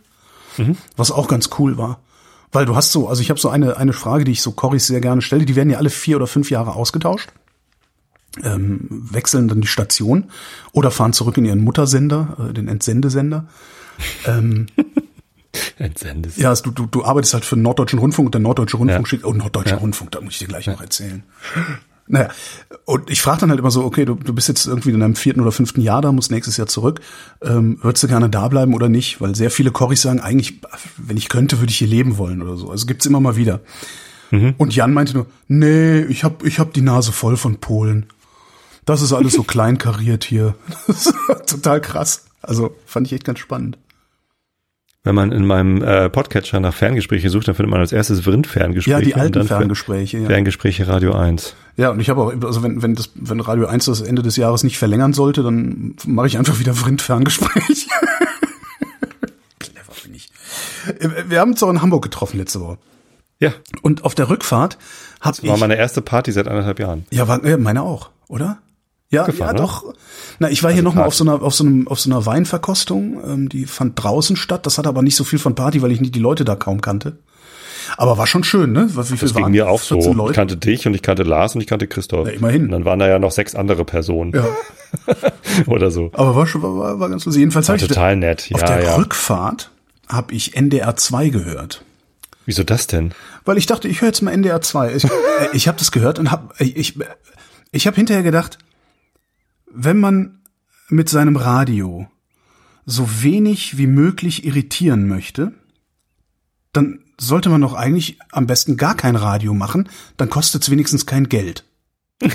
[0.58, 0.78] mhm.
[0.98, 2.00] was auch ganz cool war.
[2.52, 4.88] Weil du hast so, also ich habe so eine, eine Frage, die ich so Corys
[4.88, 7.30] sehr gerne stelle, die werden ja alle vier oder fünf Jahre ausgetauscht,
[8.44, 10.32] ähm, wechseln dann die Station
[10.74, 13.48] oder fahren zurück in ihren Muttersender, äh, den Entsendesender.
[14.26, 14.68] ähm,
[15.78, 16.42] Entsendesender.
[16.42, 19.06] Ja, also du, du, du arbeitest halt für den Norddeutschen Rundfunk und der Norddeutsche Rundfunk
[19.06, 19.10] ja.
[19.10, 19.78] schickt, oh, Norddeutscher ja.
[19.78, 20.74] Rundfunk, da muss ich dir gleich ja.
[20.74, 21.24] noch erzählen.
[22.12, 22.28] Naja,
[22.84, 25.16] und ich frage dann halt immer so, okay, du, du bist jetzt irgendwie in deinem
[25.16, 27.00] vierten oder fünften Jahr da, musst nächstes Jahr zurück.
[27.42, 29.22] Ähm, würdest du gerne da bleiben oder nicht?
[29.22, 30.60] Weil sehr viele Corys sagen, eigentlich,
[30.98, 32.70] wenn ich könnte, würde ich hier leben wollen oder so.
[32.70, 33.62] Also gibt's immer mal wieder.
[34.32, 34.56] Mhm.
[34.58, 38.08] Und Jan meinte nur, nee, ich hab, ich hab die Nase voll von Polen.
[38.84, 40.56] Das ist alles so kleinkariert hier.
[40.88, 41.16] Das ist
[41.48, 42.26] total krass.
[42.42, 43.78] Also fand ich echt ganz spannend.
[45.04, 48.92] Wenn man in meinem äh, Podcatcher nach Ferngespräche sucht, dann findet man als erstes Vrind-Ferngespräche.
[48.92, 50.20] Ja, die alten Ferngespräche.
[50.20, 50.28] Ja.
[50.28, 51.56] Ferngespräche Radio 1.
[51.76, 54.36] Ja, und ich habe auch, also wenn, wenn, das, wenn Radio 1 das Ende des
[54.36, 57.88] Jahres nicht verlängern sollte, dann mache ich einfach wieder Vrind-Ferngespräch.
[59.60, 60.30] Clever bin ich.
[61.28, 62.78] Wir haben uns auch in Hamburg getroffen letzte Woche.
[63.40, 63.54] Ja.
[63.82, 64.78] Und auf der Rückfahrt
[65.20, 65.50] habe ich...
[65.50, 67.08] War meine erste Party seit anderthalb Jahren.
[67.10, 68.60] Ja, war, meine auch, oder?
[69.12, 69.94] Ja, gefahren, ja doch.
[70.40, 72.26] Na, ich war also hier nochmal auf so einer auf so einem auf so einer
[72.26, 74.66] Weinverkostung, ähm, die fand draußen statt.
[74.66, 76.82] Das hatte aber nicht so viel von Party, weil ich nicht die Leute da kaum
[76.82, 77.18] kannte.
[77.98, 78.88] Aber war schon schön, ne?
[78.96, 79.52] Wie viel Das ging waren?
[79.52, 79.96] mir auch so.
[79.96, 80.34] 14 Ich Leute?
[80.34, 82.28] kannte dich und ich kannte Lars und ich kannte Christoph.
[82.28, 82.66] Ja, immerhin.
[82.66, 84.48] Und dann waren da ja noch sechs andere Personen Ja,
[85.68, 86.10] oder so.
[86.14, 87.40] aber war schon, war, war, ganz lustig.
[87.42, 88.50] Jedenfalls War ich total nett.
[88.54, 88.96] auf Ja, der ja.
[88.96, 89.72] Rückfahrt
[90.08, 91.84] habe ich NDR 2 gehört.
[92.46, 93.14] Wieso das denn?
[93.46, 94.96] Weil ich dachte, ich höre jetzt mal NDR 2.
[94.96, 95.10] Ich, äh,
[95.54, 96.98] ich habe das gehört und habe ich
[97.72, 98.58] ich habe hinterher gedacht,
[99.74, 100.42] wenn man
[100.90, 102.08] mit seinem Radio
[102.86, 105.54] so wenig wie möglich irritieren möchte,
[106.74, 111.06] dann sollte man doch eigentlich am besten gar kein Radio machen, dann kostet es wenigstens
[111.06, 111.66] kein Geld.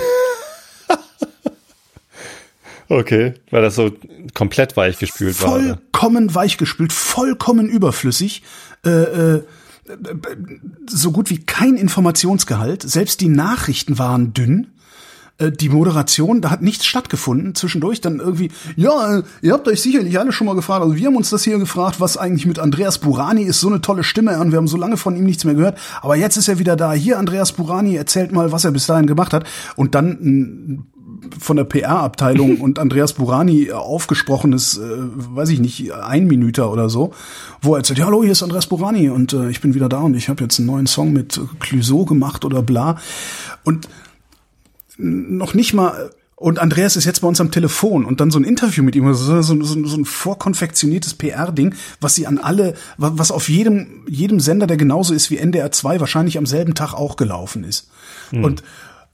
[2.89, 3.91] Okay, weil das so
[4.35, 5.51] komplett weichgespült war.
[5.51, 8.43] vollkommen weichgespült, vollkommen überflüssig,
[8.85, 9.43] äh, äh,
[10.89, 12.83] so gut wie kein Informationsgehalt.
[12.83, 14.69] Selbst die Nachrichten waren dünn.
[15.39, 18.01] Äh, Die Moderation, da hat nichts stattgefunden zwischendurch.
[18.01, 20.83] Dann irgendwie, ja, äh, ihr habt euch sicherlich alle schon mal gefragt.
[20.83, 23.61] Also wir haben uns das hier gefragt, was eigentlich mit Andreas Burani ist.
[23.61, 25.79] So eine tolle Stimme und wir haben so lange von ihm nichts mehr gehört.
[26.03, 26.93] Aber jetzt ist er wieder da.
[26.93, 29.45] Hier, Andreas Burani erzählt mal, was er bis dahin gemacht hat.
[29.77, 30.87] Und dann ein
[31.39, 37.13] von der PR-Abteilung und Andreas Burani aufgesprochenes, äh, weiß ich nicht, ein Minüter oder so,
[37.61, 40.01] wo er erzählt, ja, hallo, hier ist Andreas Burani und äh, ich bin wieder da
[40.01, 42.97] und ich habe jetzt einen neuen Song mit Clouseau gemacht oder bla.
[43.65, 43.89] Und
[44.99, 48.45] noch nicht mal und Andreas ist jetzt bei uns am Telefon und dann so ein
[48.45, 53.31] Interview mit ihm, so, so, so, ein vorkonfektioniertes PR-Ding, was sie an alle, wa- was
[53.31, 57.17] auf jedem, jedem Sender, der genauso ist wie NDR 2, wahrscheinlich am selben Tag auch
[57.17, 57.89] gelaufen ist.
[58.33, 58.63] Und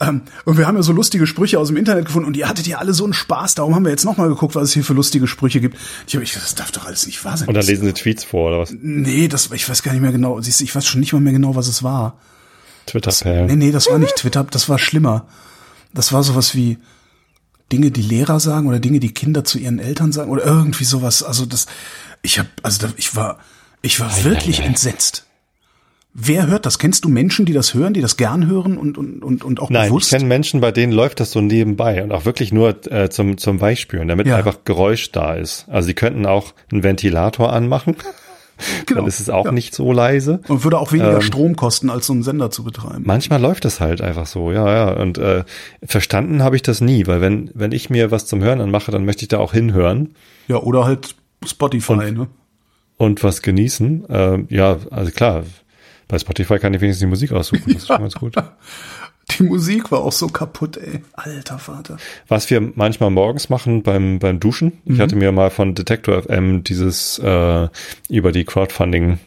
[0.00, 2.66] ähm, und wir haben ja so lustige Sprüche aus dem Internet gefunden und ihr hattet
[2.66, 3.54] ja alle so einen Spaß.
[3.54, 5.76] Darum haben wir jetzt nochmal geguckt, was es hier für lustige Sprüche gibt.
[6.08, 7.46] Ich habe, ich, das darf doch alles nicht wahr sein.
[7.46, 8.74] Und dann lesen sie Tweets vor oder was?
[8.82, 10.40] nee, das, ich weiß gar nicht mehr genau.
[10.40, 12.14] Ich weiß schon nicht mal mehr genau, was es war.
[12.86, 13.58] Nee, Twitter-Perlen.
[13.58, 15.26] nee, das war nicht Twitter, das war schlimmer.
[15.94, 16.78] Das war sowas wie
[17.70, 21.22] Dinge, die Lehrer sagen oder Dinge, die Kinder zu ihren Eltern sagen oder irgendwie sowas.
[21.22, 21.66] Also das,
[22.22, 23.38] ich habe, also da, ich war,
[23.82, 24.66] ich war wirklich ei, ei.
[24.66, 25.26] entsetzt.
[26.14, 26.78] Wer hört das?
[26.78, 29.70] Kennst du Menschen, die das hören, die das gern hören und und und, und auch
[29.70, 30.08] Nein, bewusst?
[30.12, 33.38] ich kenne Menschen, bei denen läuft das so nebenbei und auch wirklich nur äh, zum,
[33.38, 34.36] zum Weichspüren, damit Ja.
[34.36, 35.64] einfach Geräusch da ist.
[35.70, 37.96] Also sie könnten auch einen Ventilator anmachen,
[38.86, 39.00] Genau.
[39.00, 39.52] dann ist es auch Ja.
[39.52, 40.40] nicht so leise.
[40.48, 43.02] Und würde auch weniger Ähm, Strom kosten, als so einen Sender zu betreiben.
[43.06, 44.92] Manchmal läuft das halt einfach so, ja, ja.
[45.00, 45.44] Und äh,
[45.84, 49.04] verstanden habe ich das nie, weil wenn, wenn ich mir was zum Hören anmache, dann
[49.04, 50.14] möchte ich da auch hinhören
[50.48, 52.28] Ja, oder halt Spotify, ne?
[52.96, 54.04] und was genießen.
[54.08, 55.42] Ähm, ja, also klar,
[56.08, 58.34] bei Spotify kann ich wenigstens die Musik aussuchen, das ist schon ganz gut.
[59.30, 61.00] Die Musik war auch so kaputt, ey.
[61.14, 61.96] Alter Vater.
[62.28, 64.72] Was wir manchmal morgens machen beim, beim Duschen.
[64.84, 67.68] Ich hatte mir mal von Detector FM dieses äh,
[68.08, 69.18] über die Crowdfunding,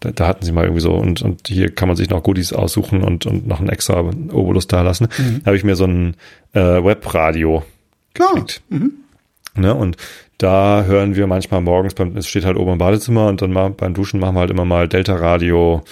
[0.00, 2.52] da, da hatten sie mal irgendwie so und, und hier kann man sich noch Goodies
[2.52, 5.08] aussuchen und, und noch ein extra Obolus da lassen.
[5.40, 6.16] Da habe ich mir so ein
[6.52, 7.64] äh, Webradio
[8.14, 8.62] gekriegt.
[9.56, 9.74] Ne?
[9.74, 9.96] Und
[10.38, 13.70] da hören wir manchmal morgens, beim, es steht halt oben im Badezimmer und dann mal
[13.70, 15.84] beim Duschen machen wir halt immer mal Delta Radio,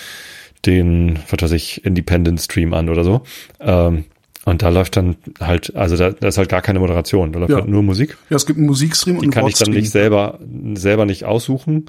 [0.66, 3.22] den, was weiß ich, Independent Stream an oder so.
[3.60, 4.04] Ähm,
[4.44, 7.50] und da läuft dann halt, also da, da ist halt gar keine Moderation, da läuft
[7.50, 7.58] Ja.
[7.58, 8.16] halt nur Musik.
[8.28, 10.40] Ja, es gibt einen Musikstream und Die einen kann ich dann nicht selber,
[10.74, 11.86] selber nicht aussuchen.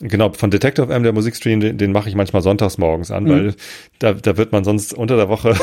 [0.00, 3.54] Genau, von Detective M, der Musikstream, den, den mache ich manchmal sonntags morgens an, weil
[3.98, 5.56] da, da wird man sonst unter der Woche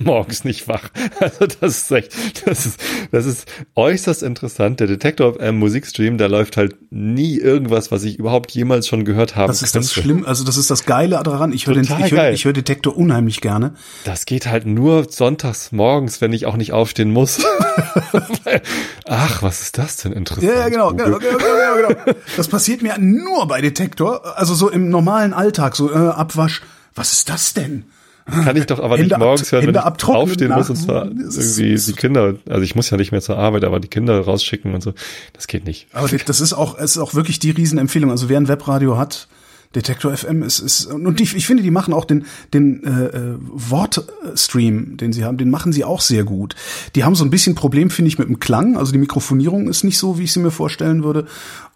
[0.00, 0.88] morgens nicht wach.
[1.20, 2.80] Also das ist echt, das ist,
[3.12, 4.80] das ist äußerst interessant.
[4.80, 9.36] Der Detective M Musikstream, da läuft halt nie irgendwas, was ich überhaupt jemals schon gehört
[9.36, 9.48] habe.
[9.48, 11.52] Das ist das schlimm, also das ist das Geile daran.
[11.52, 13.74] Ich höre den, ich höre, ich höre Detektor unheimlich gerne.
[14.04, 17.44] Das geht halt nur sonntags morgens, wenn ich auch nicht aufstehen muss.
[19.06, 20.46] Ach, was ist das denn interessant?
[20.46, 22.18] Ja, ja, genau, genau, genau, genau, genau.
[22.36, 26.62] Das passiert mir nur bei Detektor, also so im normalen Alltag, so äh, Abwasch.
[26.94, 27.84] Was ist das denn?
[28.30, 31.06] Kann ich doch aber Hände nicht morgens hören, wenn Hände ich aufstehen muss und zwar
[31.06, 34.74] irgendwie die Kinder, also ich muss ja nicht mehr zur Arbeit, aber die Kinder rausschicken
[34.74, 34.94] und so.
[35.32, 35.86] Das geht nicht.
[35.92, 38.10] Aber das ist auch, es ist auch wirklich die Riesenempfehlung.
[38.10, 39.28] Also wer ein Webradio hat,
[39.74, 43.36] Detektor FM ist, ist und die, ich finde, die machen auch den den äh, äh,
[43.38, 46.56] Wortstream, den sie haben, den machen sie auch sehr gut.
[46.96, 48.76] Die haben so ein bisschen Problem, finde ich, mit dem Klang.
[48.76, 51.26] Also die Mikrofonierung ist nicht so, wie ich sie mir vorstellen würde.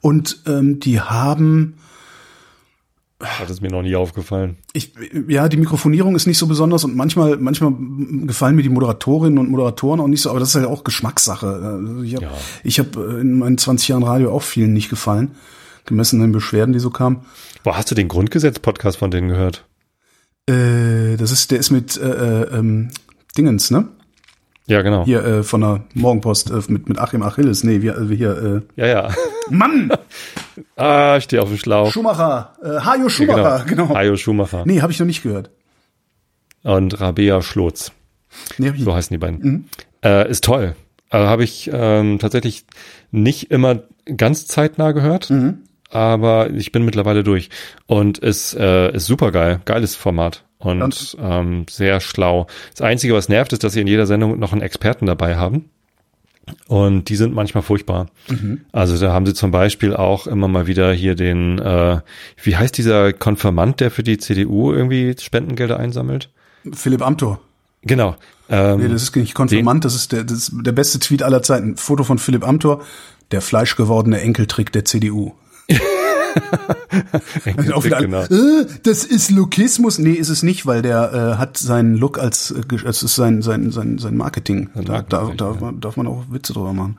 [0.01, 1.75] Und ähm, die haben
[3.19, 4.57] Das ist mir noch nie aufgefallen.
[4.73, 4.93] ich,
[5.29, 7.73] ja, die Mikrofonierung ist nicht so besonders und manchmal, manchmal
[8.27, 11.47] gefallen mir die Moderatorinnen und Moderatoren auch nicht so, aber das ist ja auch Geschmackssache.
[11.47, 12.33] Also Ich habe Ja.
[12.65, 15.37] ich hab äh, in meinen 20 Jahren Radio auch vielen nicht gefallen,
[15.87, 17.21] gemessen an den Beschwerden, die so kamen.
[17.63, 19.65] Wo hast du den Grundgesetz-Podcast von denen gehört?
[20.49, 22.91] Äh, das ist, der ist mit äh, äh, ähm,
[23.39, 23.89] Dingens, ne?
[24.67, 25.05] Ja, genau.
[25.05, 27.65] Hier äh, von der Morgenpost äh, mit mit Achim Achilles.
[27.65, 29.09] Nee, wir, äh, hier Ja, ja.
[29.09, 29.13] äh,
[29.51, 29.93] Mann,
[30.77, 31.91] Ah, ich stehe auf dem Schlauch.
[31.93, 33.89] Schumacher, äh, Hajo Ja, Schumacher, genau.
[33.95, 34.63] Hajo Schumacher.
[34.67, 35.51] Nee, habe ich noch nicht gehört.
[36.63, 37.93] Und Rabea Schlotz.
[38.59, 39.69] Nee, hab ich So heißen die beiden.
[40.03, 40.75] Äh, ist toll.
[41.11, 42.65] Also habe ich ähm, tatsächlich
[43.11, 43.83] nicht immer
[44.17, 45.31] ganz zeitnah gehört.
[45.91, 47.51] aber ich bin mittlerweile durch.
[47.87, 49.61] Und es äh, ist super geil.
[49.67, 50.45] Geiles Format.
[50.65, 52.47] Und ähm, sehr schlau.
[52.73, 55.71] Das Einzige, was nervt, ist, dass sie in jeder Sendung noch einen Experten dabei haben.
[56.67, 58.09] Und die sind manchmal furchtbar.
[58.29, 58.63] Mhm.
[58.73, 62.01] Also da haben sie zum Beispiel auch immer mal wieder hier den, äh,
[62.43, 66.31] wie heißt dieser Konfirmant, der für die CDU irgendwie Spendengelder einsammelt?
[66.73, 67.41] Philipp Amthor.
[67.83, 68.17] Genau.
[68.49, 71.43] Ähm, nee, das ist nicht Konfirmant, das ist, der, das ist der beste Tweet aller
[71.43, 71.73] Zeiten.
[71.73, 72.83] Ein Foto von Philipp Amthor,
[73.31, 75.33] der fleischgewordene Enkeltrick der CDU.
[77.85, 78.23] wieder genau.
[78.23, 79.99] äh, das ist Lookismus.
[79.99, 83.43] Nee, ist es nicht, weil der äh, hat seinen Look als, äh, es ist sein,
[83.43, 84.71] sein, sein, sein Marketing.
[84.75, 85.73] Da, da, da ja.
[85.73, 86.99] darf man auch Witze drüber machen.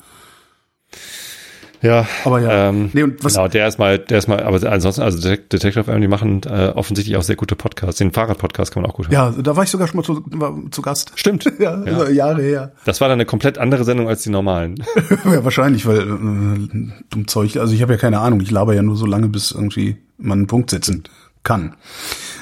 [1.86, 2.70] Ja, aber ja.
[2.70, 6.00] Ähm, nee, und was, genau, der ist mal, der ist mal, aber ansonsten, also Detective
[6.00, 8.00] die machen äh, offensichtlich auch sehr gute Podcasts.
[8.00, 9.36] Den Fahrradpodcast kann man auch gut hören.
[9.36, 11.12] Ja, da war ich sogar schon mal zu, zu Gast.
[11.16, 11.46] Stimmt.
[11.60, 12.10] ja, ja.
[12.10, 12.72] Jahre her.
[12.86, 14.84] Das war dann eine komplett andere Sendung als die normalen.
[15.26, 18.82] ja, wahrscheinlich, weil äh, dumm Zeug, also ich habe ja keine Ahnung, ich laber ja
[18.82, 21.04] nur so lange, bis irgendwie man einen Punkt setzen
[21.44, 21.76] kann.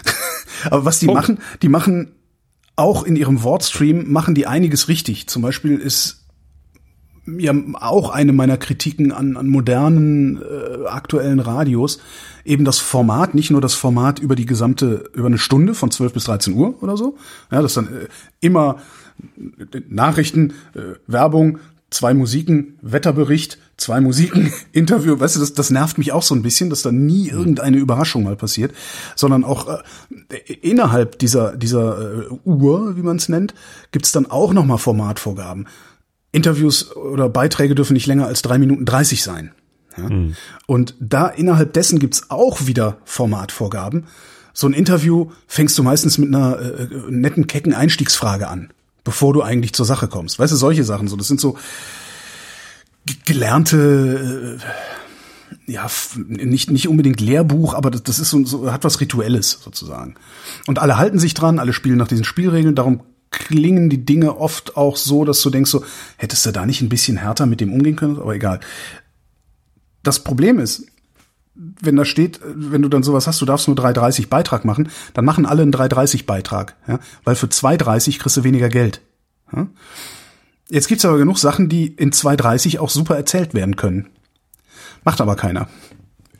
[0.69, 1.21] aber was die Punkt.
[1.21, 2.13] machen, die machen
[2.75, 5.27] auch in ihrem Wortstream machen die einiges richtig.
[5.27, 6.22] Zum Beispiel ist
[7.25, 11.99] ja auch eine meiner Kritiken an, an modernen äh, aktuellen Radios
[12.45, 16.13] eben das Format, nicht nur das Format über die gesamte über eine Stunde von 12
[16.13, 17.17] bis 13 Uhr oder so,
[17.51, 18.07] ja, das dann äh,
[18.41, 18.77] immer
[19.73, 21.59] äh, Nachrichten, äh, Werbung,
[21.89, 26.41] zwei Musiken, Wetterbericht, zwei Musiken, Interview, weißt du, das, das nervt mich auch so ein
[26.41, 28.73] bisschen, dass da nie irgendeine Überraschung mal passiert,
[29.15, 33.53] sondern auch äh, innerhalb dieser dieser äh, Uhr, wie man es nennt,
[33.91, 35.67] gibt's dann auch noch mal Formatvorgaben.
[36.33, 39.53] Interviews oder Beiträge dürfen nicht länger als drei Minuten dreißig sein.
[39.95, 40.09] Ja?
[40.09, 40.35] Mhm.
[40.65, 44.07] Und da innerhalb dessen gibt's auch wieder Formatvorgaben.
[44.51, 48.73] So ein Interview fängst du meistens mit einer äh, netten, kecken Einstiegsfrage an,
[49.03, 50.39] bevor du eigentlich zur Sache kommst.
[50.39, 51.15] Weißt du, solche Sachen so.
[51.15, 51.57] Das sind so
[53.25, 54.59] gelernte,
[55.67, 55.87] äh, ja,
[56.27, 60.15] nicht, nicht unbedingt Lehrbuch, aber das, das ist so, so, hat was Rituelles sozusagen.
[60.65, 63.01] Und alle halten sich dran, alle spielen nach diesen Spielregeln, darum
[63.33, 65.83] klingen die Dinge oft auch so, dass du denkst so,
[66.15, 68.17] hättest du da nicht ein bisschen härter mit dem umgehen können?
[68.17, 68.61] Aber egal.
[70.03, 70.85] Das Problem ist,
[71.55, 75.25] wenn da steht, wenn du dann sowas hast, du darfst nur 3,30 Beitrag machen, dann
[75.25, 76.99] machen alle einen 3,30 Beitrag, ja?
[77.23, 79.01] weil für 2,30 kriegst du weniger Geld.
[79.55, 79.67] Ja?
[80.69, 84.09] Jetzt gibt's aber genug Sachen, die in 2,30 auch super erzählt werden können.
[85.03, 85.67] Macht aber keiner.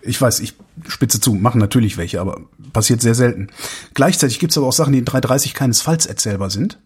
[0.06, 0.56] Ich weiß, ich
[0.88, 2.42] spitze zu, machen natürlich welche, aber
[2.74, 3.48] passiert sehr selten.
[3.94, 6.80] Gleichzeitig gibt's aber auch Sachen, die in 3,30 keinesfalls erzählbar sind.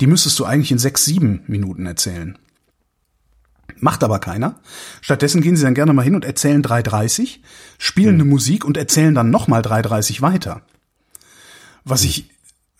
[0.00, 2.38] Die müsstest du eigentlich in 6, 7 Minuten erzählen.
[3.80, 4.60] Macht aber keiner.
[5.00, 7.38] Stattdessen gehen sie dann gerne mal hin und erzählen 3,30,
[7.78, 8.22] spielen hm.
[8.22, 10.62] eine Musik und erzählen dann nochmal 3,30 weiter.
[11.84, 12.30] Was ich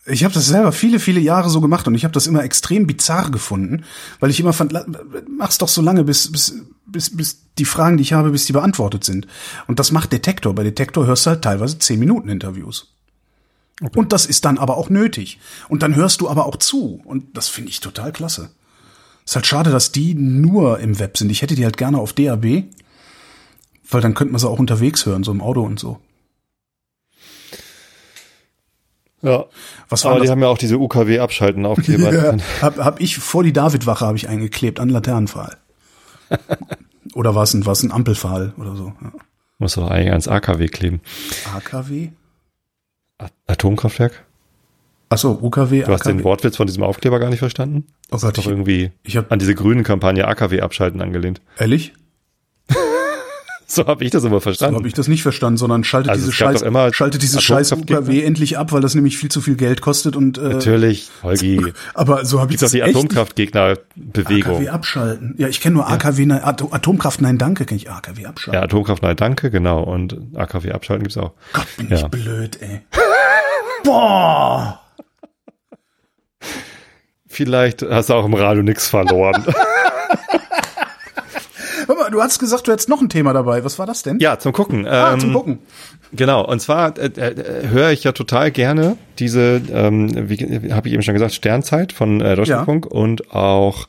[0.09, 2.87] ich habe das selber viele, viele Jahre so gemacht und ich habe das immer extrem
[2.87, 3.83] bizarr gefunden,
[4.19, 4.73] weil ich immer fand,
[5.27, 6.53] mach's doch so lange, bis, bis,
[6.85, 9.27] bis, bis die Fragen, die ich habe, bis die beantwortet sind.
[9.67, 10.53] Und das macht Detektor.
[10.55, 12.93] Bei Detektor hörst du halt teilweise zehn Minuten Interviews.
[13.81, 13.97] Okay.
[13.97, 15.39] Und das ist dann aber auch nötig.
[15.69, 17.01] Und dann hörst du aber auch zu.
[17.05, 18.49] Und das finde ich total klasse.
[19.25, 21.29] Ist halt schade, dass die nur im Web sind.
[21.29, 22.63] Ich hätte die halt gerne auf DAB,
[23.89, 25.99] weil dann könnte man sie auch unterwegs hören, so im Auto und so.
[29.21, 29.45] Ja.
[29.89, 30.27] Was war Aber das?
[30.27, 32.13] die haben ja auch diese UKW-Abschalten-Aufkleber.
[32.37, 35.57] ja, hab, hab ich vor die Davidwache habe ich eingeklebt an Laternenpfahl.
[37.13, 38.93] oder war es ein, war's ein Ampelpfahl oder so?
[39.01, 39.11] Ja.
[39.57, 41.01] Muss doch eigentlich ans AKW kleben.
[41.53, 42.09] AKW?
[43.47, 44.25] Atomkraftwerk?
[45.09, 45.79] Achso, UKW.
[45.79, 45.93] Du AKW.
[45.93, 47.85] hast den Wortwitz von diesem Aufkleber gar nicht verstanden?
[48.11, 51.41] Oh Gott, doch irgendwie ich hab, an diese grünen Kampagne AKW abschalten angelehnt.
[51.57, 51.93] Ehrlich?
[53.79, 54.73] So habe ich das immer verstanden.
[54.73, 58.23] So habe ich das nicht verstanden, sondern schaltet also diese Scheiß, schaltet diese Scheiß UKW
[58.23, 61.73] endlich ab, weil das nämlich viel zu viel Geld kostet und äh, natürlich, Holgi.
[61.93, 62.71] Aber so habe ich das.
[62.71, 64.55] Die Atomkraftgegner-Bewegung.
[64.55, 65.35] AKW abschalten.
[65.37, 68.59] Ja, ich kenne nur AKW, nein, Atomkraft, nein, danke, kenne ich AKW abschalten.
[68.59, 69.83] Ja, Atomkraft, nein, danke, genau.
[69.83, 71.33] Und AKW abschalten gibt's auch.
[71.53, 71.97] Gott, bin ja.
[71.97, 72.81] ich blöd, ey.
[73.83, 74.81] Boah.
[77.27, 79.45] Vielleicht hast du auch im Radio nichts verloren.
[81.89, 83.63] Hör mal, du hast gesagt, du hättest noch ein Thema dabei.
[83.63, 84.19] Was war das denn?
[84.19, 84.87] Ja, zum Gucken.
[84.87, 85.57] Ah, ähm, zum Gucken.
[86.11, 90.93] Genau, und zwar äh, äh, höre ich ja total gerne diese, ähm, wie habe ich
[90.93, 92.91] eben schon gesagt, Sternzeit von äh, Deutschlandfunk ja.
[92.91, 93.87] und auch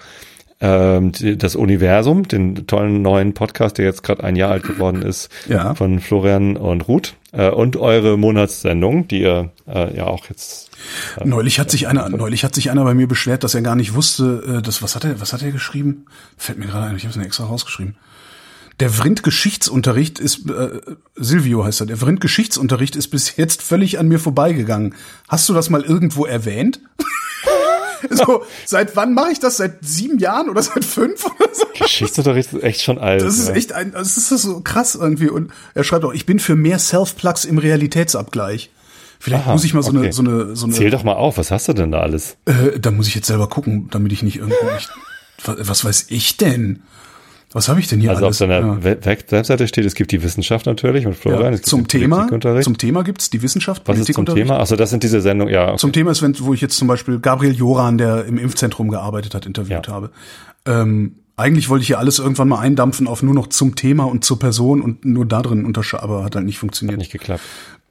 [0.63, 5.29] ähm, das Universum, den tollen neuen Podcast, der jetzt gerade ein Jahr alt geworden ist,
[5.47, 5.75] ja.
[5.75, 10.71] von Florian und Ruth und eure Monatssendung, die ihr äh, ja auch jetzt
[11.19, 13.77] äh, neulich hat sich einer neulich hat sich einer bei mir beschwert, dass er gar
[13.77, 16.07] nicht wusste, äh, das was hat er was hat er geschrieben?
[16.37, 17.97] Fällt mir gerade ein, ich habe es mir extra rausgeschrieben.
[18.81, 20.81] Der Vrind Geschichtsunterricht ist äh,
[21.15, 21.87] Silvio heißt er.
[21.87, 24.95] Der Vrind Geschichtsunterricht ist bis jetzt völlig an mir vorbeigegangen.
[25.29, 26.81] Hast du das mal irgendwo erwähnt?
[28.11, 29.59] so, seit wann mache ich das?
[29.59, 31.65] Seit sieben Jahren oder seit fünf oder so?
[31.79, 33.23] Geschichtsunterricht ist echt schon alt.
[33.23, 33.55] Das ist ja.
[33.55, 35.29] echt ein, das ist so krass irgendwie.
[35.29, 38.71] Und er schreibt auch, ich bin für mehr Self-Plugs im Realitätsabgleich.
[39.19, 39.99] Vielleicht Aha, muss ich mal so okay.
[39.99, 40.75] eine, so eine, so eine.
[40.75, 42.37] Zähl doch mal auf, was hast du denn da alles?
[42.47, 44.57] Äh, da muss ich jetzt selber gucken, damit ich nicht irgendwie.
[45.43, 46.83] Was, was weiß ich denn?
[47.53, 48.39] Was habe ich denn hier Also auf alles?
[48.39, 48.85] seiner Ja.
[48.85, 51.43] We- We- Webseite steht, es gibt die Wissenschaft natürlich mit Florian.
[51.43, 52.65] Ja, es gibt zum Thema, Politikunterricht.
[52.65, 54.47] zum Thema gibt's die Wissenschaft, Was ist zum Politikunterricht.
[54.47, 54.61] Thema?
[54.61, 55.69] Achso, das sind diese Sendungen, ja.
[55.69, 55.77] Okay.
[55.79, 59.35] Zum Thema ist, wenn, wo ich jetzt zum Beispiel Gabriel Joran, der im Impfzentrum gearbeitet
[59.35, 59.93] hat, interviewt Ja.
[59.93, 60.11] habe.
[60.65, 64.25] Ähm, eigentlich wollte ich hier alles irgendwann mal eindampfen auf nur noch zum Thema und
[64.25, 66.99] zur Person und nur da drin unterscheiden, aber hat halt nicht funktioniert.
[66.99, 67.41] Nicht geklappt.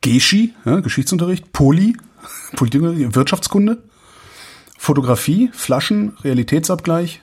[0.01, 1.97] Geschi, ja, Geschichtsunterricht, Poli,
[2.55, 3.79] Politikunterricht, Wirtschaftskunde,
[4.77, 7.21] Fotografie, Flaschen, Realitätsabgleich.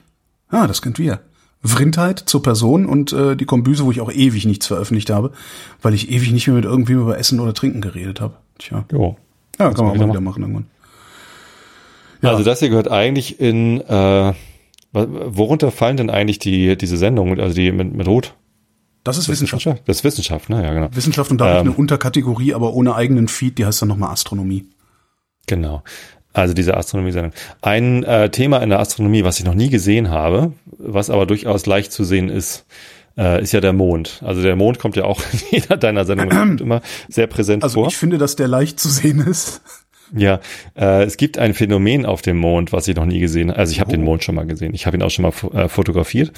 [0.51, 1.21] Ah, das kennt wir.
[1.67, 5.33] Vrindheit zur Person und äh, die Kombüse, wo ich auch ewig nichts veröffentlicht habe,
[5.83, 8.35] weil ich ewig nicht mehr mit irgendwem über Essen oder Trinken geredet habe.
[8.59, 8.85] Tja.
[8.93, 9.17] Jo.
[9.59, 10.67] Ja, kann man auch wieder mal wieder machen irgendwann.
[12.23, 14.33] Also das hier gehört eigentlich in, äh,
[14.93, 18.35] worunter fallen denn eigentlich die, diese Sendungen, also die mit, mit Rot?
[19.05, 19.65] Das ist Wissenschaft.
[19.87, 20.65] Das ist Wissenschaft, ne?
[20.65, 20.89] Ja, genau.
[20.93, 21.61] Wissenschaft und da Ähm.
[21.61, 24.67] eine Unterkategorie, aber ohne eigenen Feed, die heißt dann nochmal Astronomie.
[25.47, 25.85] Genau.
[26.37, 27.33] Also diese Astronomie-Sendung.
[27.63, 31.65] Ein äh, Thema in der Astronomie, was ich noch nie gesehen habe, was aber durchaus
[31.65, 32.67] leicht zu sehen ist,
[33.17, 34.21] äh, ist ja der Mond.
[34.23, 37.89] Also der Mond kommt ja auch in jeder deiner Sendungen immer sehr präsent Also vor.
[37.89, 39.63] ich finde, dass der leicht zu sehen ist.
[40.15, 40.41] Ja,
[40.77, 43.59] äh, es gibt ein Phänomen auf dem Mond, was ich noch nie gesehen habe.
[43.59, 44.75] Also ich habe den Mond schon mal gesehen.
[44.75, 46.33] Ich habe ihn auch schon mal äh, fotografiert.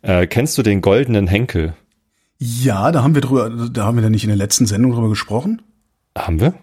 [0.00, 1.74] Äh, kennst du den goldenen Henkel?
[2.38, 5.10] Ja, da haben wir drüber, da haben wir da nicht in der letzten Sendung drüber
[5.10, 5.60] gesprochen.
[6.16, 6.54] Haben wir?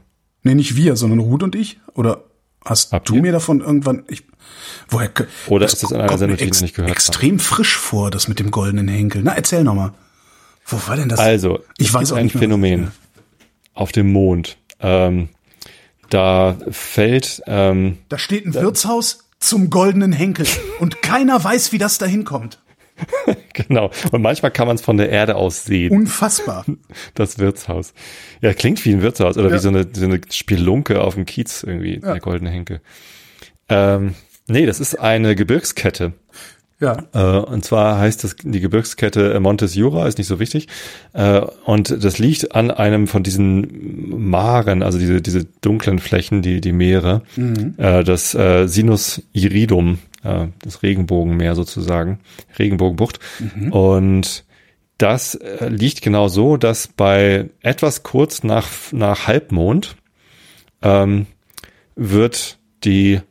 [0.42, 1.80] Nee, nicht wir, sondern Ruth und ich.
[1.94, 2.24] Oder
[2.66, 3.22] hast Habt du ihr?
[3.22, 4.24] mir davon irgendwann, ich,
[4.90, 5.10] woher,
[5.48, 6.96] Oder ist es in einer Sendung, die ich noch nicht gehört habe?
[6.96, 9.22] Extrem frisch vor, das mit dem goldenen Henkel.
[9.24, 9.94] Na, erzähl nochmal.
[10.66, 11.20] Wo war denn das?
[11.20, 12.42] Also, ich weiß auch ein nicht mehr.
[12.44, 12.92] Phänomen
[13.74, 14.58] auf dem Mond.
[14.80, 15.30] Ähm,
[16.10, 20.46] da fällt, ähm, Da steht ein Wirtshaus zum goldenen Henkel
[20.80, 22.60] und keiner weiß, wie das da hinkommt.
[23.54, 23.92] genau.
[24.12, 26.66] Und manchmal kann man es von der Erde aus sehen, Unfassbar.
[27.14, 27.94] das Wirtshaus.
[28.42, 29.56] Ja, klingt wie ein Wirtshaus oder Ja.
[29.56, 32.82] wie so eine, so eine Spelunke auf dem Kiez irgendwie, der goldene Henkel.
[33.70, 34.16] Ähm,
[34.48, 36.14] nee, das ist eine Gebirgskette.
[36.80, 36.98] Ja.
[37.14, 40.68] Äh, und zwar heißt das die Gebirgskette Montes Jura, ist nicht so wichtig.
[41.14, 46.62] Äh, und das liegt an einem von diesen Maren, also diese, diese dunklen Flächen, die,
[46.62, 47.24] die Meere,
[47.78, 52.20] äh, das äh, Sinus Iridum, äh, das Regenbogenmeer sozusagen,
[52.58, 53.20] Regenbogenbucht.
[53.72, 54.46] Und
[55.00, 59.96] das äh, liegt genau so, dass bei etwas kurz nach, nach Halbmond
[60.82, 61.26] ähm,
[61.96, 63.22] wird die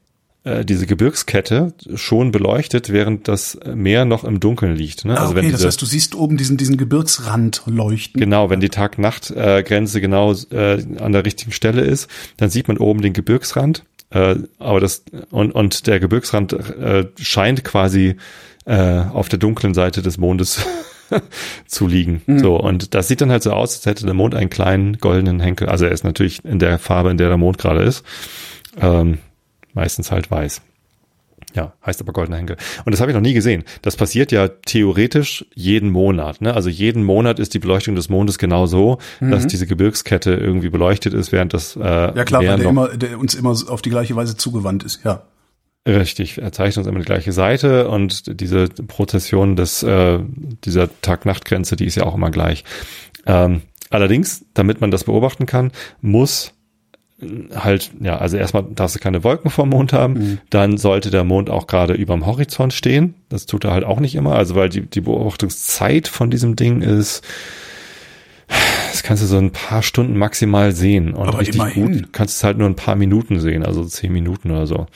[0.49, 5.05] äh, diese Gebirgskette schon beleuchtet, während das Meer noch im Dunkeln liegt.
[5.05, 5.17] Ne?
[5.17, 8.21] Ah, also okay, wenn das diese, heißt, du siehst oben diesen, diesen Gebirgsrand leuchten.
[8.21, 13.03] genau, wenn die Tag-Nacht-Grenze genau äh, an der richtigen Stelle ist, dann sieht man oben
[13.03, 13.85] den Gebirgsrand.
[14.11, 18.17] Äh, aber das und und der Gebirgsrand äh, scheint quasi
[18.65, 20.65] äh, auf der dunklen Seite des Mondes
[21.67, 22.23] zu liegen.
[22.39, 25.41] So und das sieht dann halt so aus, als hätte der Mond einen kleinen goldenen
[25.41, 25.69] Henkel.
[25.69, 28.03] Also er ist natürlich in der Farbe, in der der Mond gerade ist.
[28.81, 29.19] Ähm,
[29.79, 30.61] meistens halt weiß.
[31.55, 32.57] Ja, heißt aber goldener Henkel.
[32.85, 33.65] Und das habe ich noch nie gesehen.
[33.81, 36.41] Das passiert ja theoretisch jeden Monat.
[36.41, 36.53] Ne?
[36.53, 41.15] Also jeden Monat ist die Beleuchtung des Mondes genau so, dass diese Gebirgskette irgendwie beleuchtet
[41.15, 44.15] ist, während das äh, Ja klar, weil der, immer, der uns immer auf die gleiche
[44.17, 45.23] Weise zugewandt ist, ja.
[45.87, 50.19] Richtig, er zeigt uns immer die gleiche Seite und diese Prozession des, äh,
[50.65, 52.65] dieser Tag-Nacht-Grenze, die ist ja auch immer gleich.
[53.27, 55.71] Ähm, allerdings, damit man das beobachten kann,
[56.03, 56.53] muss
[57.55, 61.51] halt, ja, also erstmal darfst du keine Wolken vom Mond haben, dann sollte der Mond
[61.51, 63.15] auch gerade überm Horizont stehen.
[63.29, 66.81] Das tut er halt auch nicht immer, also weil die, die Beobachtungszeit von diesem Ding
[66.81, 67.25] ist,
[68.93, 71.13] das kannst du so ein paar Stunden maximal sehen.
[71.15, 72.03] Und Aber richtig immerhin.
[72.03, 74.87] gut kannst du es halt nur ein paar Minuten sehen, also zehn Minuten oder so.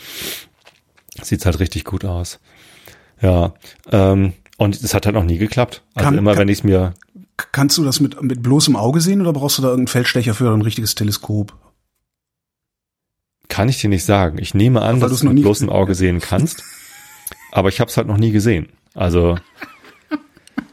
[1.20, 2.38] Sieht halt richtig gut aus.
[3.20, 3.52] Ja.
[3.90, 5.82] Ähm, und es hat halt noch nie geklappt.
[5.94, 6.94] Also Kann- immer, kann- wenn ich es mir.
[7.50, 10.44] Kannst du das mit, mit bloßem Auge sehen oder brauchst du da irgendeinen Feldstecher für
[10.44, 11.52] oder ein richtiges Teleskop?
[13.52, 14.38] Kann ich dir nicht sagen.
[14.40, 16.64] Ich nehme an, Weil dass du noch mit bloßem Auge sehen kannst.
[17.50, 18.70] Aber ich habe es halt noch nie gesehen.
[18.94, 19.36] Also.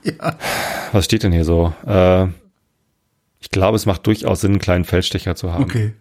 [0.93, 1.73] Was steht denn hier so?
[1.85, 2.27] Äh,
[3.41, 5.65] ich glaube, es macht durchaus Sinn, einen kleinen Feldstecher zu haben.
[5.65, 5.91] Okay.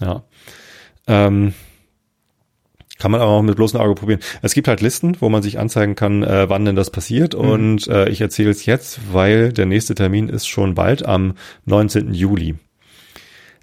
[0.00, 0.24] Ja.
[1.06, 1.54] Ähm,
[2.98, 4.18] kann man aber auch mit bloßem Auge probieren.
[4.42, 7.36] Es gibt halt Listen, wo man sich anzeigen kann, äh, wann denn das passiert.
[7.36, 11.34] Und äh, ich erzähle es jetzt, weil der nächste Termin ist schon bald am
[11.66, 12.14] 19.
[12.14, 12.56] Juli.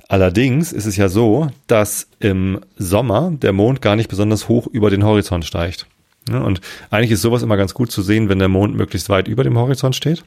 [0.10, 4.90] Allerdings ist es ja so, dass im Sommer der Mond gar nicht besonders hoch über
[4.90, 5.86] den Horizont steigt.
[6.28, 9.44] Und eigentlich ist sowas immer ganz gut zu sehen, wenn der Mond möglichst weit über
[9.44, 10.24] dem Horizont steht.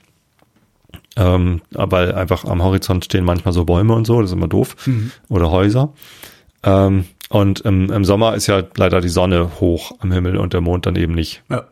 [1.16, 4.76] Ähm, weil einfach am Horizont stehen manchmal so Bäume und so, das ist immer doof.
[5.28, 5.93] Oder Häuser.
[6.62, 10.61] Ähm, Und im, im Sommer ist ja leider die Sonne hoch am Himmel und der
[10.61, 11.43] Mond dann eben nicht.
[11.49, 11.64] Ja.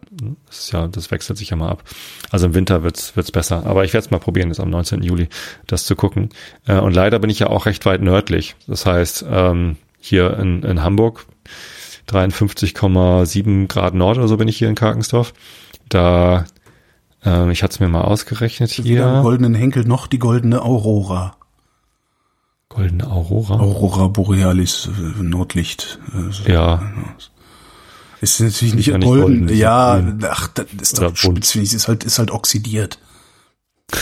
[0.46, 1.84] Das ist ja, das wechselt sich ja mal ab.
[2.30, 3.66] Also im Winter wird's wird's besser.
[3.66, 5.02] Aber ich werde es mal probieren, jetzt am 19.
[5.02, 5.28] Juli
[5.66, 6.30] das zu gucken.
[6.66, 8.56] Äh, und leider bin ich ja auch recht weit nördlich.
[8.66, 11.26] Das heißt, ähm, hier in, in Hamburg
[12.08, 15.34] 53,7 Grad Nord oder so bin ich hier in Karkensdorf.
[15.90, 16.46] Da,
[17.22, 19.20] äh, ich hatte es mir mal ausgerechnet im hier.
[19.22, 21.36] goldenen Henkel noch die goldene Aurora.
[22.70, 23.54] Goldene Aurora.
[23.58, 25.98] Aurora Borealis, äh, Nordlicht.
[26.46, 26.52] äh.
[26.52, 26.80] Ja,
[28.20, 29.46] Ist natürlich nicht nicht golden.
[29.46, 31.74] golden, ja, ach, das ist Oder doch spitzfindig.
[31.74, 32.98] Ist halt, ist halt oxidiert.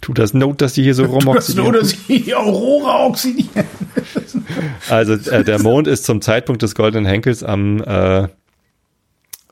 [0.00, 1.68] tut das Not, dass die hier so rumoxidieren.
[1.68, 3.66] Oder sie die Aurora oxidiert.
[4.90, 8.28] Also äh, der Mond ist zum Zeitpunkt des goldenen Henkels am, äh,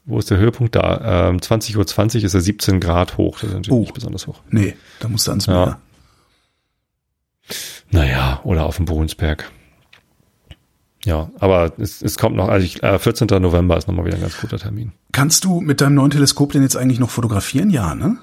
[0.04, 1.28] wo ist der Höhepunkt da?
[1.30, 3.38] Ähm, 20.20 Uhr 20 ist er 17 Grad hoch.
[3.40, 3.80] Das ist natürlich Oh.
[3.80, 4.40] nicht besonders hoch.
[4.50, 5.78] Nee, da musst du ans Ja.
[7.90, 9.50] Naja, oder auf dem Bohnsberg.
[11.04, 13.26] Ja, aber es, es kommt noch, also ich, äh, 14.
[13.42, 14.92] November ist nochmal wieder ein ganz guter Termin.
[15.10, 17.70] Kannst du mit deinem neuen Teleskop denn jetzt eigentlich noch fotografieren?
[17.70, 18.18] Ja, ne?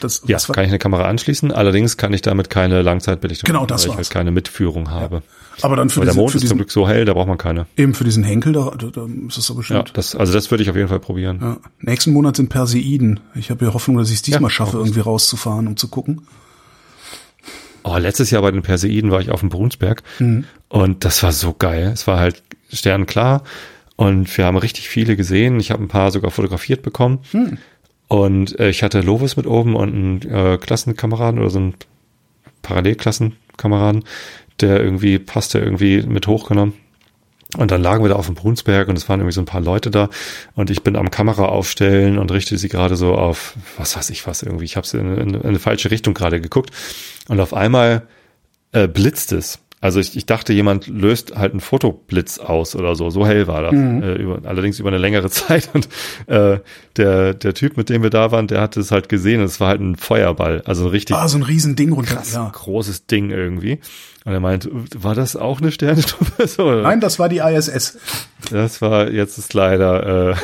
[0.00, 3.68] Das, Ja, kann ich eine Kamera anschließen, allerdings kann ich damit keine Langzeitbelichtung Genau, machen,
[3.68, 4.06] das weil ich war's.
[4.08, 5.22] halt keine Mitführung habe.
[5.62, 7.26] aber dann für, Weil der diese, Mond ist zum diesen, Glück so hell, da braucht
[7.28, 7.66] man keine.
[7.76, 9.90] eben für diesen Henkel, da, da, da ist das so Ja, bestimmt.
[9.94, 11.38] das, also das würde ich auf jeden Fall probieren.
[11.42, 11.56] Ja.
[11.80, 13.20] Nächsten Monat sind Perseiden.
[13.34, 16.22] Ich habe ja Hoffnung, dass ich es diesmal Ja, schaffe, irgendwie rauszufahren, um zu gucken.
[17.82, 20.44] Oh, letztes Jahr bei den Perseiden war ich auf dem Brunsberg Mhm.
[20.68, 21.90] und das war so geil.
[21.92, 23.42] Es war halt sternklar
[23.96, 25.58] und wir haben richtig viele gesehen.
[25.60, 27.20] Ich habe ein paar sogar fotografiert bekommen.
[27.32, 27.58] Mhm.
[28.08, 31.74] Und äh, ich hatte Lovis mit oben und einen äh, Klassenkameraden oder so einen
[32.62, 34.04] Parallelklassenkameraden,
[34.60, 36.74] der irgendwie passte irgendwie mit hochgenommen.
[37.56, 39.60] Und dann lagen wir da auf dem Brunsberg und es waren irgendwie so ein paar
[39.60, 40.08] Leute da
[40.54, 44.26] und ich bin am Kamera aufstellen und richte sie gerade so auf, was weiß ich
[44.26, 44.64] was irgendwie.
[44.64, 46.70] Ich habe sie in, in, in eine falsche Richtung gerade geguckt
[47.28, 48.06] und auf einmal
[48.72, 49.58] äh, blitzt es.
[49.82, 53.08] Also ich, ich dachte, jemand löst halt einen Fotoblitz aus oder so.
[53.08, 53.72] So hell war das.
[53.72, 55.70] Äh, über, allerdings über eine längere Zeit.
[55.72, 55.88] Und
[56.26, 56.58] äh,
[56.98, 59.58] der, der Typ, mit dem wir da waren, der hatte es halt gesehen und es
[59.58, 60.60] war halt ein Feuerball.
[60.66, 62.16] Also ein richtig Ah, so ein riesen Ding runter.
[62.16, 62.50] krass Ja.
[62.52, 63.80] großes Ding irgendwie.
[64.26, 66.46] Und er meint, war das auch eine Sternschnuppe?
[66.46, 67.96] so, Nein, das war die ISS.
[68.50, 70.34] das war, jetzt ist leider, äh,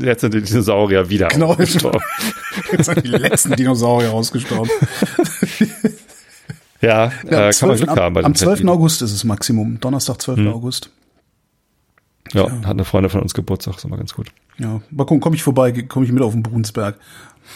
[0.02, 1.54] jetzt sind die Dinosaurier wieder Genau.
[1.56, 2.00] gestorben.
[2.72, 4.70] Jetzt sind die letzten Dinosaurier ausgestorben.
[6.80, 7.80] Ja, Ja, äh, kann man 12.
[7.80, 8.48] Glück haben bei am, am den 12.
[8.50, 8.68] Perseiden.
[8.68, 9.80] August ist es Maximum.
[9.80, 10.38] Donnerstag, 12.
[10.38, 10.48] Hm.
[10.48, 10.90] August.
[12.32, 14.28] Ja, hat eine Freundin von uns Geburtstag, ist immer ganz gut.
[14.58, 16.98] Ja, mal gucken, komme ich vorbei, komme ich mit auf den Brunsberg.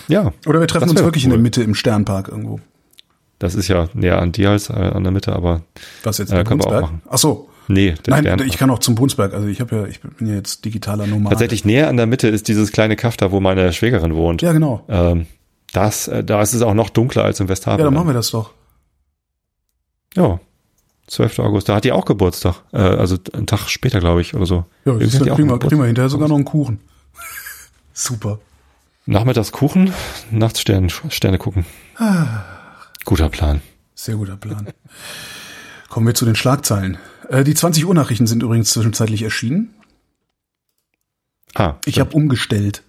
[0.09, 0.33] Ja.
[0.47, 1.33] Oder wir treffen uns wirklich cool.
[1.33, 2.61] in der Mitte im Sternpark irgendwo.
[3.39, 5.63] Das ist ja näher an dir als äh, an der Mitte, aber
[6.05, 6.31] Was jetzt?
[6.31, 6.93] Äh, der können wir auch Brunsberg?
[6.93, 7.03] machen.
[7.11, 7.49] Ach so.
[7.69, 8.49] nee, der Nein, Sternpark.
[8.49, 9.35] ich kann auch zum Brunsberg.
[9.35, 11.33] Also ich habe ja, ich bin ja jetzt digitaler Nomad.
[11.33, 14.43] Tatsächlich näher an der Mitte ist dieses kleine Kaff da, wo meine Schwägerin wohnt.
[14.43, 14.85] Ja, genau.
[14.89, 15.27] Ähm,
[15.73, 17.81] das, äh, da ist es auch noch dunkler als im Westhafen.
[17.81, 18.53] Ja, dann machen wir das doch.
[20.17, 20.41] Ja.
[21.09, 21.41] 12.
[21.41, 22.63] August, da hat die auch Geburtstag.
[22.73, 24.65] Äh, also einen Tag später, glaube ich, oder so.
[24.85, 25.61] Ja, das wir, Geburtstag.
[25.69, 26.81] kriegen wir hinterher sogar noch einen Kuchen.
[27.93, 28.39] Super.
[29.05, 29.93] Nachmittags Kuchen,
[30.31, 31.67] nachts Sterne, Sterne gucken.
[33.05, 33.61] Guter Plan.
[33.95, 34.69] Sehr guter Plan.
[35.89, 36.97] Kommen wir zu den Schlagzeilen.
[37.29, 39.75] Äh, die 20 Uhr Nachrichten sind übrigens zwischenzeitlich erschienen.
[41.55, 42.83] Ah, Ich habe umgestellt.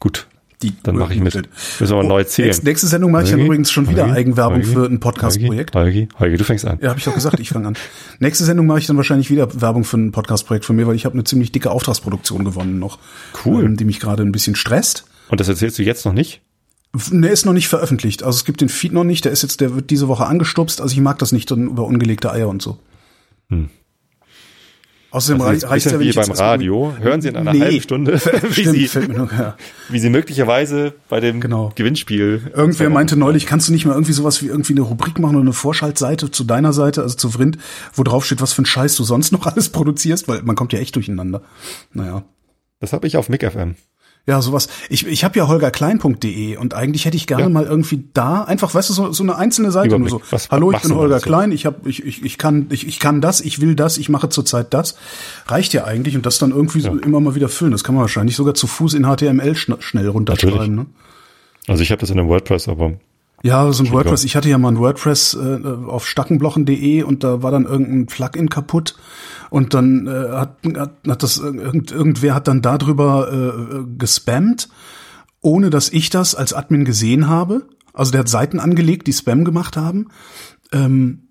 [0.00, 0.26] gut.
[0.62, 1.34] Die Dann mache ich mit.
[1.34, 1.50] Müssen
[1.80, 2.48] wir mal neu zählen.
[2.48, 5.74] Nächste, nächste Sendung mache ich dann übrigens schon wieder Holgi, Eigenwerbung Holgi, für ein Podcast-Projekt.
[5.74, 6.78] Holgi, Holgi, du fängst an.
[6.80, 7.76] Ja, habe ich doch gesagt, ich fange an.
[8.20, 11.04] Nächste Sendung mache ich dann wahrscheinlich wieder Werbung für ein Podcast-Projekt von mir, weil ich
[11.04, 12.98] habe eine ziemlich dicke Auftragsproduktion gewonnen noch.
[13.44, 13.64] Cool.
[13.64, 15.04] Ähm, die mich gerade ein bisschen stresst.
[15.28, 16.42] Und das erzählst du jetzt noch nicht?
[17.10, 18.22] Der ist noch nicht veröffentlicht.
[18.22, 19.24] Also es gibt den Feed noch nicht.
[19.24, 20.80] Der ist jetzt, der wird diese Woche angestupst.
[20.80, 22.78] Also ich mag das nicht dann über ungelegte Eier und so.
[23.48, 23.70] Hm.
[25.12, 26.94] Außerdem Das ist rei- ein reicht's bisschen wenn wie ich beim Radio.
[26.98, 27.60] Hören Sie in einer Nee.
[27.60, 28.14] halben Stunde,
[28.48, 29.56] wie Stimmt, Sie, nur, ja.
[29.90, 31.70] wie Sie möglicherweise bei dem Genau.
[31.74, 32.50] Gewinnspiel.
[32.54, 35.42] Irgendwer meinte neulich, kannst du nicht mal irgendwie sowas wie irgendwie eine Rubrik machen oder
[35.42, 37.58] eine Vorschaltseite zu deiner Seite, also zu Vrind,
[37.94, 40.72] wo drauf steht, was für ein Scheiß du sonst noch alles produzierst, weil man kommt
[40.72, 41.42] ja echt durcheinander.
[41.92, 42.24] Naja.
[42.80, 43.76] Das habe ich auf Mic FM.
[44.24, 44.68] Ja, sowas.
[44.88, 47.48] Ich, ich habe ja holgerklein.de und eigentlich hätte ich gerne Ja.
[47.48, 50.24] mal irgendwie da einfach, weißt du, so, so eine einzelne Seite nur Überblick.
[50.26, 50.32] so.
[50.32, 51.18] Was Hallo, ich bin Holger?
[51.18, 54.08] Klein, ich hab, ich, ich, ich kann, ich, ich kann das, ich will das, ich
[54.08, 54.96] mache zurzeit das.
[55.46, 57.72] Reicht ja eigentlich und das dann irgendwie so immer mal wieder füllen.
[57.72, 60.74] Das kann man wahrscheinlich sogar zu Fuß in HTML schn schnell runterschreiben.
[60.76, 60.86] Ne?
[61.66, 62.92] Also ich habe das in einem WordPress, aber
[63.42, 64.24] Ja, so ein WordPress.
[64.24, 68.48] Ich hatte ja mal ein WordPress äh, auf stackenblochen.de und da war dann irgendein Plugin
[68.48, 68.94] kaputt
[69.50, 74.68] und dann äh, hat, hat, hat das irgend, irgendwer hat dann darüber äh, gespammt,
[75.40, 77.66] ohne dass ich das als Admin gesehen habe.
[77.92, 80.08] Also der hat Seiten angelegt, die Spam gemacht haben.
[80.70, 81.28] Ähm,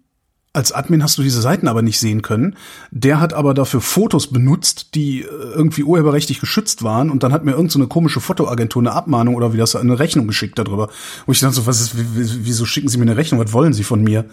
[0.54, 2.58] als Admin hast du diese Seiten aber nicht sehen können.
[2.92, 5.26] Der hat aber dafür Fotos benutzt, die äh,
[5.56, 9.54] irgendwie urheberrechtlich geschützt waren und dann hat mir irgendeine so komische Fotoagentur eine Abmahnung oder
[9.54, 10.90] wie das eine Rechnung geschickt darüber.
[11.26, 13.40] Wo ich dann so, was ist, wie- wie- wieso schicken Sie mir eine Rechnung?
[13.44, 14.26] Was wollen Sie von mir?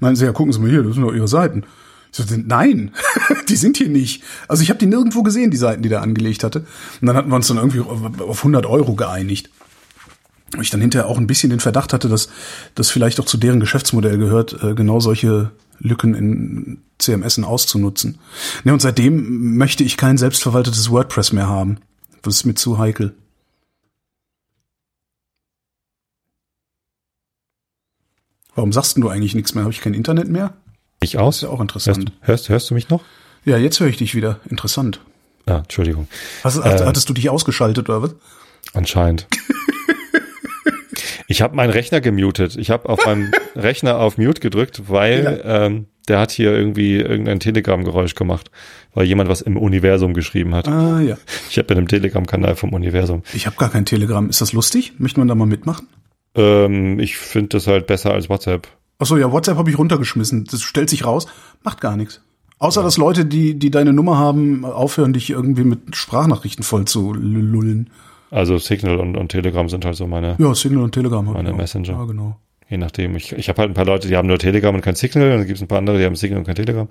[0.00, 1.62] Meinen Sie, ja, gucken Sie mal hier, das sind doch Ihre Seiten.
[2.10, 2.90] So, nein,
[3.48, 4.22] die sind hier nicht.
[4.48, 6.66] Also ich habe die nirgendwo gesehen, die Seiten, die der angelegt hatte.
[7.00, 9.48] Und dann hatten wir uns dann irgendwie auf 100 Euro geeinigt.
[10.60, 12.28] Ich dann hinterher auch ein bisschen den Verdacht hatte, dass
[12.74, 18.18] das vielleicht auch zu deren Geschäftsmodell gehört, äh, genau solche Lücken in CMSen auszunutzen.
[18.64, 21.78] Ne, und seitdem möchte ich kein selbstverwaltetes WordPress mehr haben.
[22.22, 23.14] Das ist mir zu heikel.
[28.54, 29.64] Warum sagst du eigentlich nichts mehr?
[29.64, 30.52] Habe ich kein Internet mehr?
[31.00, 31.36] Ich aus?
[31.36, 32.12] ist ja auch interessant.
[32.20, 33.02] Hörst, hörst, hörst du mich noch?
[33.44, 34.40] Ja, jetzt höre ich dich wieder.
[34.48, 35.00] Interessant.
[35.46, 36.06] Ah, Entschuldigung.
[36.44, 38.14] Hast, äh, hattest du dich ausgeschaltet oder was?
[38.74, 39.26] Anscheinend.
[41.32, 42.56] ich habe meinen Rechner gemutet.
[42.56, 45.64] Ich habe auf meinem Rechner auf Mute gedrückt, weil ja.
[45.66, 48.50] ähm, der hat hier irgendwie irgendein Telegram-Geräusch gemacht,
[48.92, 50.68] weil jemand was im Universum geschrieben hat.
[50.68, 51.16] Ah ja.
[51.48, 53.22] Ich habe in einem Telegram-Kanal vom Universum.
[53.32, 54.28] Ich habe gar kein Telegram.
[54.28, 54.92] Ist das lustig?
[54.98, 55.88] Möchte man da mal mitmachen?
[56.34, 58.68] Ähm, ich finde das halt besser als WhatsApp.
[58.98, 60.44] Ach so, ja, WhatsApp habe ich runtergeschmissen.
[60.44, 61.26] Das stellt sich raus,
[61.62, 62.20] macht gar nichts.
[62.58, 67.14] Außer dass Leute, die die deine Nummer haben, aufhören, dich irgendwie mit Sprachnachrichten voll zu
[67.14, 67.90] lullen.
[68.32, 70.36] Also Signal und, und Telegram sind halt so meine.
[70.38, 71.24] Ja, Signal und Telegram.
[71.24, 71.92] Meine Messenger.
[71.92, 72.36] Ja, genau.
[72.72, 73.14] Je nachdem.
[73.16, 75.32] Ich, ich habe halt ein paar Leute, die haben nur Telegram und kein Signal.
[75.32, 76.88] Und dann gibt es ein paar andere, die haben Signal und kein Telegram.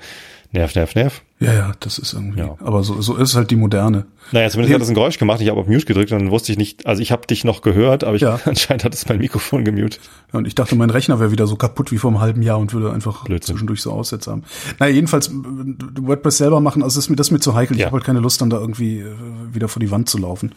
[0.52, 1.24] Nerv, nerv, nerv.
[1.40, 2.38] Ja, ja, das ist irgendwie.
[2.38, 2.56] Ja.
[2.60, 4.06] Aber so, so ist halt die moderne.
[4.32, 4.76] Naja, zumindest ja.
[4.76, 5.42] hat das ein Geräusch gemacht.
[5.42, 7.64] Ich habe auf Mute gedrückt und dann wusste ich nicht, also ich habe dich noch
[7.64, 8.40] gehört, aber ich, ja.
[8.46, 10.00] anscheinend hat es mein Mikrofon gemutet.
[10.32, 12.60] Ja, und ich dachte, mein Rechner wäre wieder so kaputt wie vor einem halben Jahr
[12.60, 13.56] und würde einfach Blödsinn.
[13.56, 14.44] zwischendurch so Aussätze haben.
[14.78, 17.76] Naja, jedenfalls WordPress selber machen, also ist mir das mir zu heikel.
[17.76, 19.16] Ich habe halt keine Lust, dann da irgendwie äh,
[19.52, 20.54] wieder vor die Wand zu laufen.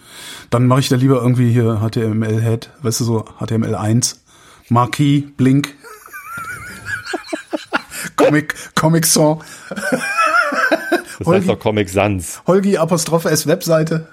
[0.51, 4.17] Dann mache ich da lieber irgendwie hier HTML-Head, weißt du, so HTML1,
[4.69, 5.75] Marquee, Blink.
[8.17, 9.43] Comic, Comic Song.
[9.71, 12.43] Das Holgi, heißt doch Comic Sans.
[12.47, 14.09] Holgi Apostrophe S Webseite.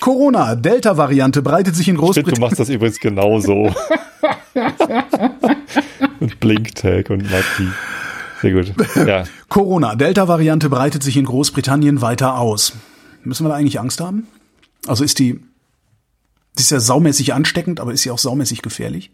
[0.00, 2.36] Corona, Delta-Variante breitet sich in Großbritannien.
[2.36, 3.74] Du machst das übrigens genauso.
[6.20, 7.68] und Blink-Tag und Marquis.
[8.40, 8.72] Sehr gut.
[9.06, 9.24] Ja.
[9.48, 12.72] Corona, Delta-Variante breitet sich in Großbritannien weiter aus.
[13.24, 14.26] Müssen wir da eigentlich Angst haben?
[14.86, 15.40] Also ist die,
[16.58, 19.10] die ist ja saumäßig ansteckend, aber ist sie auch saumäßig gefährlich?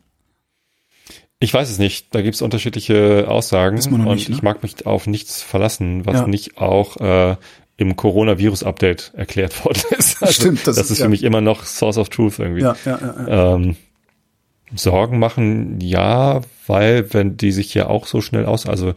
[1.40, 2.14] Ich weiß es nicht.
[2.14, 4.36] Da gibt es unterschiedliche Aussagen und nicht, ne?
[4.36, 6.26] ich mag mich auf nichts verlassen, was ja.
[6.26, 7.36] nicht auch äh,
[7.76, 10.22] im Coronavirus-Update erklärt worden ist.
[10.22, 11.04] Also, Stimmt, das, das ist ja.
[11.04, 12.62] für mich immer noch Source of Truth irgendwie.
[12.62, 13.76] Ja, ja, ja, ähm,
[14.74, 18.94] Sorgen machen, ja, weil wenn die sich ja auch so schnell aus, also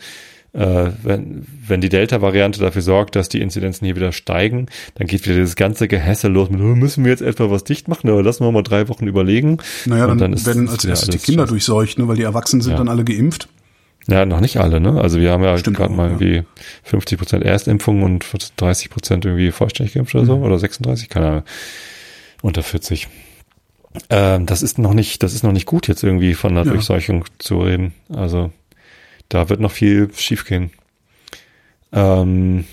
[0.53, 5.27] äh, wenn, wenn die Delta-Variante dafür sorgt, dass die Inzidenzen hier wieder steigen, dann geht
[5.27, 8.23] wieder das ganze Gehässel los mit, oh, müssen wir jetzt etwa was dicht machen, oder
[8.23, 9.57] lassen wir mal drei Wochen überlegen.
[9.85, 12.71] Naja, dann, dann ist, werden als erstes die Kinder durchseucht, ne, weil die Erwachsenen sind
[12.71, 12.77] ja.
[12.77, 13.49] dann alle geimpft.
[14.09, 15.01] Ja, noch nicht alle, ne?
[15.01, 16.43] Also wir haben ja gerade mal irgendwie ja.
[16.83, 18.25] 50 Prozent Erstimpfung und
[18.55, 20.43] 30 Prozent irgendwie vollständig geimpft oder so, mhm.
[20.43, 21.43] oder 36, keine Ahnung.
[22.41, 23.09] Unter 40.
[24.09, 26.71] Ähm, das ist noch nicht, das ist noch nicht gut, jetzt irgendwie von einer ja.
[26.71, 27.93] Durchseuchung zu reden.
[28.09, 28.51] Also
[29.29, 30.71] da wird noch viel schiefgehen.
[31.91, 32.65] Ähm,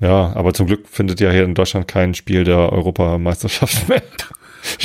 [0.00, 4.02] ja, aber zum Glück findet ja hier in Deutschland kein Spiel der Europameisterschaft mehr.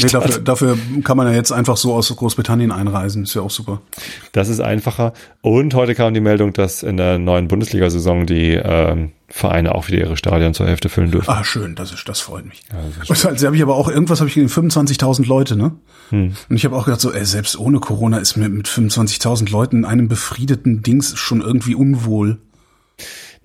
[0.01, 3.23] Nee, dafür, dafür kann man ja jetzt einfach so aus Großbritannien einreisen.
[3.23, 3.81] Ist ja auch super.
[4.31, 5.13] Das ist einfacher.
[5.41, 9.99] Und heute kam die Meldung, dass in der neuen Bundesliga-Saison die ähm, Vereine auch wieder
[9.99, 11.29] ihre Stadien zur Hälfte füllen dürfen.
[11.29, 12.61] Ah, schön, das ist, das freut mich.
[12.71, 15.73] Ja, das also habe ich aber auch irgendwas habe ich gesehen, 25.000 Leute, ne?
[16.09, 16.33] Hm.
[16.49, 19.77] Und ich habe auch gedacht so, ey, selbst ohne Corona ist mir mit 25.000 Leuten
[19.77, 22.37] in einem befriedeten Dings schon irgendwie unwohl.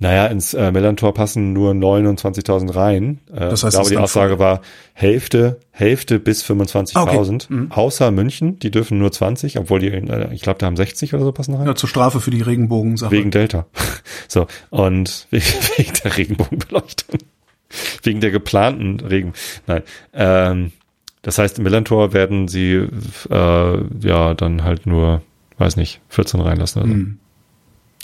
[0.02, 3.20] Naja, ins äh, Millantor passen nur 29.000 rein.
[3.30, 4.62] Äh, das heißt, ich glaube, die Aussage war
[4.94, 6.92] Hälfte, Hälfte bis 25.000.
[6.94, 7.46] Ah, okay.
[7.54, 7.70] Mhm.
[7.70, 11.24] Außer München, die dürfen nur 20, obwohl die, äh, ich glaube, da haben 60 oder
[11.24, 11.66] so passen rein.
[11.66, 13.10] Ja, zur Strafe für die Regenbogensache.
[13.10, 13.66] Wegen Delta.
[14.28, 17.18] so, und wegen der Regenbogenbeleuchtung.
[18.02, 19.34] wegen der geplanten Regen.
[19.66, 19.82] Nein.
[20.14, 20.72] Ähm,
[21.20, 22.88] das heißt, im Millantor werden sie
[23.30, 25.20] äh, ja dann halt nur,
[25.58, 26.80] weiß nicht, 14 reinlassen.
[26.80, 26.94] Also.
[26.94, 27.18] Mhm.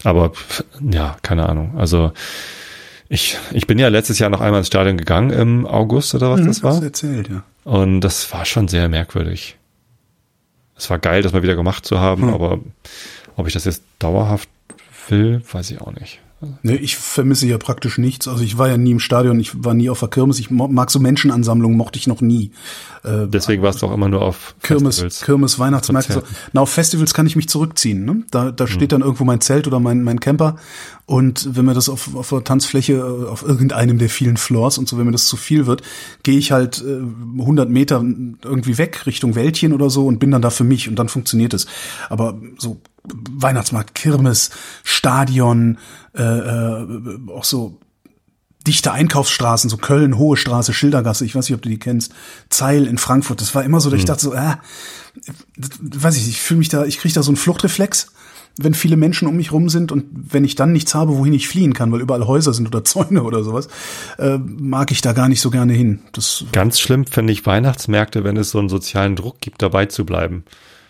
[0.05, 0.33] Aber
[0.81, 1.79] ja, keine Ahnung.
[1.79, 2.13] Also
[3.09, 6.41] ich, ich bin ja letztes Jahr noch einmal ins Stadion gegangen im August oder was
[6.41, 6.83] mhm, das war.
[6.83, 7.43] Erzählt, ja.
[7.65, 9.57] Und das war schon sehr merkwürdig.
[10.77, 12.35] Es war geil, das mal wieder gemacht zu haben, mhm.
[12.35, 12.59] aber
[13.37, 14.49] ob ich das jetzt dauerhaft
[15.09, 16.21] will, weiß ich auch nicht.
[16.63, 18.29] Nee, ich vermisse ja praktisch nichts.
[18.29, 20.39] Also ich war ja nie im Stadion, ich war nie auf der Kirmes.
[20.39, 22.51] Ich mag so Menschenansammlungen, mochte ich noch nie.
[23.05, 25.23] Äh, Deswegen warst du auch immer nur auf Kirmes, Festivals.
[25.23, 26.13] Kirmes, Weihnachtsmärkte.
[26.13, 26.23] So.
[26.53, 28.05] Na, auf Festivals kann ich mich zurückziehen.
[28.05, 28.25] Ne?
[28.31, 28.89] Da, da steht hm.
[28.89, 30.57] dann irgendwo mein Zelt oder mein, mein Camper.
[31.07, 34.89] Und wenn mir das auf, auf der Tanzfläche, äh, auf irgendeinem der vielen Floors und
[34.89, 35.81] so, wenn mir das zu viel wird,
[36.23, 37.01] gehe ich halt äh,
[37.41, 38.05] 100 Meter
[38.45, 41.55] irgendwie weg Richtung Wäldchen oder so und bin dann da für mich und dann funktioniert
[41.55, 41.67] es.
[42.11, 42.79] Aber so
[43.31, 44.51] Weihnachtsmarkt, Kirmes,
[44.85, 45.79] Stadion,
[46.15, 47.79] äh, äh, auch so
[48.67, 52.13] dichte Einkaufsstraßen, so Köln, Hohe Straße, Schildergasse, ich weiß nicht, ob du die kennst,
[52.49, 54.57] Zeil in Frankfurt, das war immer so, dass ich dachte so, äh,
[55.81, 58.13] weiß ich, ich fühle mich da, ich kriege da so einen Fluchtreflex,
[58.59, 61.47] wenn viele Menschen um mich rum sind und wenn ich dann nichts habe, wohin ich
[61.49, 63.69] fliehen kann, weil überall Häuser sind oder Zäune oder sowas,
[64.19, 66.01] äh, mag ich da gar nicht so gerne hin.
[66.13, 70.05] Das, Ganz schlimm finde ich Weihnachtsmärkte, wenn es so einen sozialen Druck gibt, dabei zu
[70.05, 70.45] bleiben.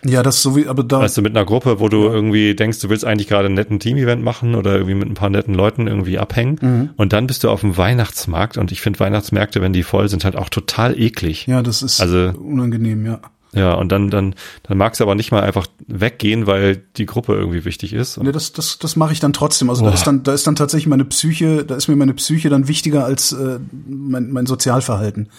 [0.05, 2.79] Ja, das so wie, aber da, Weißt du, mit einer Gruppe, wo du irgendwie denkst,
[2.79, 5.87] du willst eigentlich gerade einen netten Team-Event machen oder irgendwie mit ein paar netten Leuten
[5.87, 6.57] irgendwie abhängen.
[6.61, 6.89] Mhm.
[6.97, 10.23] Und dann bist du auf dem Weihnachtsmarkt und ich finde Weihnachtsmärkte, wenn die voll sind,
[10.25, 11.47] halt auch total eklig.
[11.47, 13.19] ja, das ist Also- unangenehm, ja.
[13.53, 17.33] Ja, und dann, dann, dann magst du aber nicht mal einfach weggehen, weil die Gruppe
[17.33, 18.21] irgendwie wichtig ist.
[18.21, 19.69] Nee, das, das, das mache ich dann trotzdem.
[19.69, 19.95] Also da Boah.
[19.95, 23.05] ist dann, da ist dann tatsächlich meine Psyche, da ist mir meine Psyche dann wichtiger
[23.05, 25.29] als äh, mein, mein Sozialverhalten.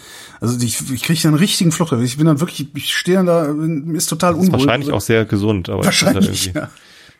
[0.41, 1.93] Also ich, ich kriege dann einen richtigen Flucht.
[1.93, 4.53] Ich bin dann wirklich, ich stehe dann da, mir ist total ist unwohl.
[4.53, 6.47] wahrscheinlich auch sehr gesund, aber wahrscheinlich.
[6.47, 6.59] irgendwie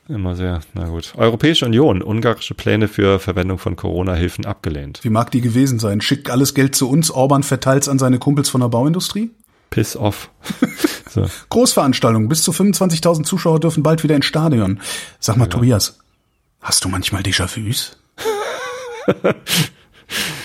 [0.09, 0.15] Ja.
[0.15, 1.13] immer sehr, na gut.
[1.17, 5.01] Europäische Union, ungarische Pläne für Verwendung von Corona-Hilfen abgelehnt.
[5.03, 6.01] Wie mag die gewesen sein?
[6.01, 9.29] Schickt alles Geld zu uns, Orban verteilt's an seine Kumpels von der Bauindustrie?
[9.70, 10.30] Piss off.
[11.09, 11.30] so.
[11.49, 14.80] Großveranstaltung, bis zu 25.000 Zuschauer dürfen bald wieder ins Stadion.
[15.20, 15.99] Sag mal, Tobias,
[16.61, 17.97] hast du manchmal Déjà-vus?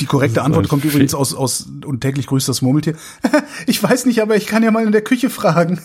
[0.01, 2.97] Die korrekte Antwort kommt übrigens aus, aus und täglich grüßt das Murmeltier.
[3.67, 5.81] Ich weiß nicht, aber ich kann ja mal in der Küche fragen.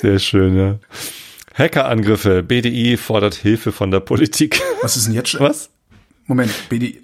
[0.00, 0.78] Sehr schön, ja.
[1.54, 2.42] Hackerangriffe.
[2.42, 4.60] BDI fordert Hilfe von der Politik.
[4.80, 5.30] Was ist denn jetzt?
[5.30, 5.40] schon?
[5.40, 5.70] Was?
[6.26, 7.02] Moment, BD,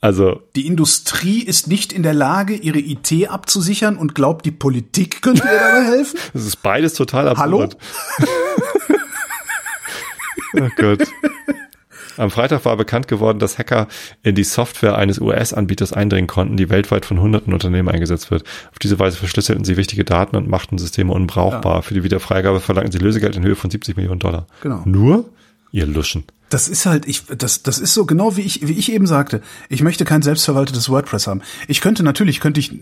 [0.00, 5.22] Also, die Industrie ist nicht in der Lage, ihre IT abzusichern und glaubt, die Politik
[5.22, 6.18] könnte ihr dabei helfen?
[6.32, 7.62] das ist beides total Hallo?
[7.62, 7.82] absurd.
[10.54, 11.08] oh Gott.
[12.18, 13.88] Am Freitag war bekannt geworden, dass Hacker
[14.22, 18.44] in die Software eines US-Anbieters eindringen konnten, die weltweit von hunderten Unternehmen eingesetzt wird.
[18.72, 21.82] Auf diese Weise verschlüsselten sie wichtige Daten und machten Systeme unbrauchbar.
[21.82, 24.46] Für die Wiederfreigabe verlangten sie Lösegeld in Höhe von 70 Millionen Dollar.
[24.62, 24.82] Genau.
[24.84, 25.28] Nur?
[25.72, 26.24] Ihr Luschen.
[26.48, 29.42] Das ist halt, ich, das, das ist so genau wie ich, wie ich eben sagte.
[29.68, 31.42] Ich möchte kein selbstverwaltetes WordPress haben.
[31.66, 32.72] Ich könnte natürlich, könnte ich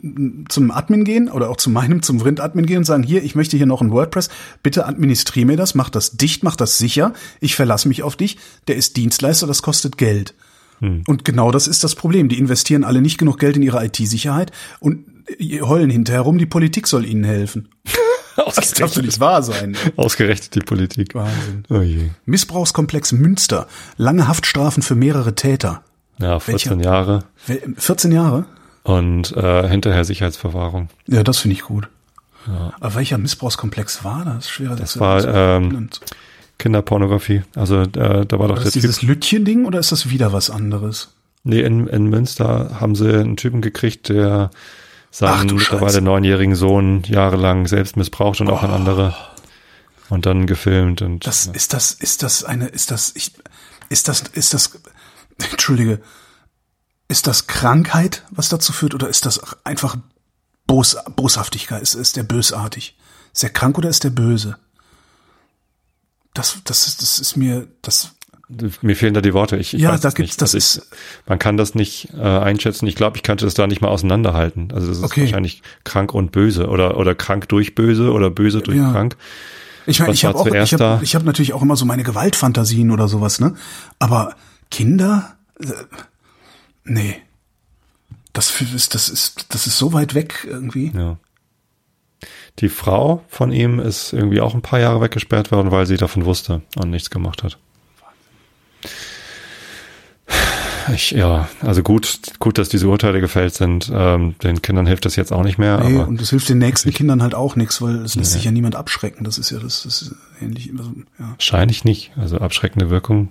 [0.48, 3.56] zum Admin gehen oder auch zu meinem, zum Vrind-Admin gehen und sagen, hier, ich möchte
[3.56, 4.28] hier noch ein WordPress.
[4.62, 7.14] Bitte administriere mir das, mach das dicht, mach das sicher.
[7.40, 8.36] Ich verlasse mich auf dich.
[8.68, 10.34] Der ist Dienstleister, das kostet Geld.
[11.06, 12.28] Und genau das ist das Problem.
[12.28, 15.06] Die investieren alle nicht genug Geld in ihre IT-Sicherheit und
[15.62, 17.68] heulen hinterher rum, die Politik soll ihnen helfen.
[18.56, 19.76] Das darf doch nicht wahr sein.
[19.96, 21.14] Ausgerechnet die Politik.
[21.14, 21.64] Wahnsinn.
[21.70, 22.10] Oh je.
[22.26, 23.66] Missbrauchskomplex Münster.
[23.96, 25.82] Lange Haftstrafen für mehrere Täter.
[26.18, 26.84] Ja, 14 Welcher?
[26.90, 27.24] Jahre.
[27.46, 28.46] Wel- 14 Jahre?
[28.82, 30.88] Und äh, hinterher Sicherheitsverwahrung.
[31.06, 31.88] Ja, das finde ich gut.
[32.80, 34.50] Aber welcher Missbrauchskomplex war das?
[34.50, 35.88] Schwerer Das war ähm,
[36.58, 37.42] Kinderpornografie.
[37.54, 40.50] Also äh, da war doch ist der das dieses Lütchen-Ding oder ist das wieder was
[40.50, 41.14] anderes?
[41.42, 44.50] Nee, in, in Münster haben sie einen Typen gekriegt, der
[45.14, 46.02] seinen du mittlerweile Scheiße.
[46.02, 49.14] neunjährigen Sohn jahrelang selbst missbraucht und auch an andere.
[50.08, 53.32] Und dann gefilmt und Das ist das ist das eine ist das ich
[53.88, 54.72] ist das ist das
[55.50, 56.00] entschuldige
[57.06, 59.96] ist das Krankheit, was dazu führt oder ist das einfach
[60.66, 61.82] Bos, Boshaftigkeit?
[61.82, 62.96] Ist, ist der bösartig?
[63.32, 64.58] Ist der krank oder ist der böse?
[66.34, 68.10] Das das ist das ist mir das
[68.82, 69.56] mir fehlen da die Worte.
[69.56, 70.42] Ich, ich Ja, weiß da es gibt's- nicht.
[70.42, 72.86] das Also ist- ich, man kann das nicht äh, einschätzen.
[72.86, 74.70] Ich glaube, ich könnte das da nicht mal auseinanderhalten.
[74.72, 75.22] Also das ist Okay.
[75.22, 78.90] wahrscheinlich krank und böse oder oder krank durch böse oder böse durch Ja.
[78.92, 79.16] krank.
[79.86, 82.90] Ich meine, ich habe auch, ich habe ich hab natürlich auch immer so meine Gewaltfantasien
[82.90, 83.54] oder sowas, ne?
[83.98, 84.34] Aber
[84.70, 85.66] Kinder, äh,
[86.84, 87.16] nee,
[88.32, 90.90] das ist, das ist, das ist so weit weg irgendwie.
[90.94, 91.18] Ja.
[92.60, 96.24] Die Frau von ihm ist irgendwie auch ein paar Jahre weggesperrt worden, weil sie davon
[96.24, 97.58] wusste und nichts gemacht hat.
[100.92, 103.90] Ich, ja, also gut, gut, dass diese Urteile gefällt sind.
[103.92, 105.78] Ähm, den Kindern hilft das jetzt auch nicht mehr.
[105.80, 108.44] Nee, aber und das hilft den nächsten Kindern halt auch nichts, weil es lässt sich
[108.44, 109.24] ja niemand abschrecken.
[109.24, 111.30] Das ist ja das, das ist ähnlich immer so, ja.
[111.30, 112.12] wahrscheinlich nicht.
[112.16, 113.28] Also abschreckende Wirkung.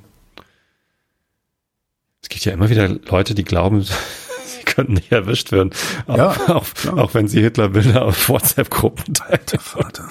[2.21, 3.81] Es gibt ja immer wieder Leute, die glauben,
[4.45, 5.71] sie könnten nicht erwischt werden.
[6.07, 6.65] Auch, Ja, auch,
[6.97, 9.41] auch wenn sie Hitlerbilder auf WhatsApp-Gruppen teilen.
[9.59, 10.07] Vater.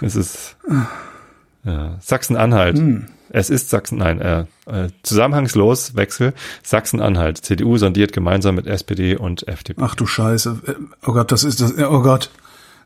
[0.00, 0.56] Es ist
[1.64, 2.78] ja, Sachsen-Anhalt.
[2.78, 3.06] Hm.
[3.30, 6.34] Es ist Sachsen, nein, äh, äh, zusammenhangslos Wechsel.
[6.62, 7.38] Sachsen-Anhalt.
[7.38, 9.80] CDU sondiert gemeinsam mit SPD und FDP.
[9.82, 10.60] Ach du Scheiße.
[10.66, 10.72] Äh,
[11.06, 12.30] Oh Gott, das ist das, äh, oh Gott.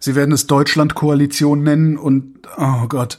[0.00, 3.18] Sie werden es Deutschland-Koalition nennen und, oh Gott.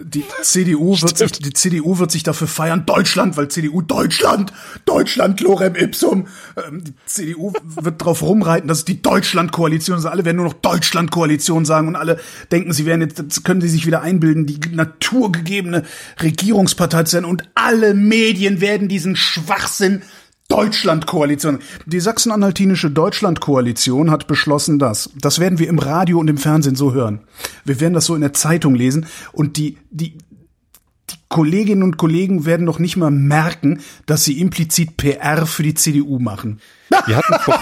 [0.00, 4.52] Die CDU wird sich, die CDU wird sich dafür feiern, Deutschland, weil CDU Deutschland,
[4.84, 6.28] Deutschland, Lorem Ipsum.
[6.56, 10.04] Ähm, Die CDU wird drauf rumreiten, dass es die Deutschland-Koalition ist.
[10.04, 12.20] Alle werden nur noch Deutschland-Koalition sagen und alle
[12.52, 15.82] denken, sie werden jetzt, jetzt können sie sich wieder einbilden, die naturgegebene
[16.22, 20.02] Regierungspartei zu sein und alle Medien werden diesen Schwachsinn
[20.48, 21.58] Deutschland-Koalition.
[21.86, 25.10] Die sachsen-anhaltinische Deutschland-Koalition hat beschlossen, dass.
[25.20, 27.20] Das werden wir im Radio und im Fernsehen so hören.
[27.64, 30.12] Wir werden das so in der Zeitung lesen und die, die,
[31.10, 35.74] die Kolleginnen und Kollegen werden noch nicht mal merken, dass sie implizit PR für die
[35.74, 36.60] CDU machen.
[37.06, 37.58] Wir hatten vor,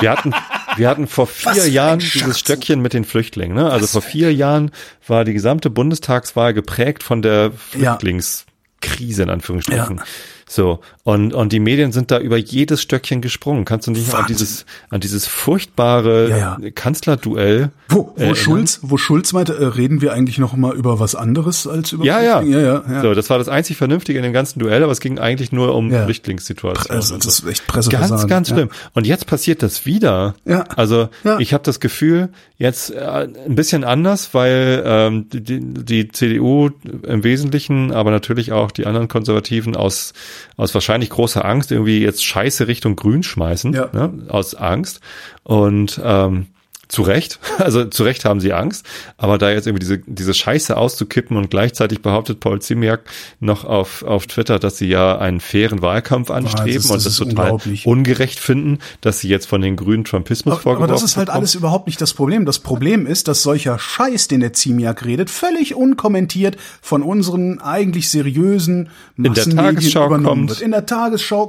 [0.00, 0.34] wir hatten,
[0.76, 3.56] wir hatten vor vier ein Jahren dieses Stöckchen mit den Flüchtlingen.
[3.56, 3.70] Ne?
[3.70, 4.72] Also vor vier Jahren
[5.06, 7.96] war die gesamte Bundestagswahl geprägt von der Ja.
[7.96, 9.98] Flüchtlingskrise in Anführungsstrichen.
[9.98, 10.04] Ja.
[10.48, 13.64] So und und die Medien sind da über jedes Stöckchen gesprungen.
[13.64, 16.70] Kannst du nicht an dieses an dieses furchtbare Ja, ja.
[16.70, 17.70] Kanzlerduell?
[17.88, 21.14] Wo, wo äh, Schulz, wo Schulz meinte, äh, reden wir eigentlich noch mal über was
[21.14, 22.40] anderes als über Ja, ja.
[22.42, 23.02] Ja, ja, ja.
[23.02, 25.74] So, das war das einzig Vernünftige in dem ganzen Duell, aber es ging eigentlich nur
[25.74, 26.04] um Ja.
[26.04, 26.96] Flüchtlingssituationen.
[26.96, 28.16] Also, das ist echt Presseversagen.
[28.16, 28.68] Ganz, ganz schlimm.
[28.94, 30.34] Und jetzt passiert das wieder.
[30.44, 30.64] Ja.
[30.76, 31.08] Also
[31.40, 36.70] ich habe das Gefühl, jetzt äh, ein bisschen anders, weil ähm, die, die, die CDU
[37.02, 40.12] im Wesentlichen, aber natürlich auch die anderen Konservativen aus,
[40.56, 43.88] aus wahrscheinlich großer Angst irgendwie jetzt Scheiße Richtung Grün schmeißen, Ja.
[43.92, 44.12] ne?
[44.28, 45.00] aus Angst.
[45.44, 46.46] Und ähm,
[46.92, 48.84] zu Recht, also zu Recht haben sie Angst,
[49.16, 53.00] aber da jetzt irgendwie diese, diese Scheiße auszukippen und gleichzeitig behauptet Paul Ziemiak
[53.40, 57.36] noch auf, auf Twitter, dass sie ja einen fairen Wahlkampf anstreben das- das und das
[57.36, 61.16] total ungerecht finden, dass sie jetzt von den Grünen Trumpismus Aber, vorgeworfen aber das ist
[61.16, 61.40] halt bekommen.
[61.40, 62.44] alles überhaupt nicht das Problem.
[62.44, 68.10] Das Problem ist, dass solcher Scheiß, den der Ziemiak redet, völlig unkommentiert von unseren eigentlich
[68.10, 70.50] seriösen der Massenmedien Tagesschau übernommen kommt.
[70.50, 70.60] wird.
[70.60, 71.46] In der Tagesschau,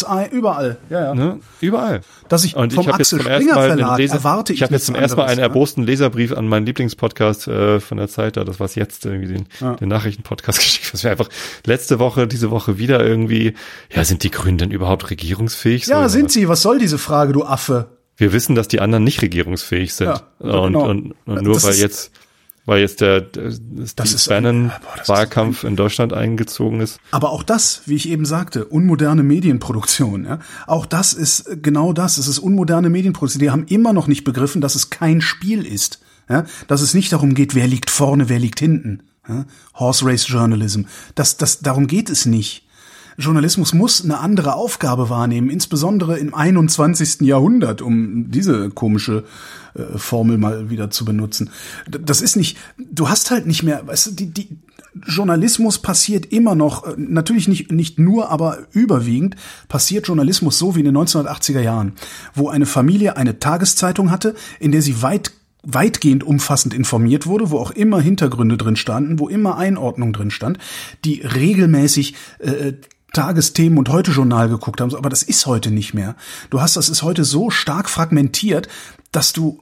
[0.00, 0.04] Zeit.
[0.08, 0.78] ein, überall.
[0.90, 1.14] Ja, ja.
[1.14, 1.38] Ne?
[1.60, 2.00] Überall.
[2.28, 5.26] Dass ich Und vom ich Axel Springer Verlag erwarte ich habe jetzt zum ersten Mal
[5.26, 5.42] einen ne?
[5.42, 9.76] erbosten Leserbrief an meinen Lieblingspodcast äh, von der Zeit, da das was jetzt irgendwie den,
[9.76, 11.28] den Nachrichtenpodcast geschickt, was wir einfach
[11.64, 13.54] letzte Woche, diese Woche wieder irgendwie,
[13.94, 15.86] ja, sind die Grünen denn überhaupt regierungsfähig?
[15.86, 16.48] Ja, So, sind sie.
[16.48, 17.86] Was soll diese Frage, du Affe?
[18.16, 20.08] Wir wissen, dass die anderen nicht regierungsfähig sind.
[20.08, 20.88] Ja, und, genau.
[20.88, 22.12] und, und nur Das weil jetzt
[22.66, 26.98] weil jetzt der, der Steve ist- Bannon boah, das ist- Wahlkampf in Deutschland eingezogen ist.
[27.12, 30.24] Aber auch das, wie ich eben sagte, unmoderne Medienproduktion.
[30.24, 30.40] Ja?
[30.66, 32.18] Auch das ist äh, genau das.
[32.18, 33.40] Es ist unmoderne Medienproduktion.
[33.40, 36.00] Die haben immer noch nicht begriffen, dass es kein Spiel ist.
[36.28, 36.44] Ja?
[36.68, 39.02] Dass es nicht darum geht, wer liegt vorne, wer liegt hinten.
[39.28, 39.44] Ja?
[39.74, 40.82] Horse Race Journalism.
[41.14, 42.65] Das, das, darum geht es nicht.
[43.18, 47.22] Journalismus muss eine andere Aufgabe wahrnehmen, insbesondere im 21.
[47.22, 49.24] Jahrhundert, um diese komische
[49.74, 51.50] äh, Formel mal wieder zu benutzen.
[51.88, 54.48] Das ist nicht, du hast halt nicht mehr, weißt du, die, die
[55.06, 59.36] Journalismus passiert immer noch, äh, natürlich nicht, nicht nur, aber überwiegend
[59.68, 61.92] passiert Journalismus so wie in den 1980er Jahren,
[62.34, 65.32] wo eine Familie eine Tageszeitung hatte, in der sie weit
[65.68, 70.58] weitgehend umfassend informiert wurde, wo auch immer Hintergründe drin standen, wo immer Einordnung drin stand,
[71.04, 72.74] die regelmäßig äh,
[73.12, 74.94] Tagesthemen und Heute-Journal geguckt haben.
[74.94, 76.16] Aber das ist heute nicht mehr.
[76.50, 78.68] Du hast, das ist heute so stark fragmentiert,
[79.12, 79.60] dass du,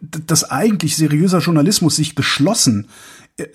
[0.00, 2.88] dass eigentlich seriöser Journalismus sich geschlossen,
[3.36, 3.46] äh,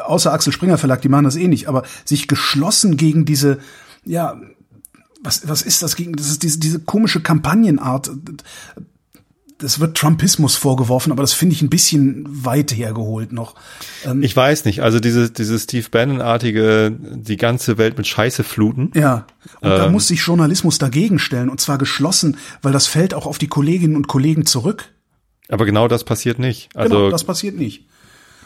[0.00, 3.58] außer Axel Springer Verlag, die machen das eh nicht, aber sich geschlossen gegen diese,
[4.04, 4.40] ja,
[5.22, 8.10] was, was ist das gegen, das ist diese, diese komische Kampagnenart,
[9.58, 13.54] das wird Trumpismus vorgeworfen, aber das finde ich ein bisschen weit hergeholt noch.
[14.04, 18.90] Ähm, Ich weiß nicht, also diese, diese Steve Bannon-artige, die ganze Welt mit Scheiße fluten.
[18.94, 19.26] Ja,
[19.60, 19.92] und da Ähm.
[19.92, 23.96] muss sich Journalismus dagegen stellen und zwar geschlossen, weil das fällt auch auf die Kolleginnen
[23.96, 24.90] und Kollegen zurück.
[25.48, 26.68] Aber genau das passiert nicht.
[26.74, 27.86] Also Genau, das passiert nicht.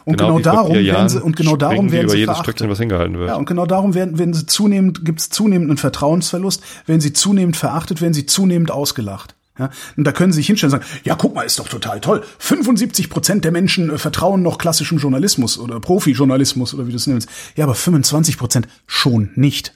[0.04, 2.54] Und genau, vor darum werden sie und genau darum werden über sie jedes verachtet.
[2.54, 3.28] Stückchen, was hingehalten wird.
[3.28, 7.12] Ja, und genau darum werden, werden sie zunehmend, gibt es zunehmend einen Vertrauensverlust, werden sie
[7.12, 9.34] zunehmend verachtet, werden sie zunehmend ausgelacht.
[9.60, 12.00] Ja, und da können sie sich hinstellen und sagen, ja, guck mal, ist doch total
[12.00, 12.24] toll.
[12.38, 17.06] 75 Prozent der Menschen äh, vertrauen noch klassischem Journalismus oder Profi-Journalismus oder wie du es
[17.06, 17.28] nennst.
[17.56, 19.74] Ja, aber 25 Prozent schon nicht.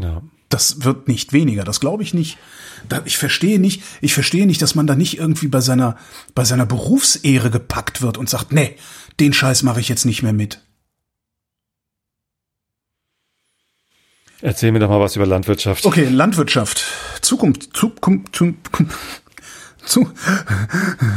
[0.00, 0.22] ja.
[0.48, 2.38] Das wird nicht weniger, das glaube ich nicht.
[3.04, 5.96] Ich verstehe nicht, ich verstehe nicht, dass man da nicht irgendwie bei seiner,
[6.36, 8.76] bei seiner Berufsehre gepackt wird und sagt, nee,
[9.18, 10.60] den Scheiß mache ich jetzt nicht mehr mit.
[14.40, 15.84] Erzähl mir doch mal was über Landwirtschaft.
[15.84, 16.84] Okay, Landwirtschaft.
[17.26, 18.70] Zukunft, Zukunft, Zukunft,
[19.84, 20.08] zu,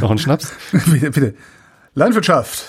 [0.00, 0.52] Noch ein Schnaps?
[0.72, 1.34] bitte, bitte.
[1.94, 2.64] Landwirtschaft.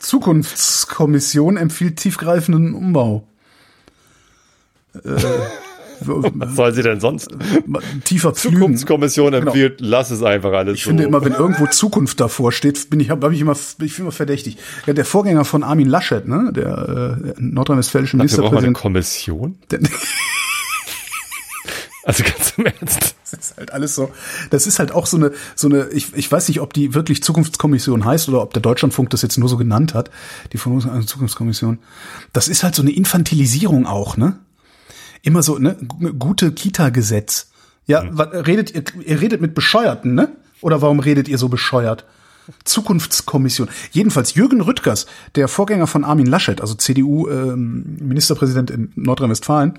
[0.00, 3.28] Zukunftskommission empfiehlt tiefgreifenden Umbau.
[4.94, 7.28] Was soll sie denn sonst?
[8.04, 8.56] Tiefer Pflügen.
[8.56, 10.90] Zukunftskommission empfiehlt, lass es einfach alles Ich so.
[10.90, 14.06] finde immer, wenn irgendwo Zukunft davor steht, bin ich, hab, hab ich immer, ich bin
[14.06, 14.56] immer verdächtig.
[14.86, 18.76] Ja, der Vorgänger von Armin Laschet, ne, der äh, nordrhein-westfälische Dafür braucht man eine Ministerpräsident,
[18.76, 19.58] Kommission?
[19.70, 19.78] der,
[22.18, 23.14] Also ganz im Ernst.
[23.22, 24.10] das ist halt alles so.
[24.50, 25.88] Das ist halt auch so eine, so eine.
[25.90, 29.38] Ich, ich weiß nicht, ob die wirklich Zukunftskommission heißt oder ob der Deutschlandfunk das jetzt
[29.38, 30.10] nur so genannt hat.
[30.52, 31.78] Die von also Zukunftskommission.
[32.32, 34.38] Das ist halt so eine Infantilisierung auch, ne?
[35.22, 35.76] Immer so, ne?
[36.18, 37.50] Gute Kita-Gesetz.
[37.86, 40.28] Ja, wa- redet ihr, ihr redet mit Bescheuerten, ne?
[40.60, 42.04] Oder warum redet ihr so bescheuert?
[42.64, 43.68] Zukunftskommission.
[43.92, 45.06] Jedenfalls Jürgen Rüttgers,
[45.36, 49.78] der Vorgänger von Armin Laschet, also CDU-Ministerpräsident in Nordrhein-Westfalen,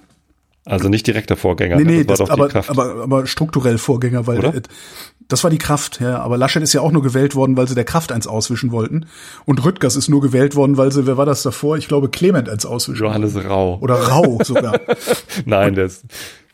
[0.65, 1.75] Also nicht direkter Vorgänger.
[1.75, 1.91] Nee, ne?
[1.91, 2.69] nee, das war das, doch die aber, Kraft.
[2.69, 4.55] aber, aber strukturell Vorgänger, weil Oder?
[4.55, 4.61] äh,
[5.27, 6.19] das war die Kraft, ja.
[6.19, 9.07] Aber Laschet ist ja auch nur gewählt worden, weil sie der Kraft eins auswischen wollten.
[9.45, 11.77] Und Rüttgers ist nur gewählt worden, weil sie, wer war das davor?
[11.77, 13.03] Ich glaube, Clement eins auswischen.
[13.03, 13.77] Johannes Rau.
[13.81, 14.79] Oder Rau sogar.
[15.45, 16.03] Nein, das,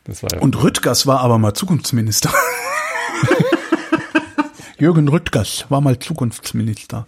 [0.04, 0.40] das war ja.
[0.40, 2.30] Und Rüttgers war aber mal Zukunftsminister.
[4.78, 7.06] Jürgen Rüttgers war mal Zukunftsminister.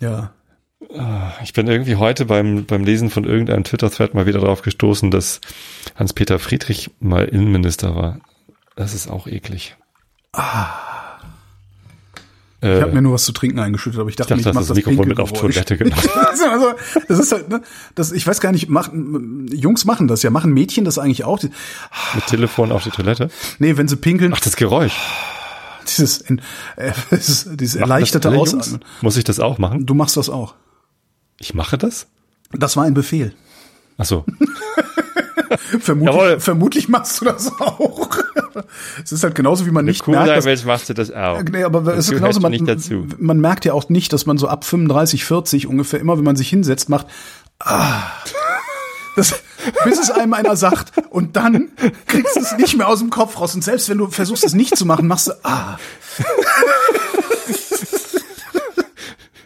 [0.00, 0.32] Ja.
[1.42, 5.40] Ich bin irgendwie heute beim, beim Lesen von irgendeinem Twitter-Thread mal wieder darauf gestoßen, dass
[5.96, 8.18] Hans-Peter Friedrich mal Innenminister war.
[8.76, 9.76] Das ist auch eklig.
[10.32, 10.66] Ah.
[12.60, 14.54] Ich Äh, habe mir nur was zu trinken eingeschüttet, aber ich dachte, ich dachte, ich
[14.66, 15.32] das das Mikrofon mit auf.
[15.32, 15.76] Toilette
[16.14, 16.72] also, also,
[17.08, 17.60] das ist halt, ne,
[17.96, 21.40] das, ich weiß gar nicht, machen, Jungs machen das ja, machen Mädchen das eigentlich auch?
[21.40, 21.50] Die-
[22.14, 23.30] mit Telefon auf die Toilette.
[23.58, 24.94] Nee, wenn sie pinkeln, Ach, das Geräusch.
[25.88, 26.36] dieses, äh,
[27.10, 28.28] dieses, dieses erleichterte?
[28.28, 28.84] Ausatmen.
[29.00, 29.84] Muss ich das auch machen?
[29.84, 30.54] Du machst das auch.
[31.42, 32.06] Ich mache das?
[32.52, 33.34] Das war ein Befehl.
[33.98, 34.24] Ach so.
[35.80, 36.40] Vermutlich, Jawohl.
[36.40, 38.08] vermutlich machst du das auch.
[39.04, 41.42] es ist halt genauso, wie man nicht merkt, dass, Welt machst du das auch.
[41.42, 43.06] Nee, aber es ist genauso, gehört man, nicht dazu.
[43.18, 46.36] man merkt ja auch nicht, dass man so ab 35, 40 ungefähr immer, wenn man
[46.36, 47.06] sich hinsetzt, macht,
[47.58, 48.02] ah,
[49.16, 49.34] das,
[49.84, 51.68] bis es einem einer sagt und dann
[52.06, 54.54] kriegst du es nicht mehr aus dem Kopf raus und selbst wenn du versuchst es
[54.54, 55.76] nicht zu machen, machst du, ah,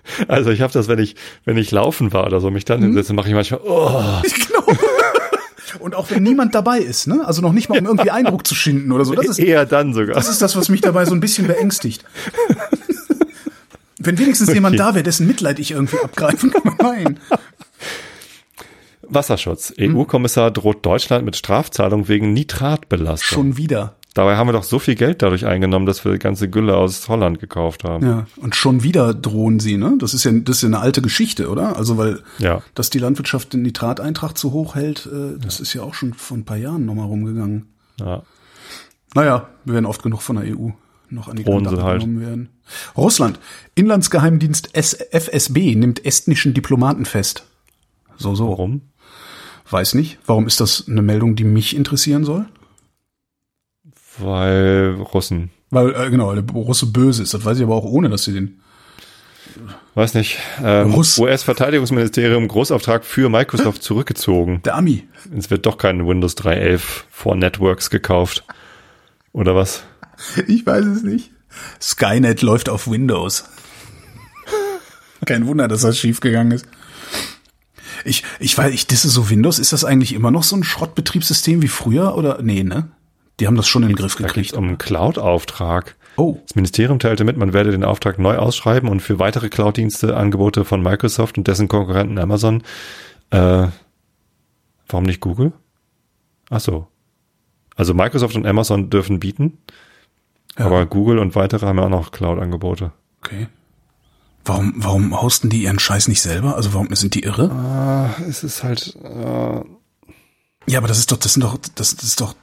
[0.28, 2.68] Also ich habe das, wenn ich, wenn ich laufen war oder so, mich Mhm.
[2.68, 4.66] dann hinsetze, mache ich manchmal, oh, genau.
[5.80, 7.22] Und auch wenn niemand dabei ist, ne?
[7.26, 9.14] Also noch nicht mal, um irgendwie Eindruck zu schinden oder so.
[9.14, 10.14] Das ist, eher dann sogar.
[10.14, 12.04] das ist das, was mich dabei so ein bisschen beängstigt.
[13.98, 16.76] Wenn wenigstens jemand da wäre, dessen Mitleid ich irgendwie abgreifen kann.
[16.80, 17.20] Nein.
[19.02, 19.74] Wasserschutz.
[19.76, 19.96] Hm?
[19.96, 23.34] EU-Kommissar droht Deutschland mit Strafzahlung wegen Nitratbelastung.
[23.34, 23.95] Schon wieder.
[24.16, 27.06] Dabei haben wir doch so viel Geld dadurch eingenommen, dass wir die ganze Gülle aus
[27.06, 28.02] Holland gekauft haben.
[28.06, 29.96] Ja, und schon wieder drohen sie, ne?
[29.98, 31.76] Das ist ja, das ist ja eine alte Geschichte, oder?
[31.76, 32.62] Also, weil, Ja.
[32.74, 36.38] dass die Landwirtschaft den Nitrateintrag zu hoch hält, äh, das ist ja auch schon vor
[36.38, 37.66] ein paar Jahren nochmal rumgegangen.
[38.00, 38.22] Ja.
[39.14, 40.70] Naja, wir werden oft genug von der EU
[41.10, 42.00] noch an die Drohen Kante sie halt.
[42.00, 42.48] genommen werden.
[42.96, 43.38] Russland.
[43.74, 47.44] Inlandsgeheimdienst FSB nimmt estnischen Diplomaten fest.
[48.16, 48.48] So, so.
[48.48, 48.80] Warum?
[49.70, 50.18] Weiß nicht.
[50.26, 52.46] Warum ist das eine Meldung, die mich interessieren soll?
[54.18, 55.50] Weil Russen.
[55.70, 57.34] Weil, äh, genau, der Russe böse ist.
[57.34, 58.60] Das weiß ich aber auch ohne, dass sie den.
[59.94, 60.38] Weiß nicht.
[60.62, 60.94] Ähm.
[60.94, 64.60] US-Verteidigungsministerium Großauftrag für Microsoft zurückgezogen.
[64.64, 65.08] Der Ami.
[65.36, 66.80] Es wird doch kein Windows 3.11
[67.10, 68.44] for Networks gekauft.
[69.32, 69.82] Oder was?
[70.46, 71.30] Ich weiß es nicht.
[71.80, 73.44] Skynet läuft auf Windows.
[75.24, 76.66] Kein Wunder, dass das schiefgegangen ist.
[78.04, 79.58] Ich, ich weiß, ich disse so Windows.
[79.58, 82.40] Ist das eigentlich immer noch so ein Schrottbetriebssystem wie früher oder?
[82.42, 82.90] Nee, ne?
[83.40, 84.52] Die haben das schon in den Griff Da geht gekriegt.
[84.54, 85.96] um einen Cloud-Auftrag.
[86.16, 90.16] Oh, Das Ministerium teilte mit, man werde den Auftrag neu ausschreiben und für weitere Cloud-Dienste
[90.16, 92.62] Angebote von Microsoft und dessen Konkurrenten Amazon.
[93.30, 93.66] Äh,
[94.88, 95.52] warum nicht Google?
[96.48, 96.86] Ach so.
[97.74, 99.58] Also Microsoft und Amazon dürfen bieten,
[100.58, 100.64] Ja.
[100.66, 102.92] aber Google und weitere haben ja auch noch Cloud-Angebote.
[103.22, 103.48] okay.
[104.48, 106.54] Warum, warum hosten die ihren Scheiß nicht selber?
[106.54, 107.50] Also warum sind die irre?
[107.50, 108.96] Ah, es ist halt.
[109.02, 109.60] Äh,
[110.68, 112.36] Ja, aber das ist doch, das sind doch, das, das ist doch,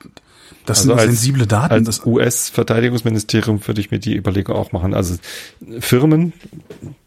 [0.65, 1.73] das Also sind als- sensible Daten.
[1.73, 4.93] als Das, US-Verteidigungsministerium würde ich mir die Überlegung auch machen.
[4.93, 5.15] Also
[5.79, 6.33] Firmen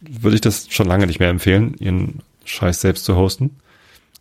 [0.01, 3.57] würde ich das schon lange nicht mehr empfehlen, ihren Scheiß selbst zu hosten.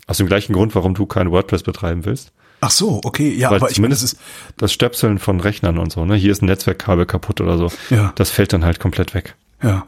[0.07, 2.31] Aus dem gleichen Grund, warum du kein WordPress betreiben willst.
[2.61, 4.17] ach so, okay, ja, Weil aber ich meine, das ist,
[4.57, 6.15] das Stöpseln von Rechnern und so, ne?
[6.15, 7.71] Hier ist ein Netzwerkkabel kaputt oder so.
[7.89, 8.11] Ja.
[8.15, 9.35] Das fällt dann halt komplett weg.
[9.61, 9.85] ja.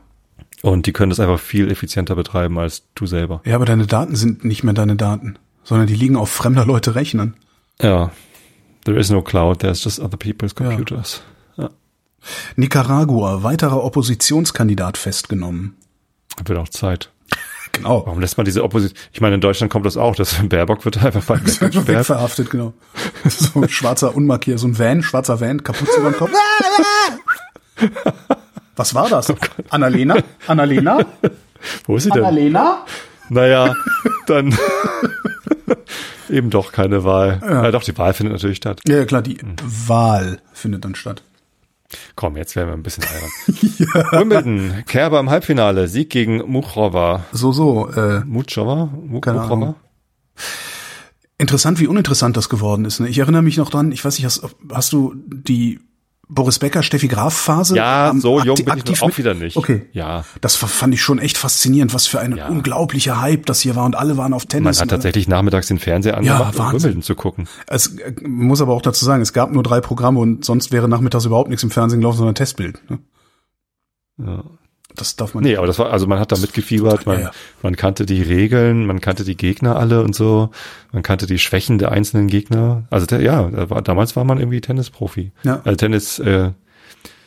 [0.63, 3.41] Und die können das einfach viel effizienter betreiben als du selber.
[3.45, 6.95] Ja, aber deine Daten sind nicht mehr deine Daten, sondern die liegen auf fremder Leute
[6.95, 7.35] Rechnern.
[7.79, 8.09] Ja.
[8.87, 11.21] There is no cloud, there's just other people's computers.
[11.57, 11.69] Ja.
[12.55, 15.75] Nicaragua, weiterer Oppositionskandidat festgenommen.
[16.45, 17.11] Wird auch Zeit.
[17.73, 18.03] Genau.
[18.07, 18.97] Warum lässt man diese Opposition?
[19.11, 22.05] Ich meine, in Deutschland kommt das auch, dass Baerbock wird einfach weggesperrt.
[22.07, 22.73] verhaftet, genau.
[23.25, 26.31] So ein schwarzer Unmarkier, so ein Van, schwarzer Van, kaputt über den Kopf.
[28.75, 29.31] Was war das?
[29.69, 30.15] Annalena?
[30.47, 31.05] Annalena?
[31.85, 32.23] Wo ist sie denn?
[32.23, 32.85] Annalena?
[33.29, 33.75] Naja,
[34.25, 34.57] dann
[36.29, 37.41] eben doch keine Wahl.
[37.43, 37.71] Ja.
[37.71, 38.81] doch, die Wahl findet natürlich statt.
[38.87, 41.23] Ja, klar, die Wahl findet dann statt.
[42.15, 44.11] Komm, jetzt werden wir ein bisschen albern.
[44.11, 47.25] Wimbledon, Kerber im Halbfinale, Sieg gegen Muchova.
[47.31, 47.89] So, so.
[47.91, 48.89] Äh, Muchova?
[49.05, 49.53] Mu Keine Muchova?
[49.53, 49.75] Ahnung.
[51.37, 52.99] interessant, wie uninteressant das geworden ist.
[52.99, 53.07] Ne?
[53.07, 54.41] Ich erinnere mich noch dran, ich weiß nicht, hast,
[54.71, 55.79] hast du die
[56.29, 57.75] Boris Becker, Steffi Graf Phase?
[57.75, 59.55] Ja, so jung bin ich aktiv auch mit- wieder nicht.
[59.55, 59.85] Okay.
[59.93, 60.25] Ja.
[60.41, 62.47] Das fand ich schon echt faszinierend, was für ein Ja.
[62.49, 64.77] unglaublicher Hype das hier war und alle waren auf Man Tennis.
[64.77, 66.73] hat und alle- tatsächlich nachmittags den Fernseher Ja, angemacht, um Wahnsinn.
[66.83, 67.47] Wimbledon zu gucken.
[67.67, 70.89] Es äh, muss aber auch dazu sagen, es gab nur drei Programme und sonst wäre
[70.89, 72.81] nachmittags überhaupt nichts im Fernsehen gelaufen, sondern Testbild.
[72.89, 72.99] Ne?
[74.17, 74.43] Ja.
[74.97, 77.31] Das darf man Nee, aber das war, also man hat da mitgefiebert, man, Ja, ja.
[77.61, 80.49] man kannte die Regeln, man kannte die Gegner alle und so,
[80.91, 82.83] man kannte die Schwächen der einzelnen Gegner.
[82.89, 85.31] Also der, ja, da war, damals war man irgendwie Tennisprofi.
[85.43, 85.61] Ja.
[85.63, 86.51] Also Tennis, äh,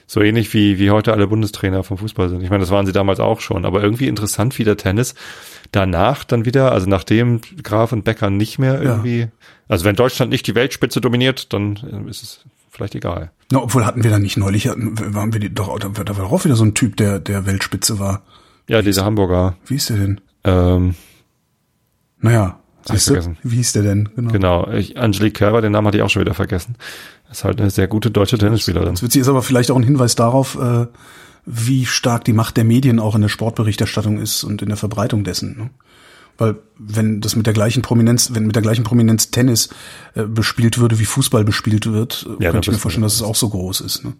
[0.06, 2.42] so ähnlich wie, wie heute alle Bundestrainer vom Fußball sind.
[2.42, 5.14] Ich meine, das waren sie damals auch schon, aber irgendwie interessant wie der Tennis
[5.70, 9.28] danach dann wieder, also nachdem Graf und Becker nicht mehr irgendwie,
[9.68, 13.30] also wenn Deutschland nicht die Weltspitze dominiert, dann äh, ist es vielleicht egal.
[13.52, 16.32] Na, obwohl hatten wir da nicht neulich, hatten, waren wir die, doch, da war war
[16.32, 18.22] auch wieder so ein Typ, der, der Weltspitze war.
[18.68, 20.20] Ja, diese Hamburger, Wie hieß der denn?
[20.44, 20.94] ähm,
[22.20, 23.14] Naja, siehst du?
[23.14, 23.38] vergessen.
[23.42, 24.08] Wie hieß der denn?
[24.14, 24.30] Genau.
[24.32, 26.76] Genau, ich, Angelique Kerber, den Namen hatte ich auch schon wieder vergessen.
[27.30, 29.00] Ist halt eine sehr gute deutsche Tennisspielerin.
[29.00, 30.86] Wird sie ist aber vielleicht auch ein Hinweis darauf, äh,
[31.46, 35.24] wie stark die Macht der Medien auch in der Sportberichterstattung ist und in der Verbreitung
[35.24, 35.56] dessen.
[35.56, 35.70] Ne?
[36.40, 39.68] Weil wenn das mit der gleichen Prominenz, wenn mit der gleichen Prominenz Tennis
[40.14, 43.22] äh, bespielt würde, wie Fußball bespielt wird, äh, Ja, könnte ich mir vorstellen, dass es
[43.22, 44.04] auch so groß ist.
[44.04, 44.14] Ne?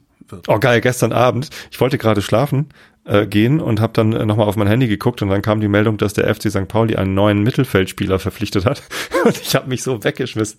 [0.47, 2.69] Oh geil, gestern Abend, ich wollte gerade schlafen
[3.07, 5.69] äh, gehen und habe dann äh, nochmal auf mein Handy geguckt und dann kam die
[5.69, 6.69] Meldung, dass der FC St.
[6.69, 8.83] Pauli einen neuen Mittelfeldspieler verpflichtet hat.
[9.25, 10.59] Und ich habe mich so weggeschmissen.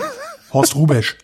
[0.52, 1.16] Horst Rubesch.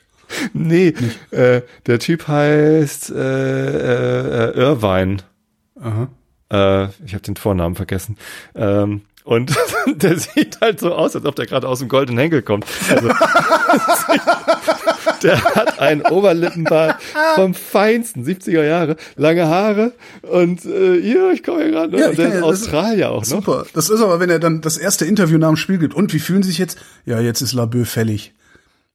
[0.53, 0.95] Nee,
[1.31, 5.19] äh, der Typ heißt äh, äh, Irvine.
[5.81, 6.09] Aha.
[6.51, 8.17] Äh, ich habe den Vornamen vergessen.
[8.57, 9.55] Ähm, und
[9.86, 12.65] der sieht halt so aus, als ob der gerade aus dem Golden Henkel kommt.
[12.89, 13.09] Also,
[15.23, 17.03] der hat einen Oberlippenbart
[17.35, 19.93] vom feinsten 70er Jahre, lange Haare
[20.23, 22.01] und äh, hier, ich komme hier gerade, ne?
[22.01, 23.24] Ja, und der ja, ist Australier auch noch.
[23.24, 23.66] Super.
[23.74, 25.94] Das ist aber, wenn er dann das erste Interview nach dem Spiel gibt.
[25.94, 26.78] Und wie fühlen Sie sich jetzt?
[27.05, 28.32] Ja, jetzt ist Labö fällig.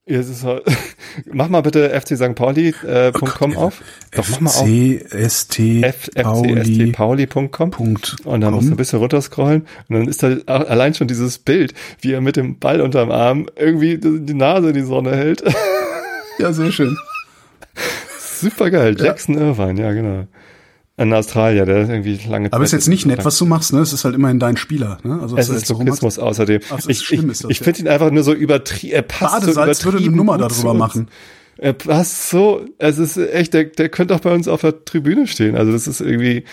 [0.08, 0.64] Ja, es ist halt,
[1.32, 2.34] mach mal bitte fc St.
[2.36, 3.82] Pauli.com äh, .com auf.
[4.12, 4.68] Doch, mach mal auf.
[4.68, 5.82] FCST
[6.16, 6.88] Pauli.
[6.88, 7.72] fcstpauli.com
[8.26, 11.74] und dann musst du ein bisschen runterscrollen und dann ist da allein schon dieses Bild,
[12.00, 15.44] wie er mit dem Ball unterm Arm irgendwie die Nase in die Sonne hält.
[16.40, 16.98] Ja, sehr schön.
[18.20, 18.96] Super geil.
[18.98, 20.28] Jackson Irvine, ja genau.
[20.98, 23.80] Ein Australier, der irgendwie lange Aber ist jetzt nicht nett, was du machst, ne?
[23.80, 25.20] Es ist halt immerhin dein Spieler, ne?
[25.22, 25.78] Also es ist jetzt so.
[25.78, 26.62] Lokismus außerdem.
[26.78, 27.64] Ist ich schlimm, ich, ist das, ich ja.
[27.64, 28.94] finde ihn einfach nur so übertrieben.
[28.94, 31.08] Er passt Badesalz so würde eine Nummer darüber machen.
[31.58, 35.28] Er passt so, es ist echt, der, der könnte auch bei uns auf der Tribüne
[35.28, 35.56] stehen.
[35.56, 36.44] Also das ist irgendwie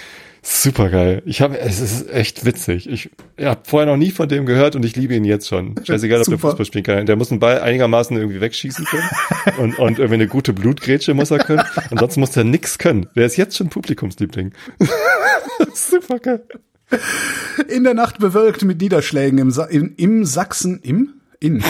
[0.42, 1.22] super geil.
[1.26, 2.88] Ich habe, es ist echt witzig.
[2.88, 5.74] Ich, ich habe vorher noch nie von dem gehört und ich liebe ihn jetzt schon.
[5.84, 6.38] Scheißegal, ob der.
[6.38, 7.06] Fußball spielen kann.
[7.06, 9.08] Der muss einen Ball einigermaßen irgendwie wegschießen können
[9.58, 11.62] und, und irgendwie eine gute Blutgrätsche muss er können.
[11.90, 13.08] Ansonsten muss er nix können.
[13.14, 14.52] Der ist jetzt schon Publikumsliebling.
[15.74, 16.42] super geil.
[17.68, 21.14] In der Nacht bewölkt mit Niederschlägen im, Sa im, im Sachsen, im?
[21.40, 21.62] In.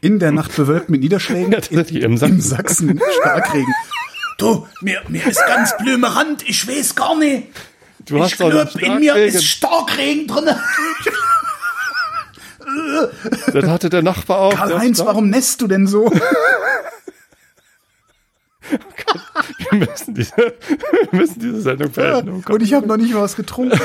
[0.00, 1.52] In der Nacht bewölkt mit Niederschlägen.
[1.52, 2.40] Ja, tatsächlich, im Im Sachsen.
[2.40, 3.74] Sachsen Starkregen.
[4.38, 7.48] Du, mir, mir ist ganz blöme Hand, ich weiß gar nicht.
[8.08, 10.44] Du Ich hast einen glaub, in mir ist Starkregen drin.
[13.52, 14.54] Das hatte der Nachbar auch.
[14.54, 16.10] Karl-Heinz, warum nässt du denn so?
[19.70, 22.28] Wir müssen diese, wir müssen diese Sendung beenden.
[22.30, 23.78] Oh Gott, Und ich habe noch nicht mal was getrunken.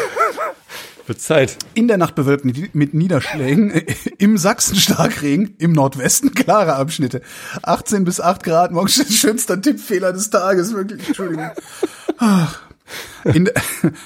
[1.07, 1.57] wird Zeit.
[1.73, 3.71] In der Nacht bewölkt mit- Niederschlägen,
[4.17, 7.21] im Sachsen Starkregen, im Nordwesten klare Abschnitte.
[7.61, 11.49] 18 bis 8 Grad, morgen steht schönster Tippfehler des Tages, wirklich, Entschuldigung.
[12.17, 12.62] Ach.
[13.23, 13.49] In,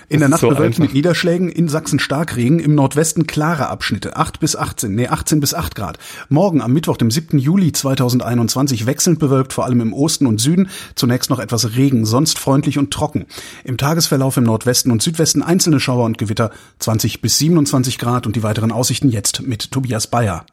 [0.10, 4.40] in der Nacht so bewölkt mit Niederschlägen, in Sachsen Starkregen, im Nordwesten klare Abschnitte, 8
[4.40, 5.98] bis 18, nee, 18 bis 8 Grad.
[6.30, 7.40] Morgen am Mittwoch, dem 7.
[7.40, 12.38] Juli 2021, wechselnd bewölkt, vor allem im Osten und Süden, zunächst noch etwas Regen, sonst
[12.38, 13.26] freundlich und trocken.
[13.64, 18.36] Im Tagesverlauf im Nordwesten und Südwesten einzelne Schauer und Gewitter, 20 bis 27 Grad und
[18.36, 20.46] die weiteren Aussichten jetzt mit Tobias Bayer.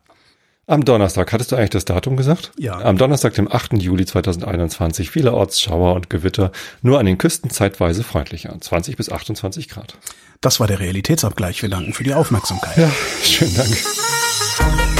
[0.67, 2.53] Am Donnerstag, hattest du eigentlich das Datum gesagt?
[2.59, 2.79] Ja.
[2.79, 3.75] Am Donnerstag, dem 8.
[3.75, 9.69] Juli 2021, vielerorts Schauer und Gewitter, nur an den Küsten zeitweise freundlicher, 20 bis 28
[9.69, 9.99] Grad.
[10.41, 11.61] Das war der Realitätsabgleich.
[11.61, 12.77] Wir danken für die Aufmerksamkeit.
[12.79, 12.91] Ja,
[13.23, 14.94] schönen Dank.